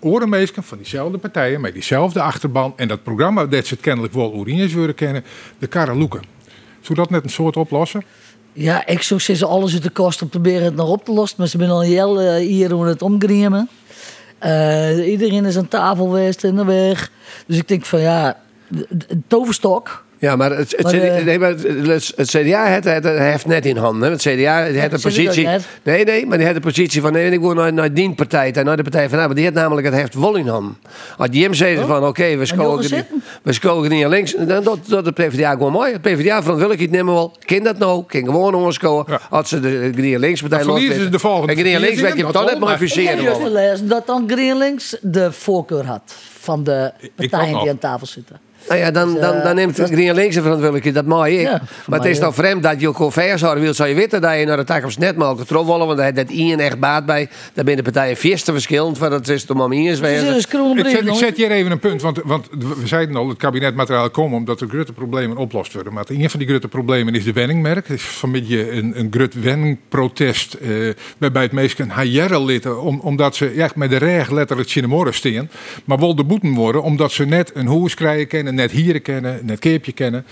orenmeesken 0.00 0.62
van 0.62 0.78
diezelfde 0.78 1.18
partijen 1.18 1.60
met 1.60 1.72
diezelfde 1.72 2.22
achterban 2.22 2.72
en 2.76 2.88
dat 2.88 3.02
programma 3.02 3.46
dat 3.46 3.66
ze 3.66 3.74
het 3.74 3.82
kennelijk 3.82 4.14
wel 4.14 4.34
Oeriens 4.34 4.72
willen 4.72 4.94
kennen, 4.94 5.24
de 5.58 5.66
karreloeken. 5.66 6.22
Zou 6.80 6.98
dat 6.98 7.10
net 7.10 7.24
een 7.24 7.30
soort 7.30 7.56
oplossen? 7.56 8.02
Ja, 8.52 8.86
ik 8.86 9.02
zou 9.02 9.20
ze 9.20 9.46
alles 9.46 9.72
uit 9.72 9.82
de 9.82 9.90
kost 9.90 10.22
om 10.22 10.28
proberen 10.28 10.64
het 10.64 10.74
nog 10.74 10.88
op 10.88 11.04
te 11.04 11.12
lossen. 11.12 11.36
Maar 11.38 11.48
ze 11.48 11.58
zijn 11.58 11.70
al 11.70 11.80
heel 11.80 12.22
uh, 12.22 12.34
hier 12.34 12.74
om 12.74 12.82
het 12.82 13.02
omgriemen. 13.02 13.68
Uh, 14.42 15.10
iedereen 15.10 15.44
is 15.44 15.56
aan 15.56 15.68
tafel 15.68 16.04
geweest 16.04 16.44
in 16.44 16.56
de 16.56 16.64
weg. 16.64 17.10
Dus 17.46 17.56
ik 17.56 17.68
denk 17.68 17.84
van 17.84 18.00
ja, 18.00 18.40
toverstok. 19.26 20.04
Ja, 20.22 20.36
maar 20.36 20.56
het, 20.56 20.74
het, 20.76 20.92
eh, 20.92 21.24
nee, 21.24 21.38
maar 21.38 21.48
het, 21.48 22.12
het 22.16 22.28
CDA 22.28 22.64
heeft, 22.64 22.84
het, 22.84 23.04
heeft 23.04 23.46
net 23.46 23.66
in 23.66 23.76
handen. 23.76 24.10
Het 24.10 24.20
CDA 24.20 24.62
heeft 24.62 24.90
de 24.90 24.98
positie. 24.98 25.48
Nee, 25.82 26.04
nee, 26.04 26.26
maar 26.26 26.36
die 26.36 26.46
heeft 26.46 26.58
de 26.58 26.66
positie 26.66 27.00
van. 27.00 27.12
Nee, 27.12 27.30
ik 27.30 27.40
wil 27.40 27.54
naar, 27.54 27.72
naar 27.72 27.94
die 27.94 28.14
partij, 28.14 28.50
naar 28.50 28.76
de 28.76 28.82
Partij 28.82 29.08
van 29.08 29.18
Arbeid. 29.18 29.34
Die 29.34 29.44
heeft 29.44 29.56
namelijk 29.56 29.86
het 29.86 29.96
heft 29.96 30.14
wel 30.14 30.34
in 30.34 30.48
handen. 30.48 30.76
Als 31.16 31.28
die 31.28 31.42
hem 31.42 31.54
zeggen 31.54 31.82
oh. 31.82 31.88
van: 31.88 31.96
oké, 31.96 32.06
okay, 32.06 32.38
we 32.38 32.46
scoren 32.46 33.06
we 33.42 33.52
scoren 33.52 33.90
niet 33.90 34.06
links. 34.06 34.34
Dan 34.38 34.64
dat, 34.64 34.78
dat 34.86 35.04
de 35.04 35.12
PvdA 35.12 35.50
gewoon 35.50 35.72
mooi. 35.72 35.92
Het 35.92 36.02
PvdA 36.02 36.42
verantwoordelijkheid 36.42 36.90
nemen 36.90 37.14
wel. 37.14 37.36
Kind 37.44 37.64
dat 37.64 37.78
nou? 37.78 38.04
Kind 38.06 38.26
gewoon 38.26 38.54
onderscoren. 38.54 39.12
Ja. 39.12 39.20
Als 39.30 39.48
ze 39.48 39.60
de 39.60 39.90
Green 39.94 40.18
Links 40.18 40.40
partij 40.40 40.62
ze 40.62 41.08
de 41.08 41.18
volgende. 41.18 41.52
En 41.52 41.58
Green 41.58 41.80
Links 41.80 42.00
werd 42.00 42.16
je 42.16 42.32
dan 42.32 42.44
net 42.44 42.58
modificeren. 42.58 43.88
Dat 43.88 44.06
dan 44.06 44.24
Green 44.30 44.56
Links 44.56 44.96
de 45.00 45.32
voorkeur 45.32 45.84
had 45.84 46.14
van 46.38 46.64
de 46.64 46.92
partijen 47.14 47.58
die 47.58 47.70
aan 47.70 47.78
tafel 47.78 48.06
zitten. 48.06 48.50
Nou 48.68 48.80
ja, 48.80 48.90
dan, 48.90 49.14
dan, 49.14 49.42
dan 49.42 49.54
neemt 49.54 49.76
het 49.76 49.90
Green 49.90 50.14
Links 50.14 50.36
verantwoordelijkheid. 50.36 50.94
Dat 50.94 51.06
mag 51.06 51.26
ik. 51.26 51.50
maar 51.86 51.98
het 51.98 52.08
is 52.08 52.18
toch 52.18 52.34
vreemd 52.34 52.62
dat 52.62 52.80
je 52.80 52.94
gewoon 52.94 53.38
zou 53.38 53.60
wil. 53.60 53.74
Zou 53.74 53.88
je 53.88 53.94
weten 53.94 54.20
dat 54.20 54.38
je 54.38 54.44
naar 54.44 54.56
de 54.56 54.64
tak 54.64 54.84
op 54.84 54.96
net 54.98 55.16
mag 55.16 55.36
Want 55.46 55.96
daar 55.96 56.04
heeft 56.04 56.16
dat 56.16 56.30
Ian 56.30 56.58
echt 56.58 56.78
baat 56.78 57.06
bij. 57.06 57.28
Daar 57.54 57.64
ben 57.64 57.76
de 57.76 57.82
partijen 57.82 58.16
vies 58.16 58.42
te 58.42 58.52
verschillend. 58.52 58.98
Van 58.98 59.12
het 59.12 59.28
is 59.28 59.46
om 59.46 59.72
Ian's 59.72 60.00
wezen. 60.00 60.36
Ik 60.36 60.86
zet, 60.86 61.06
ik 61.06 61.14
zet 61.14 61.36
hier 61.36 61.50
even 61.50 61.70
een 61.70 61.78
punt. 61.78 62.02
Want, 62.02 62.20
want 62.24 62.48
we 62.58 62.86
zeiden 62.86 63.16
al, 63.16 63.28
het 63.28 63.38
kabinetmateriaal 63.38 64.10
komt 64.10 64.34
omdat 64.34 64.58
de 64.58 64.68
grote 64.68 64.92
problemen 64.92 65.36
oplost 65.36 65.72
worden. 65.72 65.92
Maar 65.92 66.04
een 66.08 66.30
van 66.30 66.38
die 66.38 66.48
grote 66.48 66.68
problemen 66.68 67.14
is 67.14 67.24
de 67.24 67.32
wenningmerk. 67.32 67.88
Het 67.88 67.96
is 67.96 68.02
vanmiddag 68.02 68.50
een, 68.50 68.98
een 68.98 69.08
grut 69.10 69.40
wenningprotest. 69.40 70.56
Uh, 70.60 70.92
waarbij 71.18 71.42
het 71.42 71.52
meest 71.52 71.78
een 71.78 72.44
litten. 72.44 72.82
Om, 72.82 73.00
omdat 73.00 73.36
ze 73.36 73.48
echt 73.48 73.76
met 73.76 73.90
de 73.90 73.96
reg 73.96 74.30
letterlijk 74.30 74.68
cinemoren 74.68 75.14
steen. 75.14 75.50
Maar 75.84 75.98
wel 75.98 76.14
de 76.14 76.24
boeten 76.24 76.54
worden. 76.54 76.82
Omdat 76.82 77.12
ze 77.12 77.24
net 77.24 77.50
een 77.54 77.66
hoes 77.66 77.94
krijgen 77.94 78.46
kennen 78.52 78.70
net 78.70 78.70
hieren 78.70 79.02
kennen, 79.02 79.40
net 79.42 79.58
keepje 79.58 79.92
kennen. 79.92 80.26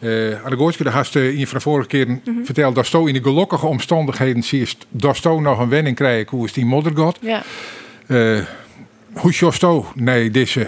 Uh, 0.00 0.44
Anne 0.44 0.56
Gooitske, 0.56 0.84
daar 0.84 0.92
had 0.92 1.14
in 1.14 1.46
van 1.46 1.60
vorige 1.60 1.88
keer 1.88 2.06
mm 2.06 2.42
verteld 2.44 2.74
dat 2.74 2.86
in 3.06 3.14
de 3.14 3.22
gelukkige 3.22 3.66
omstandigheden 3.66 4.42
zie 4.42 4.68
dat 4.88 5.16
sto 5.16 5.40
nog 5.40 5.58
een 5.58 5.68
wenning 5.68 5.96
krijgen 5.96 6.36
hoe 6.36 6.46
is 6.46 6.52
die 6.52 6.64
moddergod. 6.64 7.18
Ja. 7.20 7.42
Uh, 8.06 8.40
hoe 9.12 9.32
sto 9.32 9.86
nee 9.94 10.30
deze 10.30 10.66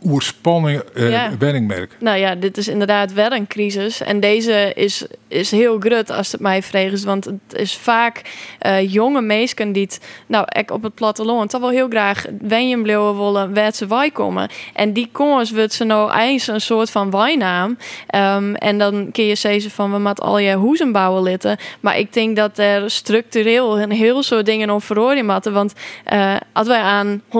oorspanning 0.00 0.82
uh, 0.94 1.10
ja. 1.10 1.30
wenningmerk? 1.38 1.96
Nou 1.98 2.18
ja, 2.18 2.34
dit 2.34 2.56
is 2.56 2.68
inderdaad 2.68 3.12
wel 3.12 3.32
een 3.32 3.46
crisis. 3.46 4.00
En 4.00 4.20
deze 4.20 4.72
is 4.74 5.06
is 5.32 5.50
heel 5.50 5.78
grut 5.78 6.10
als 6.10 6.32
het 6.32 6.40
mij 6.40 6.62
vreegt. 6.62 7.04
Want 7.04 7.24
het 7.24 7.40
is 7.52 7.76
vaak 7.76 8.22
eh, 8.58 8.92
jonge 8.92 9.20
meesken 9.20 9.72
die 9.72 9.82
het, 9.82 10.00
nou, 10.26 10.46
ik 10.58 10.70
op 10.70 10.82
het 10.82 10.94
platteland 10.94 11.50
toch 11.50 11.60
wel 11.60 11.70
heel 11.70 11.88
graag 11.88 12.24
wenjen 12.40 12.82
bleven 12.82 13.16
willen 13.16 13.54
waar 13.54 13.74
ze 13.74 13.86
wij 13.86 14.10
komen. 14.10 14.48
En 14.74 14.92
die 14.92 15.08
kans 15.12 15.50
wordt 15.50 15.72
ze 15.72 15.84
nou 15.84 16.12
eens 16.12 16.46
een 16.46 16.60
soort 16.60 16.90
van 16.90 17.10
wijnaam. 17.10 17.78
Ehm, 18.06 18.54
en 18.54 18.78
dan 18.78 19.08
kun 19.12 19.24
je 19.24 19.34
zeggen 19.34 19.70
van 19.70 19.92
we 19.92 19.98
moeten 19.98 20.24
al 20.24 20.38
je 20.38 20.54
hoezen 20.54 20.92
bouwen 20.92 21.22
litten. 21.22 21.56
Maar 21.80 21.98
ik 21.98 22.12
denk 22.12 22.36
dat 22.36 22.58
er 22.58 22.90
structureel 22.90 23.80
een 23.80 23.90
heel 23.90 24.22
soort 24.22 24.46
dingen 24.46 24.70
om 24.70 24.80
verhoren 24.80 25.26
moeten. 25.26 25.52
Want 25.52 25.72
uh, 26.12 26.36
als 26.52 26.66
wij 26.66 26.80
aan 26.80 27.22
100.000 27.22 27.30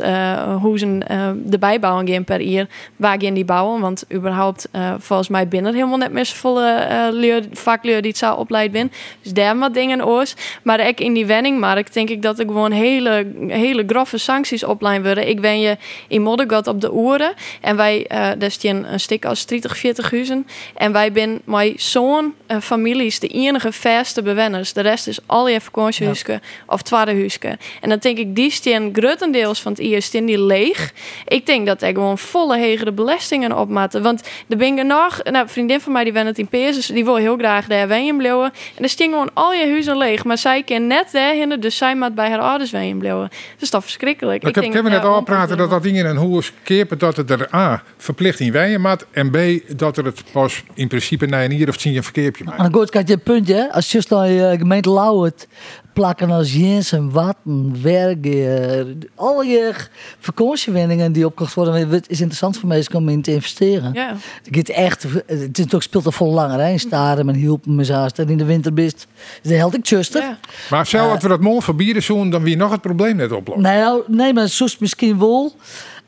uh, 0.00 0.56
hoezen 0.56 1.02
uh, 1.10 1.52
erbij 1.52 1.80
bouwen 1.80 2.24
per 2.24 2.40
jaar, 2.40 2.66
waar 2.96 3.16
gaan 3.20 3.34
die 3.34 3.44
bouwen? 3.44 3.80
Want 3.80 4.04
überhaupt 4.12 4.68
volgens 4.98 5.28
mij 5.28 5.48
binnen 5.48 5.74
helemaal 5.74 5.98
net 5.98 6.12
meer 6.12 6.26
volle 6.26 7.14
uh, 7.24 7.36
vakleur 7.52 8.02
die 8.02 8.16
zou 8.16 8.38
opleid 8.38 8.72
ben. 8.72 8.92
Dus 9.22 9.32
daar 9.32 9.58
wat 9.58 9.74
dingen 9.74 10.06
oors. 10.06 10.34
Maar 10.62 10.80
ik 10.80 11.00
in 11.00 11.12
die 11.12 11.26
wenningmarkt 11.26 11.94
denk 11.94 12.10
ik 12.10 12.22
dat 12.22 12.38
er 12.38 12.44
gewoon 12.44 12.72
hele, 12.72 13.26
hele 13.48 13.84
grove 13.86 14.18
sancties 14.18 14.64
opleid 14.64 15.02
worden. 15.02 15.28
Ik 15.28 15.40
ben 15.40 15.60
je 15.60 15.76
in 16.08 16.22
Moddergat 16.22 16.66
op 16.66 16.80
de 16.80 16.92
oren. 16.92 17.32
En 17.60 17.76
wij, 17.76 17.98
uh, 17.98 18.08
daar 18.08 18.42
is 18.42 18.62
een, 18.62 18.92
een 18.92 19.00
stuk 19.00 19.24
als 19.24 19.46
30, 19.46 19.76
40 19.76 20.10
huizen. 20.10 20.46
En 20.74 20.92
wij 20.92 21.10
zijn 21.14 21.40
mijn 21.44 21.72
zoon 21.76 22.34
uh, 22.48 22.60
families 22.60 23.18
de 23.18 23.28
enige 23.28 23.72
verste 23.72 24.22
bewenners. 24.22 24.72
De 24.72 24.80
rest 24.80 25.06
is 25.06 25.18
al 25.26 25.48
je 25.48 25.60
vakantiehuisje 25.60 26.32
ja. 26.32 26.40
of 26.66 26.82
tweede 26.82 27.14
huisje. 27.14 27.58
En 27.80 27.88
dan 27.88 27.98
denk 27.98 28.18
ik, 28.18 28.36
die 28.36 28.50
staan 28.50 28.90
grotendeels 28.92 29.60
van 29.60 29.72
het 29.72 30.14
in 30.14 30.26
die 30.26 30.40
leeg. 30.40 30.92
Ik 31.26 31.46
denk 31.46 31.66
dat 31.66 31.82
er 31.82 31.92
gewoon 31.92 32.18
volle 32.18 32.58
hegere 32.58 32.92
belastingen 32.92 33.58
opmaten. 33.58 34.02
Want 34.02 34.22
er 34.48 34.56
ben 34.56 34.86
nog, 34.86 35.22
nou, 35.22 35.48
vriendin 35.48 35.80
van 35.80 35.92
mij 35.92 36.04
die 36.04 36.12
wen 36.12 36.26
het 36.26 36.38
in 36.38 36.48
Peers, 36.48 36.86
die 36.86 37.04
wil 37.06 37.16
heel 37.16 37.36
graag 37.36 37.66
daar 37.66 37.88
wijn 37.88 38.16
blijven. 38.16 38.52
En 38.74 38.82
er 38.82 38.88
staan 38.88 39.08
gewoon 39.08 39.30
al 39.34 39.52
je 39.52 39.66
huizen 39.66 39.96
leeg. 39.96 40.24
Maar 40.24 40.38
zij 40.38 40.62
kan 40.62 40.86
net 40.86 41.08
daarheen, 41.12 41.60
dus 41.60 41.76
zij 41.76 41.96
moet 41.96 42.14
bij 42.14 42.30
haar 42.30 42.38
ouders 42.38 42.70
wijn 42.70 42.98
blijven. 42.98 43.20
Dat 43.20 43.62
is 43.62 43.70
toch 43.70 43.82
verschrikkelijk. 43.82 44.42
Maar 44.42 44.64
ik, 44.64 44.72
heb 44.72 44.84
net 44.84 45.04
al 45.04 45.22
praten 45.22 45.56
dat 45.56 45.70
dat 45.70 45.82
ding 45.82 45.96
in 45.96 46.06
een 46.06 46.30
huis 46.30 46.52
keert 46.62 47.00
dat 47.00 47.16
het 47.16 47.30
er 47.30 47.54
A, 47.54 47.82
verplicht 47.96 48.40
in 48.40 48.52
wijn 48.52 48.80
maakt. 48.80 49.06
En 49.10 49.30
B, 49.30 49.38
dat 49.78 49.96
er 49.96 50.04
het 50.04 50.22
pas 50.32 50.62
in 50.74 50.88
principe 50.88 51.26
na 51.26 51.44
een 51.44 51.50
hier 51.50 51.68
of 51.68 51.76
tien 51.76 51.96
een 51.96 52.02
verkeerpje 52.02 52.44
maakt. 52.44 52.58
Maar 52.58 52.72
goed, 52.72 52.90
kijk 52.90 53.08
je 53.08 53.16
punt, 53.16 53.48
hè. 53.48 53.72
Als 53.72 53.92
je 53.92 54.02
naar 54.08 54.28
je 54.28 54.54
gemeente 54.58 54.90
Lauwert 54.90 55.46
plakken 55.96 56.30
als 56.30 56.52
Jens 56.52 56.92
en 56.92 57.10
Watten, 57.10 57.82
Wergen, 57.82 58.98
al 59.14 59.42
je 59.42 59.74
vakantiewinningen 60.18 61.12
die 61.12 61.26
opgekocht 61.26 61.54
worden, 61.54 61.88
het 61.88 62.08
is 62.08 62.18
interessant 62.20 62.58
voor 62.58 62.68
mensen 62.68 62.94
om 62.94 63.08
in 63.08 63.22
te 63.22 63.32
investeren. 63.32 63.92
Ja. 63.92 64.16
Het, 64.50 64.68
echt, 64.68 65.06
het 65.26 65.58
is 65.58 65.74
ook 65.74 65.82
speelt 65.82 66.06
er 66.06 66.12
vol 66.12 66.32
langer, 66.32 66.58
hè, 66.58 66.70
in 66.70 66.80
Staren 66.80 67.28
en 67.28 67.34
hielp 67.34 67.66
me 67.66 67.84
zo, 67.84 68.06
en 68.14 68.28
in 68.28 68.38
de 68.38 68.44
winter 68.44 68.72
best. 68.72 69.06
Dus 69.42 69.50
de 69.50 69.56
held 69.56 69.74
ik 69.74 69.86
juster. 69.86 70.22
Ja. 70.22 70.38
Maar 70.70 70.86
stel 70.86 71.08
dat 71.08 71.22
we 71.22 71.28
dat 71.28 71.40
morgen 71.40 71.62
verbieden 71.62 72.02
zoen, 72.02 72.30
dan 72.30 72.42
weer 72.42 72.56
nog 72.56 72.70
het 72.70 72.80
probleem 72.80 73.16
net 73.16 73.32
oplossen. 73.32 73.64
Nou, 73.64 74.02
nee, 74.06 74.32
maar 74.32 74.48
zoals 74.48 74.78
misschien 74.78 75.18
wel. 75.18 75.52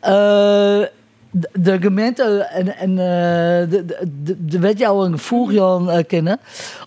Uh, 0.02 0.10
de, 1.30 1.48
de 1.52 1.78
gemeente 1.80 2.22
en, 2.52 2.76
en 2.76 2.90
uh, 2.90 2.96
de, 3.70 3.84
de, 4.22 4.36
de 4.44 4.58
wet 4.58 4.78
jou 4.78 5.06
een 5.06 5.18
voerjan 5.18 5.88
uh, 5.88 5.98
kennen 6.06 6.38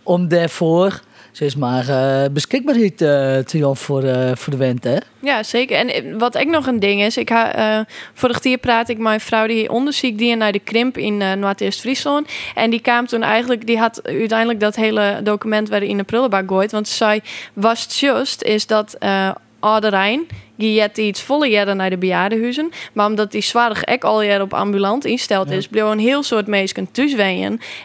om 0.04 0.28
daarvoor 0.28 1.02
zeg 1.32 1.58
maar 1.58 1.90
uh, 1.90 2.24
beschikbaarheid 2.32 3.02
uh, 3.02 3.38
te 3.38 3.58
doen 3.60 3.78
voor, 3.78 4.04
uh, 4.04 4.32
voor 4.34 4.54
de 4.54 4.60
wend, 4.60 4.84
hè? 4.84 4.98
Ja, 5.20 5.44
zeker. 5.44 5.78
En 5.78 6.18
wat 6.18 6.38
ook 6.38 6.48
nog 6.48 6.68
een 6.68 6.80
ding 6.80 7.02
is, 7.02 7.18
ik 7.18 7.30
ha, 7.30 7.86
vorig 8.14 8.44
jaar 8.44 8.58
praat 8.58 8.90
ik 8.90 8.96
met 8.96 9.04
mijn 9.04 9.20
vrouw 9.20 9.48
die 9.48 9.72
onderzoek 9.72 10.18
die 10.18 10.36
naar 10.36 10.52
de 10.52 10.60
krimp 10.60 10.98
in 10.98 11.22
uh, 11.22 11.34
Noord-Eerst-Friesland. 11.34 12.30
En 12.56 12.70
die 12.70 12.82
kwam 12.82 13.08
toen 13.08 13.24
eigenlijk, 13.24 13.68
die 13.68 13.78
had 13.78 14.04
uiteindelijk 14.04 14.60
dat 14.60 14.76
hele 14.76 15.20
document 15.24 15.70
weer 15.70 15.84
in 15.84 15.98
de 15.98 16.04
prullenbak 16.04 16.48
gooid. 16.48 16.72
Want 16.72 16.88
zij 16.88 17.22
was 17.54 18.00
just, 18.00 18.44
is 18.44 18.68
dat 18.68 18.96
Rijn 19.90 20.28
gaat 20.62 20.98
iets 20.98 21.22
volle 21.22 21.48
jaren 21.48 21.78
naar 21.78 21.90
de 21.90 21.98
bejaardenhuizen. 21.98 22.72
Maar 22.94 23.06
omdat 23.06 23.32
die 23.32 23.42
zwaar 23.42 23.82
ek 23.82 24.04
al 24.04 24.22
jaar 24.22 24.42
op 24.42 24.54
ambulant 24.54 25.06
insteld 25.06 25.52
is, 25.52 25.68
bleef 25.68 25.84
een 25.84 26.00
heel 26.00 26.24
soort 26.24 26.48
mensen 26.48 26.92
thuis 26.92 27.16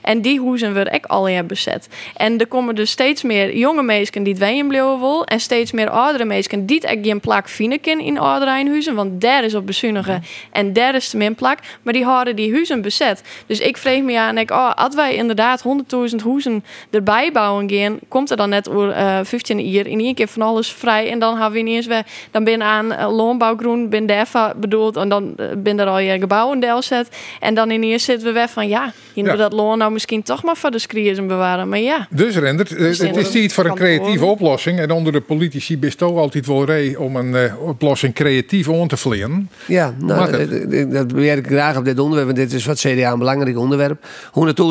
En 0.03 0.21
die 0.21 0.41
huizen 0.41 0.75
worden 0.75 0.93
ek 0.93 1.07
al 1.07 1.29
jaar 1.29 1.47
bezet. 1.47 1.89
En 2.17 2.39
er 2.39 2.47
komen 2.47 2.75
dus 2.75 2.91
steeds 2.91 3.23
meer 3.23 3.57
jonge 3.57 3.83
mensen 3.83 4.23
die 4.23 4.35
het 4.39 4.69
bleven 4.69 5.01
wil. 5.01 5.25
En 5.25 5.41
steeds 5.41 5.73
meer 5.73 5.91
oudere 5.91 6.25
mensen 6.25 6.67
die 6.67 6.81
het 6.81 6.99
geen 7.03 7.21
plak 7.21 7.49
vinden 7.49 8.01
in 8.01 8.19
oude 8.19 8.45
Rijnhuizen. 8.45 8.95
Want 8.95 9.21
daar 9.21 9.45
is 9.45 9.55
op 9.55 9.67
bezuinigen 9.67 10.23
en 10.53 10.73
daar 10.73 10.95
is 10.95 11.11
de 11.11 11.17
min 11.17 11.35
plak. 11.35 11.59
Maar 11.83 11.93
die 11.93 12.05
houden 12.05 12.37
die 12.37 12.53
huizen 12.53 12.83
bezet. 12.83 13.23
Dus 13.47 13.61
ik 13.61 13.77
vreeg 13.77 14.03
me 14.03 14.19
aan, 14.19 14.39
ik, 14.39 14.51
oh, 14.51 14.73
als 14.75 14.95
wij 14.95 15.15
inderdaad 15.15 15.65
100.000 15.65 16.25
huizen 16.25 16.65
erbij 16.91 17.33
bouwen 17.33 17.71
gaan, 17.71 17.99
komt 18.09 18.31
er 18.31 18.37
dan 18.37 18.49
net 18.49 18.69
over 18.69 18.89
uh, 18.89 19.19
15 19.23 19.71
jaar 19.71 19.87
in 19.87 20.01
één 20.01 20.15
keer 20.15 20.29
van 20.29 20.43
alles 20.43 20.73
vrij. 20.73 21.11
En 21.11 21.19
dan 21.19 21.33
hebben 21.33 21.53
we 21.53 21.59
ineens 21.59 21.87
weer, 21.87 22.05
dan 22.31 22.45
binnen 22.45 22.66
aan 22.67 22.93
uh, 22.93 23.17
landbouwgroen, 23.17 24.07
daar 24.07 24.55
bedoeld. 24.57 24.97
En 24.97 25.09
dan 25.09 25.35
uh, 25.37 25.47
ben 25.57 25.81
er 25.81 25.87
al 25.87 25.99
je 25.99 26.19
gebouwen 26.19 26.61
deel 26.61 26.83
zet. 26.83 27.09
En 27.41 27.55
dan 27.55 27.71
in 27.71 27.83
hier 27.83 28.01
zitten 28.01 28.27
we 28.27 28.33
weer 28.33 28.49
van 28.49 28.69
ja, 28.69 28.93
je 29.13 29.23
ja. 29.23 29.37
dat 29.37 29.53
loon 29.53 29.79
nou 29.79 29.93
misschien 29.93 30.23
toch 30.23 30.43
maar 30.43 30.57
voor 30.57 30.71
de 30.71 30.79
skriers 30.79 31.27
bewaren. 31.27 31.69
Maar 31.69 31.79
ja. 31.79 32.07
Dus 32.11 32.37
Rendert, 32.37 32.69
dus 32.69 32.99
het 32.99 33.17
is 33.17 33.33
niet 33.33 33.53
voor 33.53 33.65
een 33.65 33.75
creatieve 33.75 34.25
oplossing. 34.25 34.79
En 34.79 34.91
onder 34.91 35.13
de 35.13 35.21
politici 35.21 35.79
best 35.79 36.03
ook 36.03 36.17
altijd 36.17 36.47
wel 36.47 36.65
ree 36.65 37.01
om 37.01 37.17
een 37.17 37.31
uh, 37.31 37.69
oplossing 37.69 38.15
creatief 38.15 38.69
om 38.69 38.89
te 38.89 38.97
vliegen. 38.97 39.51
Ja, 39.67 39.95
nou, 39.99 40.31
dat, 40.31 40.93
dat 40.93 41.09
beweer 41.09 41.37
ik 41.37 41.47
graag 41.47 41.77
op 41.77 41.85
dit 41.85 41.99
onderwerp. 41.99 42.27
Want 42.27 42.39
dit 42.39 42.53
is 42.53 42.67
wat 42.67 42.79
CDA 42.79 43.13
een 43.13 43.19
belangrijk 43.19 43.59
onderwerp. 43.59 44.07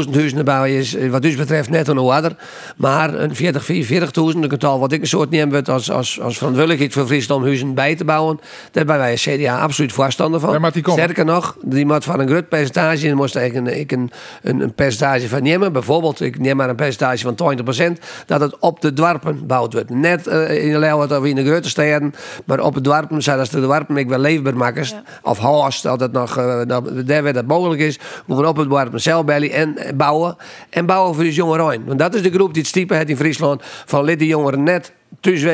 100.000 0.05 0.13
huizen 0.13 0.45
bouwen 0.45 0.69
is 0.69 0.95
wat 1.09 1.25
u 1.25 1.35
betreft 1.37 1.69
net 1.69 1.87
een 1.87 1.97
harder. 1.97 2.35
Maar 2.77 3.13
een 3.13 3.35
40, 3.35 3.65
44.000, 3.65 4.07
een 4.15 4.49
getal 4.49 4.79
wat 4.79 4.91
ik 4.91 5.01
een 5.01 5.07
soort 5.07 5.29
neem 5.29 5.53
als, 5.55 5.91
als, 5.91 6.21
als 6.21 6.37
verantwoordelijkheid 6.37 6.93
voor 6.93 7.05
Friesland 7.05 7.43
huizen 7.43 7.73
bij 7.75 7.95
te 7.95 8.05
bouwen. 8.05 8.39
Daar 8.71 8.85
zijn 8.85 8.99
wij 8.99 9.11
als 9.11 9.23
CDA 9.23 9.59
absoluut 9.59 9.93
voorstander 9.93 10.39
van. 10.39 10.61
Ja, 10.61 10.71
Sterker 10.91 11.25
nog, 11.25 11.57
die 11.61 11.85
moet 11.85 12.03
van 12.03 12.19
een 12.19 12.27
groot 12.27 12.49
percentage, 12.49 13.07
en 13.07 13.15
moest 13.15 13.35
ik 13.35 13.53
een, 13.53 13.79
ik 13.79 13.91
een, 13.91 14.11
een, 14.41 14.59
een, 14.59 14.73
percentage 14.73 15.29
van 15.29 15.43
nemen. 15.43 15.73
Bijvoorbeeld, 15.73 16.21
ik 16.21 16.39
neem 16.39 16.55
maar 16.55 16.69
een 16.69 16.75
percentage 16.75 17.33
van 17.35 17.57
20%, 17.95 18.01
dat 18.25 18.41
het 18.41 18.59
op 18.59 18.81
de 18.81 18.93
dwarpen 18.93 19.37
gebouwd 19.37 19.73
wordt. 19.73 19.89
Net 19.89 20.27
uh, 20.27 20.63
in 20.63 20.71
de 20.71 20.79
Leeuwen 20.79 21.17
of 21.17 21.25
in 21.25 21.35
de 21.35 21.45
grote 21.45 21.69
steden, 21.69 22.13
maar 22.45 22.59
op 22.59 22.73
het 22.73 22.83
dwarpen, 22.83 23.23
zodat 23.23 23.51
de 23.51 23.61
dwarpen 23.61 23.97
ik 23.97 24.09
wel 24.09 24.19
leefbaar 24.19 24.57
maken. 24.57 24.83
Ja. 24.83 25.03
Of 25.21 25.37
haast, 25.37 25.83
dat 25.83 25.99
het 25.99 26.11
nog, 26.11 26.37
uh, 26.37 26.61
daar 27.05 27.23
waar 27.23 27.33
dat 27.33 27.45
mogelijk 27.45 27.81
is, 27.81 27.99
moeten 28.25 28.45
we 28.45 28.51
op 28.51 28.57
het 28.57 28.67
dwarpen 28.67 29.01
zelf 29.01 29.25
bellen 29.25 29.51
en 29.51 29.75
bouwen. 29.95 30.35
En 30.69 30.85
bouwen 30.85 31.15
voor 31.15 31.23
die 31.23 31.33
jongeren. 31.33 31.85
Want 31.85 31.99
dat 31.99 32.13
is 32.13 32.21
de 32.21 32.31
groep 32.31 32.53
die 32.53 32.61
het 32.61 32.71
stiepen 32.71 32.97
heeft 32.97 33.09
in 33.09 33.17
Friesland, 33.17 33.61
van 33.85 34.03
lid 34.03 34.19
die 34.19 34.27
jongeren 34.27 34.63
net 34.63 34.93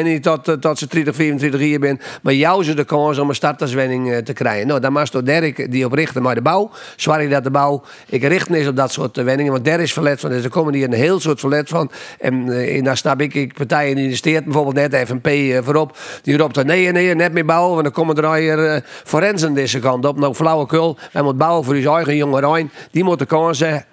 niet 0.03 0.23
tot, 0.23 0.61
tot 0.61 0.77
ze 0.77 0.87
30, 0.87 1.15
24 1.15 1.61
jaar 1.61 1.79
bent. 1.79 2.01
Maar 2.21 2.33
jou 2.33 2.63
ze 2.63 2.73
de 2.73 2.83
kans 2.83 3.17
om 3.17 3.29
een 3.29 3.35
starterswenning 3.35 4.23
te 4.23 4.33
krijgen. 4.33 4.67
Nou, 4.67 4.79
dan 4.79 4.93
maakt 4.93 5.25
Dirk 5.25 5.71
die 5.71 5.85
oprichten 5.85 6.21
maar 6.21 6.35
de 6.35 6.41
bouw. 6.41 6.71
Zwaar 6.95 7.29
dat 7.29 7.43
de 7.43 7.51
bouw. 7.51 7.83
Ik 8.07 8.23
richt 8.23 8.49
eens 8.49 8.67
op 8.67 8.75
dat 8.75 8.91
soort 8.91 9.15
wenningen. 9.15 9.51
Want 9.51 9.65
daar 9.65 9.79
is 9.79 9.93
verlet 9.93 10.19
van. 10.19 10.29
Dus 10.29 10.43
er 10.43 10.49
komen 10.49 10.73
hier 10.73 10.85
een 10.85 10.93
heel 10.93 11.19
soort 11.19 11.39
verlet 11.39 11.69
van. 11.69 11.91
En, 12.19 12.49
en 12.75 12.83
dan 12.83 12.97
snap 12.97 13.21
ik, 13.21 13.33
ik 13.33 13.53
partijen 13.53 13.97
investeert. 13.97 14.43
Bijvoorbeeld 14.43 14.91
net 14.91 15.07
FNP 15.07 15.29
voorop. 15.63 15.97
Die 16.21 16.37
roept 16.37 16.57
er 16.57 16.65
nee, 16.65 16.91
nee, 16.91 17.15
net 17.15 17.33
meer 17.33 17.45
bouwen. 17.45 17.71
Want 17.71 17.83
dan 17.83 17.93
komen 17.93 18.15
er 18.15 18.35
hier 18.35 18.75
uh, 18.75 18.75
forensen 19.03 19.53
deze 19.53 19.79
kant 19.79 20.05
op. 20.05 20.19
Nou, 20.19 20.33
flauwekul. 20.33 20.97
Wij 21.11 21.21
moeten 21.21 21.39
bouwen 21.39 21.65
voor 21.65 21.73
uw 21.73 21.95
eigen 21.95 22.15
jonge 22.15 22.39
Rijn. 22.39 22.71
Die 22.91 23.03
moeten 23.03 23.27
kansen 23.27 23.85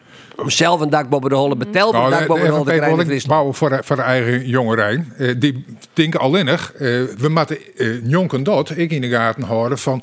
om 0.43 0.51
zelf 0.51 0.81
een 0.81 0.91
dak 0.91 1.09
boven 1.09 1.31
de 1.31 1.37
holle 1.37 1.57
beteld 1.57 1.93
nou, 1.93 2.11
dak 2.11 2.27
boven 2.27 2.45
de 2.45 2.51
holle 2.51 2.65
te 2.65 3.05
krijgen. 3.07 3.29
bouwen 3.29 3.55
voor, 3.55 3.81
voor 3.85 3.97
de 3.97 4.03
eigen 4.03 4.49
jongerijn. 4.49 5.13
Uh, 5.19 5.35
die 5.39 5.65
denken 5.93 6.21
alleenig, 6.21 6.73
uh, 6.75 6.81
we 7.19 7.29
moeten 7.29 7.59
uh, 7.77 8.07
jonken 8.11 8.43
dat, 8.43 8.73
ik 8.77 8.91
in 8.91 9.01
de 9.01 9.09
gaten 9.09 9.43
houden 9.43 9.79
van, 9.79 10.03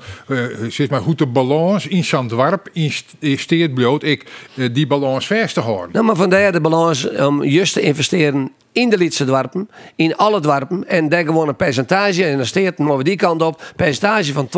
zeg 0.70 0.90
maar, 0.90 1.00
hoe 1.00 1.16
de 1.16 1.26
balans 1.26 1.88
in 1.88 2.04
Zandwarp 2.04 2.70
investeert 2.74 3.74
bloot 3.74 4.04
ik 4.04 4.26
die 4.72 4.88
balans 4.88 5.28
vast 5.28 5.54
te 5.54 5.60
houden. 5.60 5.90
Nou, 5.92 6.06
maar 6.06 6.16
vandaar 6.16 6.52
de 6.52 6.62
balans 6.62 7.10
om 7.10 7.44
juist 7.44 7.74
te 7.74 7.82
investeren 7.82 8.52
in 8.76 8.90
de 8.90 8.98
Lietse 8.98 9.26
dwarpen, 9.26 9.70
in 9.96 10.16
alle 10.16 10.40
dwarpen. 10.40 10.88
En 10.88 11.10
daar 11.10 11.24
gewoon 11.24 11.48
een 11.48 11.56
percentage, 11.56 12.26
en 12.26 12.38
dan 12.38 12.46
steert 12.46 12.78
we 12.78 13.04
die 13.04 13.16
kant 13.16 13.42
op, 13.42 13.64
percentage 13.76 14.34
van 14.34 14.50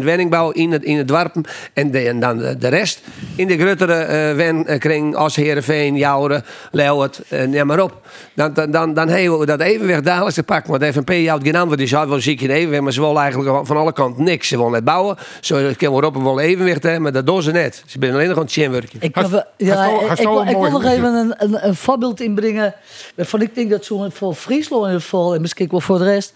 20% 0.00 0.04
wenningbouw 0.04 0.50
in 0.50 0.72
het, 0.72 0.82
in 0.82 0.96
het 0.96 1.06
dwarpen. 1.06 1.44
En, 1.72 1.90
de, 1.90 1.98
en 1.98 2.20
dan 2.20 2.38
de, 2.38 2.58
de, 2.58 2.68
rest 2.68 3.02
in 3.36 3.46
de 3.46 3.58
gruttere 3.58 4.30
uh, 4.30 4.36
wenkring 4.36 5.16
als 5.16 5.36
Heerenveen, 5.36 5.96
Jouren, 5.96 6.44
Leeuwert, 6.70 7.20
uh, 7.28 7.42
neem 7.42 7.66
maar 7.66 7.80
op. 7.80 8.06
Dan, 8.34 8.52
dan, 8.52 8.70
dan, 8.70 8.94
dan 8.94 9.08
hebben 9.08 9.38
we 9.38 9.46
dat 9.46 9.60
evenwicht 9.60 10.04
dadelijk 10.04 10.34
te 10.34 10.42
pakken. 10.42 10.70
Want 10.70 10.82
de 10.82 10.92
FNP 10.92 11.26
houdt 11.26 11.44
geen 11.44 11.56
antwoord, 11.56 11.78
die 11.78 11.88
zou 11.88 12.08
wel 12.08 12.20
ziek 12.20 12.40
in 12.40 12.50
evenwicht, 12.50 12.82
maar 12.82 12.92
ze 12.92 13.00
willen 13.00 13.22
eigenlijk 13.22 13.66
van 13.66 13.76
alle 13.76 13.92
kanten 13.92 14.24
niks. 14.24 14.48
Ze 14.48 14.56
willen 14.56 14.72
net 14.72 14.84
bouwen, 14.84 15.16
zo 15.40 15.70
kunnen 15.76 16.00
we 16.00 16.06
op 16.06 16.22
wel 16.22 16.40
evenwicht 16.40 16.82
hebben, 16.82 17.02
maar 17.02 17.12
dat 17.12 17.26
doen 17.26 17.42
ze 17.42 17.50
net. 17.50 17.82
Ze 17.86 17.96
zijn 18.00 18.12
alleen 18.12 18.28
nog 18.28 18.36
aan 18.36 18.42
het 18.42 18.52
chinwerken. 18.52 18.98
Ik, 19.00 19.16
ja, 19.16 19.44
ik, 19.56 20.10
ik, 20.10 20.18
ik, 20.18 20.56
wil 20.56 20.70
nog 20.70 20.84
even 20.84 21.14
een, 21.14 21.34
een, 21.38 21.66
een 21.66 21.74
voorbeeld 21.74 22.20
inbrengen 22.20 22.74
waarvan 23.14 23.42
ik 23.42 23.54
denk 23.60 23.70
dat 23.70 23.84
zo 23.84 24.08
voor 24.10 24.34
Friesland 24.34 24.82
in 24.82 24.88
ieder 24.88 25.02
geval, 25.02 25.34
en 25.34 25.40
misschien 25.40 25.68
wel 25.70 25.80
voor 25.80 25.98
de 25.98 26.04
rest. 26.04 26.34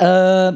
Uh, 0.00 0.46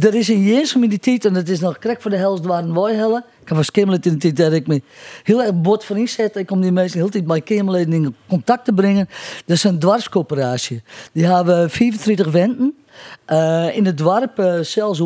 er 0.00 0.14
is 0.14 0.28
een 0.28 0.42
Jezus 0.42 0.74
in 0.74 0.88
die 0.88 0.98
tijd, 0.98 1.24
en 1.24 1.34
het 1.34 1.48
is 1.48 1.60
nog 1.60 1.78
krek 1.78 2.02
voor 2.02 2.10
de 2.10 2.16
helft 2.16 2.44
waren 2.44 2.80
Wijhellen. 2.80 3.24
Ik 3.42 3.48
heb 3.48 3.56
als 3.56 3.70
Kimmelet 3.70 4.06
in 4.06 4.18
de 4.18 4.32
tijd 4.32 4.52
ik 4.52 4.66
me 4.66 4.82
heel 5.22 5.42
erg 5.42 5.60
bord 5.60 5.84
van 5.84 5.96
inzet. 5.96 6.36
Ik 6.36 6.46
kom 6.46 6.60
die 6.60 6.72
mensen 6.72 6.98
heel 6.98 7.08
tijd 7.08 7.26
bij 7.26 7.40
Kimmelet 7.40 7.88
in 7.88 8.16
contact 8.28 8.64
te 8.64 8.72
brengen. 8.72 9.08
Dat 9.46 9.56
is 9.56 9.64
een 9.64 9.78
dwarscoöperatie. 9.78 10.82
Die 11.12 11.26
hebben 11.26 11.70
34 11.70 12.30
wenten 12.30 12.74
uh, 13.28 13.76
in 13.76 13.86
het 13.86 13.98
dorp 13.98 14.38
uh, 14.38 14.60
zelfs. 14.60 15.02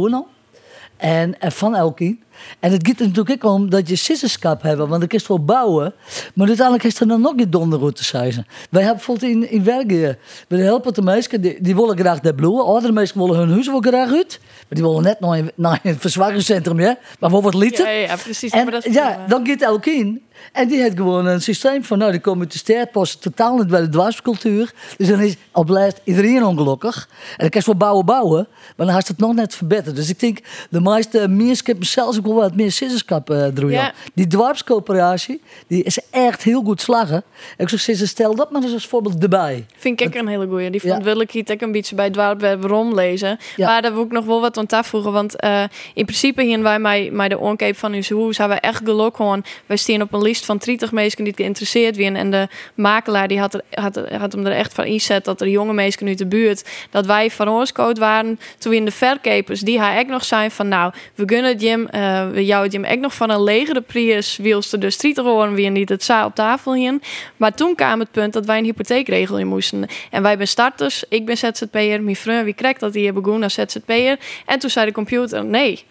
En, 0.97 1.41
en 1.41 1.53
van 1.53 1.75
Elkien. 1.75 2.24
En 2.61 2.73
het 2.73 2.87
gaat 2.87 3.01
er 3.01 3.07
natuurlijk 3.07 3.45
ook 3.45 3.53
om 3.53 3.71
dat 3.71 3.89
je 3.89 3.97
sissenskap 3.97 4.63
hebben, 4.63 4.89
want 4.89 5.03
ik 5.03 5.13
is 5.13 5.27
wel 5.27 5.45
bouwen. 5.45 5.95
Maar 6.35 6.47
uiteindelijk 6.47 6.87
is 6.87 7.01
er 7.01 7.09
dan 7.09 7.21
nog 7.21 7.35
niet 7.35 7.53
donder 7.53 7.93
te 7.93 8.05
zijn. 8.05 8.47
Wij 8.71 8.83
hebben 8.83 9.05
bijvoorbeeld 9.05 9.33
in, 9.33 9.51
in 9.51 9.65
Wergen, 9.65 10.19
we 10.49 10.57
helpen 10.57 10.95
de 10.95 11.03
meisjes, 11.03 11.41
die, 11.41 11.57
die 11.61 11.75
willen 11.75 11.99
graag 11.99 12.21
de 12.21 12.35
bloemen. 12.35 12.65
Andere 12.65 12.93
meisjes 12.93 13.17
willen 13.17 13.37
hun 13.37 13.51
huis 13.51 13.67
wel 13.67 13.81
graag 13.81 14.13
uit. 14.13 14.41
Maar 14.41 14.65
die 14.69 14.83
willen 14.83 15.03
net 15.03 15.21
naar 15.21 15.39
een, 15.39 15.51
naar 15.55 15.81
een 15.83 15.99
verzwaringscentrum, 15.99 16.81
ja. 16.81 16.99
Maar 17.19 17.31
voor 17.31 17.43
wat 17.43 17.55
liter. 17.55 17.87
Ja, 17.87 17.93
ja, 17.93 18.17
precies. 18.17 18.53
En, 18.53 18.63
maar 18.63 18.73
dat 18.73 18.85
ja, 18.85 19.25
dan 19.29 19.47
gaat 19.47 19.63
Elkien. 19.63 20.23
En 20.53 20.69
die 20.69 20.81
heeft 20.81 20.97
gewoon 20.97 21.27
een 21.27 21.43
systeem 21.43 21.85
van, 21.85 21.99
nou, 21.99 22.11
die 22.11 22.21
komen 22.21 22.41
uit 22.41 22.53
de 22.53 22.59
ster, 22.59 22.87
passen 22.87 23.21
totaal 23.21 23.57
niet 23.57 23.67
bij 23.67 23.81
de 23.81 23.89
dwarscultuur. 23.89 24.73
Dus 24.97 25.09
dan 25.09 25.21
is 25.21 25.37
al 25.51 25.65
blijft 25.65 26.01
iedereen 26.05 26.45
ongelukkig. 26.45 27.09
En 27.31 27.37
dan 27.37 27.49
kan 27.49 27.61
je 27.61 27.67
wel 27.67 27.77
bouwen, 27.77 28.05
bouwen, 28.05 28.47
maar 28.77 28.87
dan 28.87 28.95
heeft 28.95 29.09
het 29.09 29.19
nog 29.19 29.35
net 29.35 29.55
verbeterd. 29.55 29.97
Dus 29.97 30.09
ik 30.09 30.21
denk, 30.21 30.39
de 30.71 30.81
meeste 30.81 31.29
mensen 31.29 31.77
zelfs 31.81 32.19
ook 32.19 32.27
wel 32.35 32.43
wat 32.43 32.57
meer 32.57 32.73
sisserskap 32.73 33.31
uh, 33.31 33.71
ja. 33.71 33.93
Die 34.15 34.27
dwarpscoöperatie, 34.27 35.41
die 35.67 35.83
is 35.83 35.99
echt 36.11 36.43
heel 36.43 36.63
goed 36.63 36.81
slagen. 36.81 37.23
Ik 37.57 37.69
zou 37.69 37.81
zeggen, 37.81 38.09
stel 38.09 38.35
dat 38.35 38.51
maar 38.51 38.63
eens 38.63 38.73
als 38.73 38.87
voorbeeld 38.87 39.23
erbij. 39.23 39.67
Vind 39.77 40.01
ik 40.01 40.15
een 40.15 40.29
hele 40.29 40.47
goeie. 40.47 40.71
Die 40.71 40.81
vond 40.81 41.03
wil 41.05 41.21
ik 41.21 41.31
hier 41.31 41.63
een 41.63 41.73
beetje 41.73 41.95
bij 41.95 42.11
Dwarp 42.11 42.41
waarom 42.41 42.95
lezen. 42.95 43.39
Ja. 43.57 43.67
Maar 43.67 43.83
daar 43.83 43.95
wil 43.95 44.05
ik 44.05 44.13
nog 44.13 44.25
wel 44.25 44.41
wat 44.41 44.59
aan 44.59 44.67
toevoegen. 44.67 45.13
Want 45.13 45.45
uh, 45.45 45.63
in 45.95 46.05
principe 46.05 46.43
hier 46.43 46.63
wij 46.63 46.79
mij, 46.79 47.11
mij 47.13 47.29
de 47.29 47.39
onkeep 47.39 47.77
van 47.77 47.93
uw 47.93 48.03
hoe 48.09 48.35
zijn 48.35 48.49
we 48.49 48.55
echt 48.55 48.81
geluk 48.85 49.17
gewoon. 49.17 49.45
Wij 49.67 49.77
staan 49.77 50.03
op 50.03 50.13
een 50.13 50.23
lijst 50.23 50.45
van 50.45 50.57
30 50.57 50.93
mensen 50.93 51.25
die 51.25 51.33
geïnteresseerd 51.37 51.97
zijn. 51.97 52.17
En 52.17 52.31
de 52.31 52.49
makelaar 52.75 53.29
die 53.29 53.39
had, 53.39 53.55
er, 53.55 53.63
had, 53.71 54.01
had 54.11 54.33
hem 54.33 54.47
er 54.47 54.53
echt 54.53 54.75
van 54.75 54.85
inzet 54.85 55.25
dat 55.25 55.41
er 55.41 55.49
jonge 55.49 55.73
mensen 55.73 56.07
uit 56.07 56.19
de 56.19 56.27
buurt, 56.27 56.65
dat 56.91 57.07
wij 57.07 57.31
van 57.31 57.49
ons 57.49 57.73
waren. 57.99 58.39
Toen 58.59 58.73
in 58.73 58.85
de 58.85 58.91
verkepers, 58.91 59.61
die 59.61 59.81
hij 59.81 59.97
echt 59.97 60.09
nog 60.09 60.25
zijn 60.25 60.51
van 60.51 60.69
nou, 60.69 60.93
we 61.15 61.25
kunnen 61.25 61.51
het 61.51 61.61
Jim, 61.61 61.89
uh, 61.95 62.14
we 62.33 62.45
jou 62.45 62.63
het 62.63 62.73
Jim 62.73 62.85
echt 62.85 63.01
nog 63.01 63.15
van 63.15 63.31
een 63.31 63.43
legere 63.43 63.81
prijs 63.81 64.37
wilste 64.37 64.79
de 64.79 64.91
street 64.91 65.17
horen 65.17 65.55
wie 65.55 65.71
niet 65.71 65.89
het 65.89 66.05
zaal 66.05 66.27
op 66.27 66.35
tafel 66.35 66.75
hien. 66.75 67.03
Maar 67.37 67.55
toen 67.55 67.75
kwam 67.75 68.01
het 68.01 68.11
punt 68.11 68.33
dat 68.33 68.47
wij 68.47 68.59
een 68.59 68.65
hypotheekregel 68.65 69.39
in 69.39 69.47
moesten. 69.47 69.87
En 70.11 70.23
wij 70.23 70.37
ben 70.37 70.49
starters, 70.49 71.05
ik 71.09 71.27
ben 71.27 71.37
ZZP'er, 71.37 72.03
mijn 72.03 72.17
vriend 72.17 72.45
wie 72.45 72.55
krijgt 72.55 72.81
dat 72.81 72.95
hier 72.95 73.13
begon 73.13 73.43
als 73.43 73.55
ZZP'er. 73.55 74.19
En 74.47 74.59
toen 74.59 74.71
zei 74.71 74.87
de 74.87 74.93
computer 74.93 75.45
nee. 75.45 75.85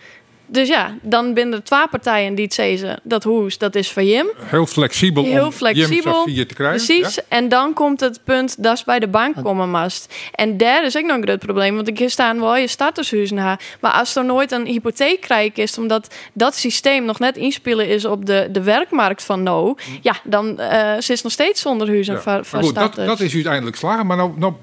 Dus 0.54 0.68
ja, 0.68 0.98
dan 1.02 1.34
binnen 1.34 1.64
twee 1.64 1.88
partijen 1.88 2.36
die 2.36 2.44
het 2.44 2.54
zeggen 2.54 3.00
dat 3.04 3.24
hoes, 3.24 3.58
dat 3.58 3.76
is 3.76 3.92
van 3.92 4.06
Jim. 4.06 4.32
Heel 4.38 4.66
flexibel 4.66 5.24
Heel 5.24 5.46
om 5.46 5.52
flexibel. 5.52 6.30
Jim 6.30 6.48
te 6.48 6.54
krijgen. 6.54 6.86
Precies. 6.86 7.20
En 7.28 7.50
dan 7.50 7.74
komt 7.74 8.00
het 8.00 8.20
punt 8.24 8.64
dat 8.64 8.74
is 8.74 8.84
bij 8.84 9.00
de 9.00 9.08
bank 9.08 9.36
komen 9.44 9.70
mast. 9.70 10.14
En 10.32 10.58
daar 10.58 10.86
is 10.86 10.98
ook 10.98 11.06
nog 11.06 11.18
een 11.18 11.24
groot 11.24 11.40
probleem. 11.40 11.76
Want 11.76 11.88
ik 11.88 12.10
staan 12.10 12.40
wel 12.40 12.58
je 12.58 12.68
startershuis 12.68 13.32
na. 13.32 13.60
Maar 13.80 13.92
als 13.92 14.16
er 14.16 14.26
nooit 14.26 14.52
een 14.52 14.66
hypotheek 14.66 15.22
krijg 15.22 15.54
is, 15.54 15.78
omdat 15.78 16.16
dat 16.34 16.56
systeem 16.56 17.06
nog 17.06 17.20
net 17.20 17.38
inspelen 17.38 17.88
is 17.88 18.06
op 18.06 18.26
de, 18.26 18.48
de 18.52 18.62
werkmarkt 18.62 19.24
van 19.24 19.44
no, 19.44 19.76
ja, 20.02 20.16
dan 20.24 20.48
uh, 20.60 20.98
ze 21.00 21.12
is 21.14 21.22
nog 21.22 21.32
steeds 21.32 21.62
zonder 21.62 21.88
huis 21.88 22.08
en 22.08 22.22
ja. 22.26 22.42
goed, 22.44 22.76
dat, 22.76 22.96
dat 22.96 23.20
is 23.20 23.34
uiteindelijk 23.34 23.76
slagen. 23.76 24.06
Maar 24.06 24.18
nou, 24.18 24.32
nou 24.36 24.54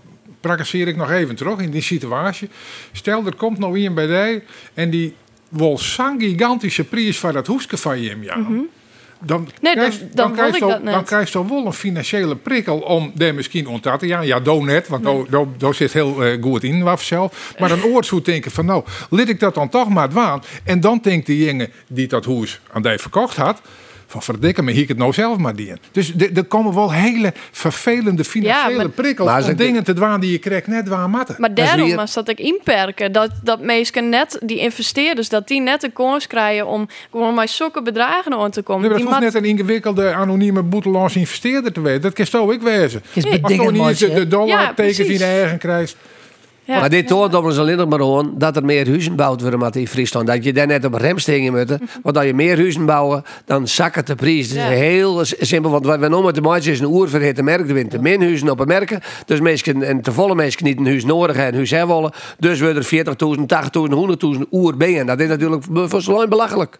praktiseer 0.41 0.89
ik 0.89 0.97
nog 0.97 1.11
even 1.11 1.37
terug 1.37 1.59
in 1.59 1.71
die 1.71 1.83
situatie. 1.83 2.49
Stel, 2.93 3.27
er 3.27 3.37
komt 3.37 3.59
nou 3.59 3.77
iemand 3.77 3.95
bij 3.95 4.31
die 4.31 4.43
en 4.75 4.91
die 4.91 5.15
wel 5.51 5.79
zo'n 5.79 6.21
gigantische 6.21 6.85
prijs 6.85 7.19
voor 7.19 7.33
dat 7.33 7.47
hoeske 7.47 7.77
van 7.77 8.01
je 8.01 8.17
ja. 8.21 8.37
Mhm. 8.37 8.59
Dan, 9.23 9.49
nee, 9.61 9.73
krijg, 9.73 9.99
dan, 9.99 10.09
dan, 10.13 10.27
dan, 10.27 10.33
krijg 10.33 10.55
je, 10.59 10.81
dan 10.85 11.05
krijg 11.05 11.33
je 11.33 11.49
wel 11.49 11.67
een 11.67 11.73
financiële 11.73 12.37
prikkel 12.37 12.79
om 12.79 13.13
daar 13.15 13.35
misschien 13.35 13.67
ontdek 13.67 13.99
te 13.99 14.07
Ja, 14.07 14.21
ja, 14.21 14.41
doe 14.41 14.65
net, 14.65 14.89
want 14.89 15.03
nee. 15.03 15.47
daar, 15.59 15.75
zit 15.75 15.93
heel 15.93 16.27
uh, 16.27 16.43
goed 16.43 16.63
in 16.63 16.99
zelf. 16.99 17.55
Maar 17.59 17.71
een 17.71 17.85
oor 17.85 18.05
zou 18.05 18.23
denken 18.23 18.51
van 18.51 18.65
nou, 18.65 18.85
liet 19.11 19.29
ik 19.29 19.41
dat 19.41 19.55
dan 19.55 19.69
toch 19.69 19.89
maar 19.89 20.09
dwaan. 20.09 20.43
En 20.65 20.81
dan 20.81 20.99
denkt 21.03 21.27
die 21.27 21.45
jongen 21.45 21.71
die 21.89 22.07
dat 22.07 22.25
hoes 22.25 22.61
aan 22.73 22.83
die 22.83 22.99
verkocht 22.99 23.37
had 23.37 23.61
van 24.11 24.23
verdikken 24.23 24.65
me, 24.65 24.73
hier 24.73 24.83
ik 24.83 24.89
het 24.89 24.99
nou 24.99 25.13
zelf 25.13 25.39
maar 25.39 25.57
dienen. 25.57 25.79
Dus 25.93 26.13
er 26.35 26.45
komen 26.45 26.75
wel 26.75 26.93
hele 26.93 27.33
vervelende 27.51 28.25
financiële 28.25 28.71
ja, 28.71 28.77
maar, 28.77 28.89
prikkels 28.89 29.47
om 29.47 29.55
dingen 29.55 29.85
te 29.85 29.93
dwaan 29.93 30.21
die 30.21 30.31
je 30.31 30.39
krijgt 30.39 30.67
net 30.67 30.85
dwaan 30.85 31.11
matten. 31.11 31.35
Maar 31.39 31.55
daarom 31.55 31.95
was 31.95 32.13
dat 32.13 32.29
ik 32.29 32.39
inperken. 32.39 33.13
Dat, 33.13 33.31
dat 33.43 33.61
mensen 33.61 34.09
net, 34.09 34.39
die 34.43 34.59
investeerders, 34.59 35.29
dat 35.29 35.49
die 35.49 35.61
net 35.61 35.81
de 35.81 35.91
kans 35.91 36.27
krijgen 36.27 36.67
om 36.67 36.89
gewoon 37.11 37.35
maar 37.35 37.49
zulke 37.49 37.83
bedragen 37.83 38.33
aan 38.33 38.51
te 38.51 38.63
komen. 38.63 38.83
Nee, 38.83 38.91
maar 38.91 38.99
dat 38.99 39.09
hoeft 39.09 39.33
net 39.33 39.35
een 39.35 39.49
ingewikkelde 39.49 40.13
anonieme 40.13 40.63
boeteloos 40.63 41.17
investeerder 41.17 41.73
te 41.73 41.81
weten. 41.81 42.03
Dat 42.03 42.13
kan 42.13 42.27
zo 42.27 42.51
ik 42.51 42.61
wezen. 42.61 43.03
Nee. 43.15 43.43
Als 43.43 43.53
je 43.53 43.71
niet 43.71 43.99
de, 43.99 44.15
de 44.15 44.29
dollar 44.29 44.75
tekens 44.75 44.99
in 44.99 45.19
de 45.19 45.25
eigen 45.25 45.59
krijgt. 45.59 45.97
Ja. 46.65 46.81
Maar 46.81 46.91
dit 46.91 47.07
toont 47.07 47.35
ons 47.35 47.59
alleen 47.59 47.89
maar 47.89 48.25
dat 48.35 48.57
er 48.57 48.65
meer 48.65 48.87
huizen 48.87 49.11
gebouwd 49.11 49.41
worden 49.41 49.73
in 49.73 49.89
Friesland. 49.89 50.27
Dat 50.27 50.45
je 50.45 50.53
daar 50.53 50.67
net 50.67 50.85
op 50.85 50.95
rem 50.95 51.19
stingen 51.19 51.53
moet. 51.53 51.79
Want 52.03 52.17
als 52.17 52.27
je 52.27 52.35
meer 52.35 52.57
huizen 52.57 52.87
bouwen, 52.87 53.23
dan 53.45 53.69
zakken 53.69 54.05
de 54.05 54.15
prijs. 54.15 54.53
Is 54.53 54.55
heel 54.55 55.25
simpel, 55.25 55.71
want 55.71 55.87
we 55.87 56.09
noemen 56.09 56.35
het 56.35 56.43
maar 56.43 56.67
is 56.67 56.81
een 56.81 56.87
oer 56.87 57.09
verhitte 57.09 57.43
merk. 57.43 57.61
Er 57.61 57.75
winnen 57.75 57.89
te 57.89 57.99
min 57.99 58.21
huizen 58.23 58.51
op 58.51 58.61
een 58.61 58.67
merken. 58.67 59.01
Dus 59.27 59.41
mensen, 59.41 59.83
en 59.83 60.01
te 60.01 60.13
volle 60.13 60.35
mensen 60.35 60.65
niet 60.65 60.79
een 60.79 60.87
huis 60.87 61.05
nodig 61.05 61.37
hebben, 61.37 61.53
een 61.53 61.59
huis 61.59 61.71
hebben 61.71 61.97
willen. 61.97 62.13
Dus 62.39 62.61
we 62.61 62.67
er 62.67 63.07
40.000, 63.37 63.41
80.000, 64.33 64.37
100.000 64.37 64.49
oer 64.51 64.77
binnen. 64.77 65.07
Dat 65.07 65.21
is 65.21 65.29
natuurlijk 65.29 65.65
voor 65.73 66.03
zo'n 66.03 66.29
belachelijk. 66.29 66.79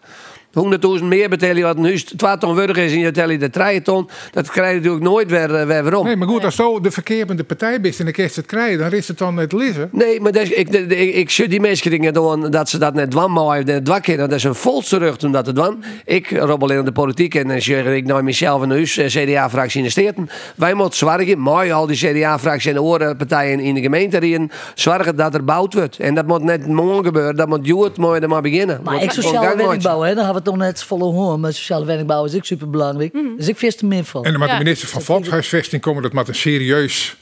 100.000 0.99 1.03
meer 1.03 1.29
betalen 1.29 1.61
wat 1.61 1.77
een 1.77 1.83
huis 1.83 2.03
2 2.03 2.37
ton 2.37 2.55
waardig 2.55 2.77
is 2.77 2.91
en 2.91 2.99
je 2.99 3.11
telt 3.11 3.39
de 3.39 3.49
3 3.49 3.81
ton. 3.81 4.09
Dat 4.31 4.49
krijg 4.49 4.69
je 4.69 4.75
natuurlijk 4.75 5.03
nooit 5.03 5.29
weer, 5.29 5.49
uh, 5.49 5.81
weer 5.81 5.95
om. 5.95 6.05
Nee, 6.05 6.15
maar 6.15 6.27
goed, 6.27 6.45
als 6.45 6.55
zo 6.55 6.79
de 6.79 6.91
verkeerde 6.91 7.43
partij 7.43 7.81
bent 7.81 7.99
en 7.99 8.05
dan 8.05 8.13
kerst 8.13 8.35
het 8.35 8.45
krijgen, 8.45 8.77
dan 8.77 8.91
is 8.91 9.07
het 9.07 9.17
dan 9.17 9.35
net 9.35 9.51
lissen. 9.51 9.89
Nee, 9.91 10.21
maar 10.21 10.31
dat, 10.31 10.43
ik, 10.43 10.69
ik, 10.69 10.91
ik, 10.91 11.15
ik 11.15 11.49
die 11.49 11.59
mensen 11.59 11.91
dingen 11.91 12.13
doen 12.13 12.49
dat 12.49 12.69
ze 12.69 12.77
dat 12.77 12.93
net 12.93 13.11
dwan 13.11 13.31
mogen 13.31 13.83
dwan 13.83 14.01
kennen. 14.01 14.29
Dat 14.29 14.37
is 14.37 14.43
een 14.43 14.55
volste 14.55 14.97
rug 14.97 15.23
om 15.23 15.31
dat 15.31 15.45
te 15.45 15.53
doen. 15.53 15.83
Ik 16.05 16.31
robbel 16.31 16.71
in 16.71 16.85
de 16.85 16.91
politiek 16.91 17.35
en 17.35 17.47
dan 17.47 17.61
zeg 17.61 17.85
ik 17.85 18.05
naar 18.05 18.23
mezelf 18.23 18.61
en 18.61 18.69
huis, 18.69 18.99
CDA-fractie 19.05 19.79
in 19.79 19.85
de 19.85 19.91
steden. 19.91 20.29
Wij 20.55 20.73
moeten 20.73 20.97
zorgen, 20.97 21.39
mooi 21.39 21.71
al 21.71 21.87
die 21.87 21.97
CDA-fractie 21.97 22.69
en 22.69 22.75
de 22.75 22.81
andere 22.81 23.15
partijen 23.15 23.59
in 23.59 23.73
de 23.73 23.81
gemeente 23.81 24.21
erin, 24.21 24.51
zorgen 24.75 25.15
dat 25.15 25.33
er 25.33 25.39
gebouwd 25.39 25.73
wordt. 25.73 25.99
En 25.99 26.15
dat 26.15 26.27
moet 26.27 26.43
net 26.43 26.67
morgen 26.67 27.05
gebeuren, 27.05 27.35
dat 27.35 27.47
moet 27.47 27.65
juist 27.65 27.97
mooi 27.97 28.21
er 28.21 28.27
maar 28.27 28.41
beginnen. 28.41 28.79
Maar 28.83 29.03
ik 29.03 29.11
sociale 29.11 29.63
woningbouw, 29.63 30.01
hè, 30.01 30.15
we 30.43 30.49
toch 30.49 30.57
net 30.57 30.83
volle 30.83 31.03
hoor. 31.03 31.39
Maar 31.39 31.53
sociale 31.53 31.85
woningbouw 31.85 32.25
is 32.25 32.35
ook 32.35 32.45
super 32.45 32.69
belangrijk. 32.69 33.13
Mm. 33.13 33.37
Dus 33.37 33.47
ik 33.47 33.57
vist 33.57 33.81
er 33.81 33.87
meer 33.87 34.03
van. 34.03 34.25
En 34.25 34.39
dan 34.39 34.47
de 34.47 34.55
minister 34.57 34.87
van 34.87 35.01
Volkshuisvesting 35.01 35.81
komen 35.81 36.03
dat 36.03 36.13
met 36.13 36.27
een 36.27 36.35
serieus 36.35 37.15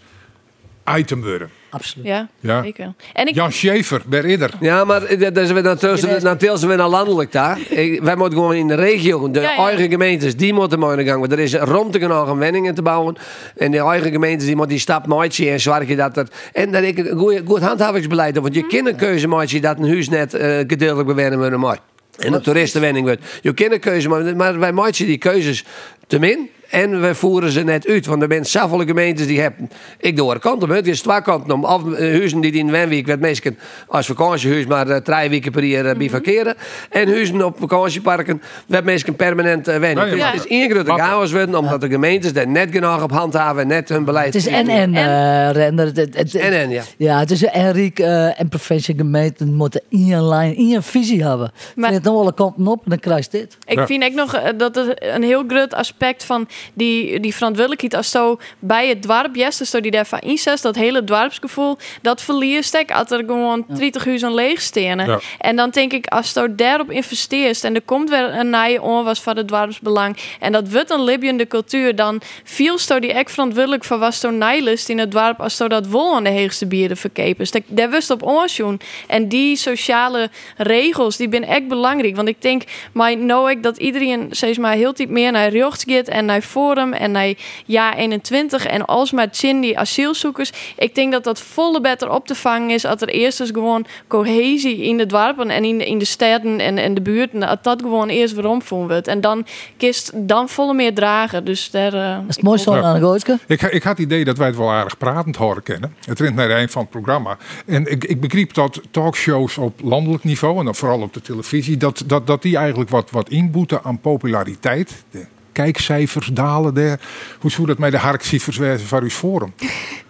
item 0.97 1.21
worden. 1.21 1.49
Absoluut. 1.69 2.07
Ja, 2.07 2.27
ja. 2.39 2.63
zeker. 2.63 2.93
En 3.13 3.27
ik... 3.27 3.35
Jan 3.35 3.51
Schaefer, 3.51 4.01
bij 4.07 4.19
Ridder. 4.19 4.51
Ja, 4.59 4.83
maar 4.83 5.17
dat 5.19 5.37
is 5.37 5.51
weer 5.51 5.63
natuurlijk 5.63 6.61
weer 6.61 6.77
naar 6.77 6.89
landelijk 6.89 7.31
daar. 7.31 7.59
Wij 8.01 8.15
moeten 8.15 8.37
gewoon 8.37 8.55
in 8.55 8.67
de 8.67 8.75
regio, 8.75 9.31
de 9.31 9.39
ja, 9.39 9.51
ja. 9.51 9.67
eigen 9.67 9.89
gemeentes, 9.89 10.35
die 10.35 10.53
moeten 10.53 10.79
mooi 10.79 11.05
gang. 11.05 11.31
Er 11.31 11.39
is 11.39 11.53
rond 11.53 11.93
te 11.93 11.99
genoeg 11.99 12.33
wenningen 12.33 12.75
te 12.75 12.81
bouwen. 12.81 13.15
En 13.57 13.71
de 13.71 13.79
eigen 13.79 14.11
gemeentes, 14.11 14.45
die 14.45 14.55
moeten 14.55 14.73
die 14.73 14.83
stap 14.83 15.07
maken 15.07 15.51
en 15.51 15.59
zorgen 15.59 15.97
dat 15.97 16.17
er... 16.17 16.27
En 16.53 16.71
dat 16.71 16.83
ik 16.83 16.97
een 16.97 17.17
goed, 17.17 17.41
goed 17.45 17.61
handhavingsbeleid 17.61 18.37
Want 18.37 18.55
je 18.55 18.61
mm. 18.61 18.69
kan 18.69 18.87
een 18.87 18.95
keuze 18.95 19.27
maken 19.27 19.61
dat 19.61 19.79
een 19.79 19.87
huis 19.87 20.09
net 20.09 20.33
uh, 20.33 20.41
gedeeltelijk 20.57 21.07
bewerken 21.07 21.37
worden. 21.37 21.59
Maar. 21.59 21.79
En 22.19 22.31
de 22.31 22.41
toeristenwenning 22.41 23.05
wordt. 23.05 23.21
Je 23.41 23.53
kunt 23.53 23.71
een 23.71 23.79
keuze, 23.79 24.09
maar, 24.09 24.35
maar 24.35 24.59
wij 24.59 24.71
maken 24.71 25.05
die 25.05 25.17
keuzes 25.17 25.63
te 26.07 26.19
min. 26.19 26.49
En 26.69 27.01
we 27.01 27.15
voeren 27.15 27.51
ze 27.51 27.63
net 27.63 27.87
uit. 27.87 28.05
Want 28.05 28.21
er 28.21 28.27
zijn 28.29 28.45
zoveel 28.45 28.85
gemeentes 28.85 29.27
die 29.27 29.41
hebben... 29.41 29.69
Ik 29.99 30.15
doe 30.15 30.33
er 30.33 30.39
kanten 30.39 30.69
Het 30.69 30.87
is 30.87 31.01
twee 31.01 31.21
kanten 31.21 31.53
om. 31.53 31.65
Of 31.65 31.93
eh, 31.93 31.99
huizen 31.99 32.41
die 32.41 32.51
in 32.51 32.71
Wenweek 32.71 33.05
werd 33.05 33.19
meestal 33.19 33.51
als 33.87 34.05
vakantiehuis... 34.05 34.65
maar 34.65 34.87
uh, 34.87 34.95
drie 34.95 35.29
weken 35.29 35.51
per 35.51 35.63
jaar 35.63 35.85
uh, 35.85 35.95
bivakeren. 35.95 36.55
En 36.89 37.07
huizen 37.07 37.45
op 37.45 37.57
vakantieparken 37.59 38.41
werd 38.67 38.83
meestal 38.83 39.13
permanent 39.13 39.67
uh, 39.67 39.77
wenning. 39.77 40.09
Ja, 40.09 40.15
ja. 40.15 40.31
Dus 40.31 40.41
het 40.41 40.51
is 40.51 40.57
één 40.57 40.69
grote 40.69 40.93
chaos 40.93 41.31
worden... 41.31 41.55
omdat 41.55 41.81
de 41.81 41.89
gemeentes 41.89 42.33
daar 42.33 42.47
net 42.47 42.71
genoeg 42.71 43.03
op 43.03 43.11
handhaven... 43.11 43.61
en 43.61 43.67
net 43.67 43.89
hun 43.89 44.03
beleid... 44.03 44.33
Het 44.33 44.35
is 44.35 44.47
en-en, 44.47 44.93
uh, 44.93 45.51
Render. 45.51 45.85
Het, 45.85 46.17
het, 46.17 46.35
en-en, 46.35 46.69
ja. 46.69 46.83
Ja, 46.97 47.19
het 47.19 47.31
is 47.31 47.43
Enrique 47.43 48.03
uh, 48.03 48.39
en 48.39 48.49
provincie 48.49 48.95
gemeenten... 48.95 49.53
moeten 49.53 49.81
één 49.89 50.27
lijn, 50.27 50.55
één 50.55 50.83
visie 50.83 51.23
hebben. 51.23 51.51
Maar, 51.75 51.91
het 51.91 52.03
nog 52.03 52.13
wel 52.13 52.27
een 52.27 52.33
kanten 52.33 52.67
op 52.67 52.83
en 52.83 52.89
dan 52.89 52.99
krijg 52.99 53.23
je 53.23 53.31
dit. 53.31 53.57
Ik 53.65 53.79
vind 53.85 54.03
ook 54.03 54.13
nog 54.13 54.41
dat 54.57 54.75
het 54.75 55.03
een 55.13 55.23
heel 55.23 55.43
groot 55.47 55.73
aspect 55.73 56.23
van 56.23 56.47
die, 56.73 57.19
die 57.19 57.35
verantwoordelijkheid 57.35 57.93
als 57.93 58.11
zo 58.11 58.39
bij 58.59 58.87
het 58.87 59.03
dorp 59.03 59.35
jest, 59.35 59.59
als 59.59 59.69
zo 59.69 59.79
die 59.79 59.91
daarvan 59.91 60.19
inzet, 60.19 60.61
dat 60.61 60.75
hele 60.75 61.03
dorpsgevoel, 61.03 61.77
dat 62.01 62.21
verliest 62.21 62.75
ik 62.75 62.91
als 62.91 63.11
er 63.11 63.23
gewoon 63.25 63.65
30 63.67 64.05
uur 64.05 64.19
zo'n 64.19 64.33
leeg 64.33 64.61
stenen. 64.61 65.07
Ja. 65.07 65.19
En 65.37 65.55
dan 65.55 65.69
denk 65.69 65.93
ik, 65.93 66.07
als 66.07 66.31
je 66.33 66.55
daarop 66.55 66.91
investeert 66.91 67.63
en 67.63 67.75
er 67.75 67.81
komt 67.81 68.09
weer 68.09 68.33
een 68.33 68.49
nieuwe 68.49 68.81
onwas 68.81 69.21
van 69.21 69.37
het 69.37 69.47
dorpsbelang 69.47 70.17
en 70.39 70.51
dat 70.51 70.71
wordt 70.71 70.89
een 70.89 71.03
libbende 71.03 71.47
cultuur, 71.47 71.95
dan 71.95 72.21
viel 72.43 72.77
sto 72.77 72.99
die 72.99 73.13
echt 73.13 73.31
verantwoordelijk 73.31 73.83
voor 73.83 73.97
was 73.97 74.19
zo 74.19 74.29
nijlust 74.29 74.89
in 74.89 74.97
het 74.97 75.11
dorp 75.11 75.41
als 75.41 75.55
zo 75.55 75.67
dat 75.67 75.87
wol 75.87 76.15
aan 76.15 76.23
de 76.23 76.29
heegste 76.29 76.65
bieren 76.65 76.97
verkepen. 76.97 77.47
Dus 77.51 77.61
daar 77.67 77.89
wist 77.89 78.09
op 78.09 78.23
oorzoen. 78.23 78.79
En 79.07 79.27
die 79.27 79.55
sociale 79.55 80.29
regels, 80.57 81.17
die 81.17 81.27
zijn 81.31 81.45
echt 81.45 81.67
belangrijk. 81.67 82.15
Want 82.15 82.27
ik 82.27 82.41
denk, 82.41 82.63
maar 82.91 83.17
nou 83.17 83.51
ik 83.51 83.63
dat 83.63 83.77
iedereen 83.77 84.27
steeds 84.31 84.57
maar 84.57 84.73
heel 84.73 84.93
diep 84.93 85.09
meer 85.09 85.31
naar 85.31 85.49
rechts 85.49 85.83
gaat 85.87 86.07
en 86.07 86.25
naar 86.25 86.41
Forum 86.49 86.93
en 86.93 87.11
naar 87.11 87.33
jaar 87.65 87.95
21 87.95 88.65
en 88.65 88.85
alsmaar 88.85 89.27
chin 89.31 89.61
die 89.61 89.77
asielzoekers. 89.79 90.51
Ik 90.77 90.95
denk 90.95 91.11
dat 91.11 91.23
dat 91.23 91.41
volle 91.41 91.81
beter 91.81 92.09
op 92.11 92.27
te 92.27 92.35
vangen 92.35 92.69
is 92.69 92.85
als 92.85 93.01
er 93.01 93.09
eerst 93.09 93.39
eens 93.39 93.49
gewoon 93.53 93.85
cohesie 94.07 94.83
in 94.83 94.97
de 94.97 95.05
dorpen 95.05 95.49
en 95.49 95.63
in 95.63 95.77
de, 95.77 95.85
in 95.85 95.97
de 95.97 96.05
steden 96.05 96.59
en, 96.59 96.77
en 96.77 96.93
de 96.93 97.01
buurten, 97.01 97.39
dat 97.39 97.63
dat 97.63 97.81
gewoon 97.81 98.09
eerst 98.09 98.33
weer 98.35 98.47
omvoeren 98.47 98.87
wordt. 98.87 99.07
En 99.07 99.21
dan 99.21 99.45
kist 99.77 100.11
dan 100.15 100.49
volle 100.49 100.73
meer 100.73 100.93
dragen. 100.93 101.45
Dus 101.45 101.71
daar. 101.71 101.93
eh, 101.93 102.13
Dat 102.15 102.23
is 102.29 102.35
het 102.35 102.45
mooiste 102.45 102.71
aan 102.71 102.99
de. 102.99 103.37
Ik, 103.47 103.61
ik 103.61 103.83
had 103.83 103.97
het 103.97 104.05
idee 104.05 104.25
dat 104.25 104.37
wij 104.37 104.47
het 104.47 104.57
wel 104.57 104.71
aardig 104.71 104.97
pratend 104.97 105.35
horen 105.35 105.63
kennen. 105.63 105.95
Het 106.05 106.19
rent 106.19 106.35
naar 106.35 106.47
de 106.47 106.53
eind 106.53 106.71
van 106.71 106.81
het 106.81 106.91
programma. 106.91 107.37
En 107.65 107.91
ik, 107.91 108.03
ik 108.03 108.19
begreep 108.21 108.53
dat 108.53 108.81
talkshows 108.91 109.57
op 109.57 109.79
landelijk 109.83 110.23
niveau, 110.23 110.59
en 110.59 110.65
dan 110.65 110.75
vooral 110.75 111.01
op 111.01 111.13
de 111.13 111.21
televisie, 111.21 111.77
dat, 111.77 112.03
dat, 112.05 112.27
dat 112.27 112.41
die 112.41 112.57
eigenlijk 112.57 112.89
wat, 112.89 113.11
wat 113.11 113.29
inboeten 113.29 113.83
aan 113.83 113.99
populariteit. 113.99 115.03
De 115.11 115.25
kijkcijfers 115.51 116.27
dalen. 116.27 116.99
Hoe 117.39 117.51
zou 117.51 117.67
dat 117.67 117.77
met 117.77 117.91
de 117.91 117.97
harkcijfers 117.97 118.57
wezen 118.57 118.87
van 118.87 119.01
uw 119.01 119.09
forum? 119.09 119.53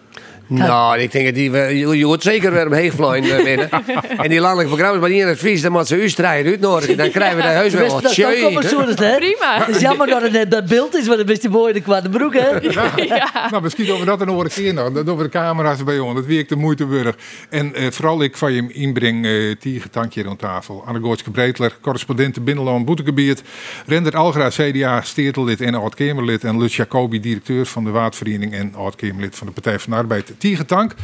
Nou, 0.49 0.99
ik 0.99 1.11
denk 1.11 1.25
dat 1.25 1.33
die, 1.35 1.51
we- 1.51 1.77
je, 1.77 1.97
je 1.97 2.05
hoort 2.05 2.23
zeker 2.23 2.51
weer 2.51 2.65
omheen 2.65 2.91
vlooien 2.91 3.37
eh, 3.37 3.43
binnen. 3.49 3.69
en 4.17 4.29
die 4.29 4.39
landelijke 4.39 4.71
programma's, 4.73 5.01
maar 5.01 5.09
niet 5.09 5.21
in 5.21 5.27
het 5.27 5.39
vies, 5.39 5.61
dan 5.61 5.71
moet 5.71 5.87
ze 5.87 6.01
u 6.03 6.09
strijden 6.09 6.51
uitnodigen. 6.51 6.97
Dan 6.97 7.11
krijgen 7.11 7.37
we 7.37 7.43
daar 7.43 7.53
heus 7.53 7.73
wel 7.73 7.87
wat 7.89 8.01
Dat 8.01 8.11
hè? 8.99 9.15
Prima. 9.17 9.57
Het 9.65 9.75
is 9.75 9.81
jammer 9.81 10.07
dat 10.07 10.21
het 10.21 10.31
net 10.31 10.51
dat 10.51 10.65
beeld 10.65 10.95
is, 10.95 11.07
want 11.07 11.29
is 11.29 11.39
die 11.39 11.49
mooi 11.49 11.73
de 11.73 11.81
kwade 11.81 12.09
broek, 12.09 12.33
hè? 12.33 12.47
Nou, 13.51 13.61
misschien 13.61 13.85
doen 13.85 13.99
we 13.99 14.05
dat 14.05 14.21
een 14.21 14.29
andere 14.29 14.49
keer 14.49 14.73
nog. 14.73 14.91
Dan 14.91 15.05
doen 15.05 15.17
we 15.17 15.23
de 15.23 15.29
camera's 15.29 15.83
bij 15.83 15.99
ons. 15.99 16.15
Dat 16.15 16.25
werkt 16.25 16.49
de 16.49 16.55
moeite 16.55 16.87
waard. 16.87 17.21
En 17.49 17.75
eh, 17.75 17.91
vooral 17.91 18.23
ik 18.23 18.37
van 18.37 18.53
je 18.53 18.73
inbreng 18.73 19.25
uh, 19.25 19.55
Tiergetankje 19.59 20.27
aan 20.27 20.35
tafel. 20.35 20.83
Anne 20.85 20.99
Goortske 20.99 21.31
Breedler, 21.31 21.77
correspondent 21.81 22.43
Binnenland 22.43 22.85
Boetegebied. 22.85 23.43
Rendert 23.85 24.15
Algra, 24.15 24.49
CDA, 24.49 25.01
steertelid 25.01 25.61
en 25.61 25.75
oud-Kamerlid. 25.75 26.43
En 26.43 26.57
Lutz 26.59 26.75
Jacobi, 26.75 27.19
directeur 27.19 27.65
van 27.65 27.83
de 27.83 27.89
Waardvereniging 27.89 28.53
en 28.53 28.73
oud-Kamerlid 28.75 29.35
van 29.35 29.47
de 29.47 29.53
Partij 29.53 29.79
van 29.79 29.91
de 29.91 29.97
Arbeid. 29.97 30.31
Tiergetank. 30.39 30.95